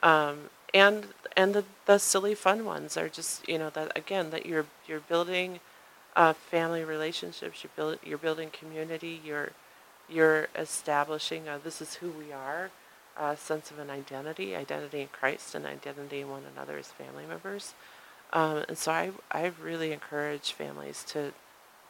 Um, 0.02 0.50
and 0.74 1.08
and 1.36 1.54
the, 1.54 1.64
the 1.86 1.98
silly 1.98 2.34
fun 2.34 2.64
ones 2.64 2.96
are 2.96 3.08
just 3.08 3.48
you 3.48 3.58
know 3.58 3.70
that 3.70 3.96
again 3.96 4.30
that 4.30 4.46
you're 4.46 4.66
you're 4.86 5.00
building 5.00 5.60
uh, 6.16 6.32
family 6.32 6.84
relationships. 6.84 7.62
You're 7.62 7.70
build, 7.76 7.98
you're 8.04 8.18
building 8.18 8.50
community. 8.50 9.20
You're 9.24 9.52
you're 10.08 10.48
establishing 10.56 11.48
uh, 11.48 11.58
this 11.62 11.80
is 11.80 11.94
who 11.96 12.10
we 12.10 12.32
are, 12.32 12.70
a 13.18 13.36
sense 13.36 13.70
of 13.70 13.78
an 13.78 13.90
identity, 13.90 14.56
identity 14.56 15.02
in 15.02 15.08
Christ, 15.08 15.54
and 15.54 15.66
identity 15.66 16.20
in 16.20 16.30
one 16.30 16.42
another 16.54 16.78
as 16.78 16.88
family 16.88 17.24
members. 17.26 17.74
Um, 18.32 18.64
and 18.68 18.76
so 18.76 18.92
I 18.92 19.10
I 19.30 19.52
really 19.62 19.92
encourage 19.92 20.52
families 20.52 21.04
to 21.08 21.32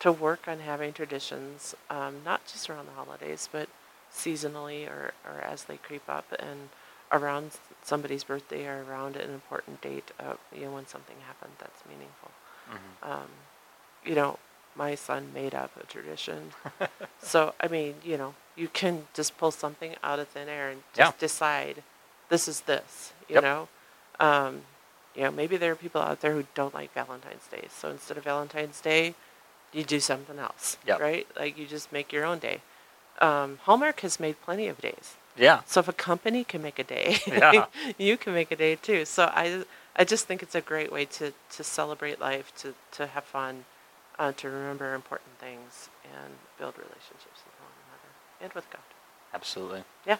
to 0.00 0.12
work 0.12 0.46
on 0.46 0.60
having 0.60 0.92
traditions, 0.92 1.74
um, 1.90 2.16
not 2.24 2.46
just 2.46 2.70
around 2.70 2.86
the 2.86 2.92
holidays, 2.92 3.48
but 3.50 3.68
seasonally 4.12 4.88
or, 4.88 5.12
or 5.24 5.40
as 5.40 5.64
they 5.64 5.76
creep 5.76 6.08
up 6.08 6.26
and 6.38 6.68
around 7.10 7.52
somebody's 7.88 8.24
birthday 8.24 8.66
or 8.66 8.84
around 8.88 9.16
an 9.16 9.30
important 9.30 9.80
date, 9.80 10.08
uh, 10.20 10.34
you 10.54 10.64
know, 10.66 10.72
when 10.76 10.86
something 10.86 11.16
happened 11.26 11.54
that's 11.58 11.82
meaningful 11.92 12.30
Mhm. 12.70 13.10
um, 13.12 13.28
you 14.04 14.14
know, 14.14 14.38
my 14.76 14.94
son 14.94 15.22
made 15.34 15.54
up 15.54 15.70
a 15.82 15.84
tradition. 15.86 16.52
so, 17.32 17.54
I 17.60 17.66
mean, 17.68 17.94
you 18.04 18.16
know, 18.16 18.34
you 18.56 18.68
can 18.68 19.06
just 19.14 19.36
pull 19.38 19.50
something 19.50 19.96
out 20.02 20.18
of 20.18 20.28
thin 20.28 20.48
air 20.48 20.68
and 20.70 20.82
just 20.94 21.14
Yeah. 21.14 21.18
decide 21.26 21.82
this 22.28 22.46
is 22.48 22.60
this, 22.62 23.12
you 23.28 23.34
Yep. 23.36 23.42
know? 23.44 23.68
Um, 24.20 24.62
you 25.14 25.22
know, 25.24 25.30
maybe 25.30 25.56
there 25.56 25.72
are 25.72 25.76
people 25.76 26.00
out 26.02 26.20
there 26.20 26.32
who 26.32 26.44
don't 26.54 26.74
like 26.74 26.92
Valentine's 26.94 27.46
Day. 27.48 27.66
So 27.80 27.88
instead 27.90 28.16
of 28.18 28.24
Valentine's 28.24 28.80
Day, 28.80 29.14
you 29.72 29.82
do 29.84 30.00
something 30.00 30.38
else, 30.38 30.76
Yep. 30.86 31.00
right? 31.00 31.26
Like 31.36 31.56
you 31.58 31.66
just 31.66 31.90
make 31.92 32.12
your 32.12 32.24
own 32.24 32.38
day. 32.38 32.60
Um, 33.20 33.58
Hallmark 33.64 34.00
has 34.00 34.20
made 34.20 34.36
plenty 34.42 34.68
of 34.68 34.78
days. 34.80 35.16
Yeah. 35.38 35.60
So 35.66 35.80
if 35.80 35.88
a 35.88 35.92
company 35.92 36.44
can 36.44 36.62
make 36.62 36.78
a 36.78 36.84
day, 36.84 37.18
Yeah. 37.26 37.66
you 37.98 38.16
can 38.16 38.34
make 38.34 38.50
a 38.50 38.56
day 38.56 38.76
too. 38.76 39.04
So 39.04 39.24
I, 39.24 39.64
I 39.96 40.04
just 40.04 40.26
think 40.26 40.42
it's 40.42 40.54
a 40.54 40.60
great 40.60 40.90
way 40.92 41.04
to, 41.06 41.32
to 41.52 41.64
celebrate 41.64 42.20
life, 42.20 42.52
to, 42.58 42.74
to 42.92 43.06
have 43.06 43.24
fun, 43.24 43.64
uh, 44.18 44.32
to 44.32 44.48
remember 44.48 44.94
important 44.94 45.38
things, 45.38 45.88
and 46.04 46.34
build 46.58 46.74
relationships 46.76 47.40
with 47.44 47.54
one 47.60 47.72
another 47.88 48.10
and 48.42 48.52
with 48.52 48.68
God. 48.70 48.82
Absolutely. 49.32 49.84
Yeah. 50.06 50.16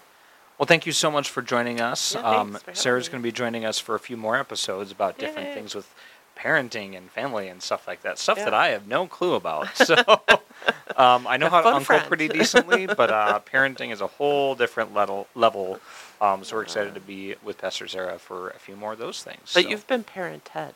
Well, 0.57 0.65
thank 0.67 0.85
you 0.85 0.91
so 0.91 1.09
much 1.09 1.29
for 1.29 1.41
joining 1.41 1.79
us. 1.79 2.15
Yeah, 2.15 2.21
um, 2.21 2.57
Sara's 2.73 3.07
going 3.07 3.21
to 3.21 3.27
be 3.27 3.31
joining 3.31 3.63
us 3.65 3.79
for 3.79 3.95
a 3.95 3.99
few 3.99 4.17
more 4.17 4.35
episodes 4.35 4.91
about 4.91 5.17
different 5.17 5.53
things 5.53 5.73
with 5.73 5.93
parenting 6.37 6.97
and 6.97 7.09
family 7.09 7.47
and 7.47 7.61
stuff 7.61 7.87
like 7.87 8.01
that. 8.01 8.19
Stuff 8.19 8.37
that 8.37 8.53
I 8.53 8.69
have 8.69 8.87
no 8.87 9.07
clue 9.07 9.35
about. 9.35 9.69
So 9.75 9.95
um, 10.99 11.25
I 11.27 11.37
know 11.37 11.49
how 11.49 11.61
to 11.61 11.67
uncle 11.69 11.99
pretty 12.01 12.27
decently, 12.27 12.85
but 13.01 13.09
uh, 13.09 13.39
parenting 13.51 13.91
is 13.91 14.01
a 14.01 14.07
whole 14.07 14.53
different 14.53 14.93
level. 14.93 15.27
level. 15.33 15.79
Um, 16.21 16.43
so 16.43 16.57
we're 16.57 16.63
excited 16.63 16.93
to 16.95 16.99
be 16.99 17.35
with 17.41 17.57
Pastor 17.57 17.87
Sara 17.87 18.19
for 18.19 18.49
a 18.49 18.59
few 18.59 18.75
more 18.75 18.91
of 18.93 18.99
those 18.99 19.23
things. 19.23 19.51
But 19.53 19.63
So- 19.63 19.69
you've 19.69 19.87
been 19.87 20.03
parented, 20.03 20.73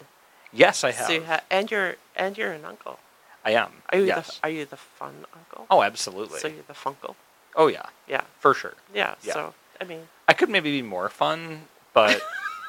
yes, 0.54 0.84
I 0.86 0.92
have. 0.92 1.08
so 1.08 1.14
you 1.14 1.24
ha- 1.26 1.42
and 1.52 1.70
you're 1.70 1.96
and 2.16 2.38
you're 2.38 2.54
an 2.54 2.64
uncle. 2.66 3.00
I 3.46 3.52
am. 3.52 3.84
Are 3.92 3.98
you 4.00 4.06
yes. 4.06 4.38
the 4.40 4.48
are 4.48 4.50
you 4.50 4.66
the 4.66 4.78
fun 4.78 5.26
uncle? 5.36 5.68
oh, 5.70 5.82
absolutely. 5.84 6.40
so 6.40 6.48
you're 6.48 6.64
the 6.66 6.74
funkle. 6.74 7.16
oh 7.58 7.68
yeah, 7.68 7.88
Yeah, 8.08 8.22
for 8.40 8.54
sure. 8.54 8.76
yeah. 8.94 9.16
Yeah. 9.24 9.34
So 9.34 9.54
I 9.82 9.84
mean, 9.84 10.08
I 10.30 10.34
could 10.34 10.50
maybe 10.50 10.72
be 10.72 10.82
more 10.82 11.10
fun, 11.10 11.64
but 11.94 12.22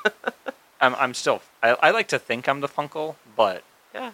I'm 0.81 0.97
I'm 0.97 1.15
still 1.15 1.43
I, 1.63 1.71
I 1.81 1.91
like 1.93 2.09
to 2.09 2.19
think 2.19 2.49
I'm 2.49 2.61
the 2.61 2.69
funkle, 2.69 3.15
but 3.37 3.63
yeah. 3.95 4.11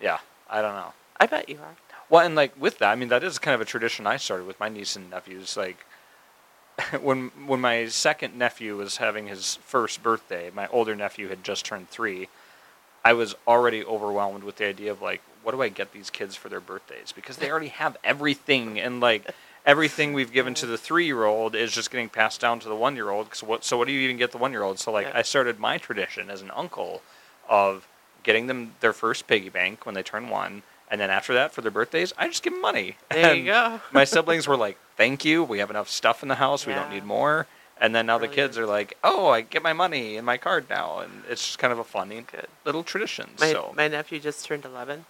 yeah, 0.00 0.18
I 0.50 0.60
don't 0.60 0.74
know. 0.74 0.92
I 1.20 1.26
bet 1.26 1.48
you 1.48 1.58
are. 1.58 1.76
Well, 2.10 2.26
and 2.26 2.34
like 2.34 2.60
with 2.60 2.78
that, 2.78 2.90
I 2.90 2.96
mean 2.96 3.08
that 3.08 3.24
is 3.24 3.38
kind 3.38 3.54
of 3.54 3.60
a 3.60 3.64
tradition 3.64 4.06
I 4.06 4.16
started 4.16 4.46
with 4.46 4.60
my 4.60 4.68
niece 4.68 4.96
and 4.96 5.08
nephews. 5.08 5.56
Like 5.56 5.86
when 7.00 7.30
when 7.46 7.60
my 7.60 7.86
second 7.86 8.36
nephew 8.36 8.76
was 8.76 8.98
having 8.98 9.28
his 9.28 9.56
first 9.62 10.02
birthday, 10.02 10.50
my 10.54 10.66
older 10.68 10.96
nephew 10.96 11.28
had 11.28 11.44
just 11.44 11.64
turned 11.64 11.88
three. 11.88 12.28
I 13.04 13.14
was 13.14 13.34
already 13.46 13.82
overwhelmed 13.84 14.44
with 14.44 14.56
the 14.56 14.66
idea 14.66 14.90
of 14.90 15.00
like, 15.00 15.22
what 15.42 15.52
do 15.52 15.62
I 15.62 15.68
get 15.68 15.92
these 15.92 16.10
kids 16.10 16.36
for 16.36 16.48
their 16.50 16.60
birthdays? 16.60 17.12
Because 17.12 17.38
they 17.38 17.50
already 17.50 17.68
have 17.68 17.96
everything, 18.04 18.78
and 18.78 19.00
like 19.00 19.30
everything 19.64 20.12
we've 20.12 20.32
given 20.32 20.52
to 20.54 20.66
the 20.66 20.76
three-year-old 20.76 21.54
is 21.54 21.72
just 21.72 21.90
getting 21.90 22.08
passed 22.08 22.40
down 22.40 22.60
to 22.60 22.68
the 22.68 22.74
one-year-old. 22.74 23.34
So 23.34 23.46
what? 23.46 23.64
So 23.64 23.78
what 23.78 23.86
do 23.86 23.92
you 23.92 24.00
even 24.00 24.16
get 24.16 24.32
the 24.32 24.38
one-year-old? 24.38 24.78
So 24.78 24.90
like, 24.90 25.06
Yeah. 25.06 25.18
I 25.18 25.22
started 25.22 25.58
my 25.58 25.78
tradition 25.78 26.28
as 26.28 26.42
an 26.42 26.50
uncle 26.50 27.02
of 27.48 27.86
getting 28.22 28.48
them 28.48 28.74
their 28.80 28.92
first 28.92 29.26
piggy 29.26 29.48
bank 29.48 29.86
when 29.86 29.94
they 29.94 30.02
turn 30.02 30.28
one, 30.28 30.62
and 30.90 31.00
then 31.00 31.10
after 31.10 31.34
that 31.34 31.52
for 31.52 31.60
their 31.60 31.70
birthdays, 31.70 32.12
I 32.18 32.28
just 32.28 32.42
give 32.42 32.52
them 32.52 32.62
money. 32.62 32.96
There 33.10 33.30
And 33.30 33.38
you 33.38 33.44
go. 33.46 33.80
my 33.92 34.04
siblings 34.04 34.46
were 34.48 34.56
like, 34.56 34.78
"Thank 34.96 35.24
you. 35.24 35.44
We 35.44 35.58
have 35.60 35.70
enough 35.70 35.88
stuff 35.88 36.22
in 36.22 36.28
the 36.28 36.36
house. 36.36 36.66
We 36.66 36.74
don't 36.74 36.90
need 36.90 37.04
more." 37.04 37.46
And 37.80 37.94
then 37.94 38.06
now 38.06 38.18
the 38.18 38.28
kids 38.28 38.58
are 38.58 38.66
like, 38.66 38.96
"Oh, 39.02 39.28
I 39.28 39.40
get 39.40 39.62
my 39.62 39.72
money 39.72 40.16
in 40.16 40.24
my 40.24 40.36
card 40.36 40.66
now," 40.68 40.98
and 40.98 41.22
it's 41.28 41.46
just 41.46 41.58
kind 41.58 41.72
of 41.72 41.78
a 41.78 41.84
funny 41.84 42.24
Good. 42.30 42.48
little 42.64 42.82
tradition. 42.84 43.30
My, 43.38 43.52
so 43.52 43.72
my 43.76 43.88
nephew 43.88 44.20
just 44.20 44.44
turned 44.44 44.64
11. 44.64 45.06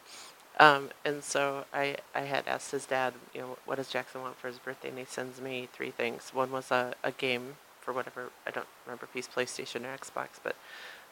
Um, 0.59 0.91
and 1.07 1.25
so 1.25 1.65
I, 1.73 1.97
I 2.15 2.21
had 2.23 2.47
asked 2.47 2.71
his 2.73 2.85
dad, 2.85 3.15
you 3.35 3.41
know, 3.41 3.59
what 3.65 3.77
does 3.77 3.89
Jackson 3.89 4.21
want 4.21 4.37
for 4.37 4.49
his 4.49 4.59
birthday? 4.59 4.91
And 4.91 4.99
he 4.99 5.07
sends 5.07 5.41
me 5.41 5.71
three 5.73 5.91
things. 5.91 6.33
One 6.35 6.53
was 6.53 6.71
a, 6.71 6.95
a 7.03 7.13
game 7.13 7.57
for 7.81 7.95
whatever, 7.95 8.31
I 8.47 8.51
don't 8.51 8.67
remember 8.85 9.07
if 9.07 9.15
he's 9.15 9.27
PlayStation 9.27 9.85
or 9.85 9.97
Xbox, 9.97 10.39
but 10.43 10.55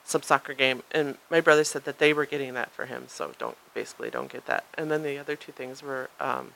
some 0.08 0.22
soccer 0.22 0.54
game. 0.54 0.82
And 0.90 1.18
my 1.30 1.40
brother 1.40 1.64
said 1.64 1.84
that 1.84 1.98
they 1.98 2.14
were 2.14 2.24
getting 2.24 2.54
that 2.54 2.72
for 2.72 2.86
him, 2.86 3.04
so 3.08 3.32
don't, 3.38 3.58
basically 3.74 4.08
don't 4.08 4.32
get 4.32 4.46
that. 4.46 4.64
And 4.74 4.90
then 4.90 5.02
the 5.02 5.18
other 5.18 5.36
two 5.36 5.52
things 5.52 5.82
were 5.82 6.08
um, 6.18 6.52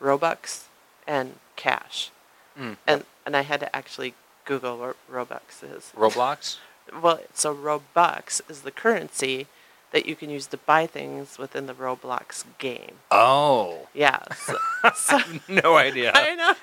Robux 0.00 0.64
and 1.06 1.34
cash. 1.54 2.10
Mm. 2.58 2.78
And, 2.86 3.04
and 3.26 3.36
I 3.36 3.42
had 3.42 3.60
to 3.60 3.76
actually 3.76 4.14
Google 4.46 4.78
what 4.78 4.96
Robux 5.10 5.62
is. 5.62 5.92
Roblox. 5.94 6.56
Well, 7.02 7.18
so 7.34 7.52
Robux 7.52 8.40
is 8.48 8.60
the 8.60 8.70
currency 8.70 9.48
that 9.92 10.04
you 10.04 10.14
can 10.16 10.28
use 10.28 10.46
to 10.48 10.56
buy 10.58 10.86
things 10.86 11.38
within 11.38 11.66
the 11.66 11.72
Roblox 11.72 12.44
game. 12.58 12.96
Oh, 13.10 13.86
Yeah. 13.94 14.20
So, 14.34 14.56
so 14.94 15.18
no 15.48 15.76
idea. 15.76 16.12
I 16.14 16.34
know. 16.34 16.54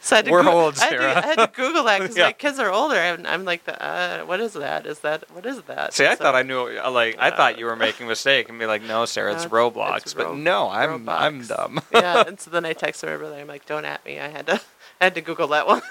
So 0.00 0.16
I 0.16 0.18
had 0.18 0.24
to 0.26 0.30
We're 0.32 0.46
old, 0.48 0.76
I 0.78 0.84
had, 0.84 0.90
to, 0.90 0.98
Sara. 0.98 1.16
I 1.16 1.26
had 1.26 1.38
to 1.38 1.46
Google 1.54 1.84
that 1.84 2.00
because 2.00 2.16
Yeah. 2.16 2.26
my 2.26 2.32
kids 2.32 2.58
are 2.58 2.70
older, 2.70 2.96
and 2.96 3.26
I'm 3.26 3.44
like, 3.44 3.64
the, 3.64 3.80
uh, 3.82 4.22
what 4.24 4.40
is 4.40 4.52
that? 4.54 4.84
Is 4.86 4.98
that 5.00 5.24
what 5.32 5.46
is 5.46 5.62
that? 5.62 5.94
See, 5.94 6.04
I 6.04 6.16
So- 6.16 6.24
thought 6.24 6.34
I 6.34 6.42
knew. 6.42 6.76
uh, 6.78 6.90
Like, 6.90 7.16
I 7.18 7.30
thought 7.30 7.54
Uh, 7.54 7.58
you 7.58 7.64
were 7.66 7.76
making 7.76 8.06
a 8.06 8.08
mistake 8.10 8.48
and 8.50 8.58
be 8.58 8.66
like, 8.66 8.82
"No, 8.82 9.04
Sara, 9.06 9.32
it's 9.32 9.46
Roblox." 9.46 9.96
it's 9.98 10.14
but 10.14 10.26
Ro- 10.26 10.34
no, 10.34 10.68
I'm 10.68 11.08
I'm 11.08 11.46
dumb. 11.46 11.80
yeah, 11.92 12.24
and 12.26 12.38
so 12.38 12.50
then 12.50 12.64
I 12.66 12.74
texted 12.74 13.06
my 13.08 13.16
brother. 13.16 13.36
I'm 13.36 13.46
like, 13.48 13.64
"Don't 13.64 13.84
at 13.86 14.04
me." 14.04 14.20
I 14.20 14.28
had 14.28 14.46
to, 14.48 14.60
I 15.00 15.04
had 15.04 15.14
to 15.14 15.20
Google 15.22 15.48
that 15.48 15.66
one, 15.66 15.82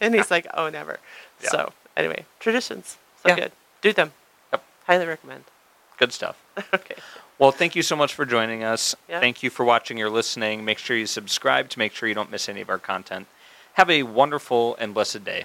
and 0.00 0.14
he's 0.14 0.30
like, 0.30 0.46
"Oh, 0.54 0.70
never." 0.70 0.98
Yeah. 1.42 1.50
So 1.50 1.72
anyway, 1.96 2.24
traditions, 2.40 2.96
so 3.22 3.28
Yeah. 3.30 3.34
good. 3.36 3.52
Do 3.82 3.92
them. 3.92 4.12
Yep. 4.52 4.62
Highly 4.86 5.06
recommend. 5.06 5.44
Good 5.98 6.12
stuff. 6.12 6.42
okay. 6.74 6.94
Well, 7.38 7.52
thank 7.52 7.76
you 7.76 7.82
so 7.82 7.94
much 7.94 8.14
for 8.14 8.24
joining 8.24 8.64
us. 8.64 8.96
Yeah. 9.08 9.20
Thank 9.20 9.42
you 9.42 9.50
for 9.50 9.64
watching 9.64 10.00
or 10.02 10.10
listening. 10.10 10.64
Make 10.64 10.78
sure 10.78 10.96
you 10.96 11.06
subscribe 11.06 11.68
to 11.70 11.78
make 11.78 11.92
sure 11.92 12.08
you 12.08 12.14
don't 12.14 12.30
miss 12.30 12.48
any 12.48 12.60
of 12.60 12.68
our 12.68 12.78
content. 12.78 13.26
Have 13.74 13.90
a 13.90 14.02
wonderful 14.02 14.76
and 14.80 14.94
blessed 14.94 15.24
day. 15.24 15.44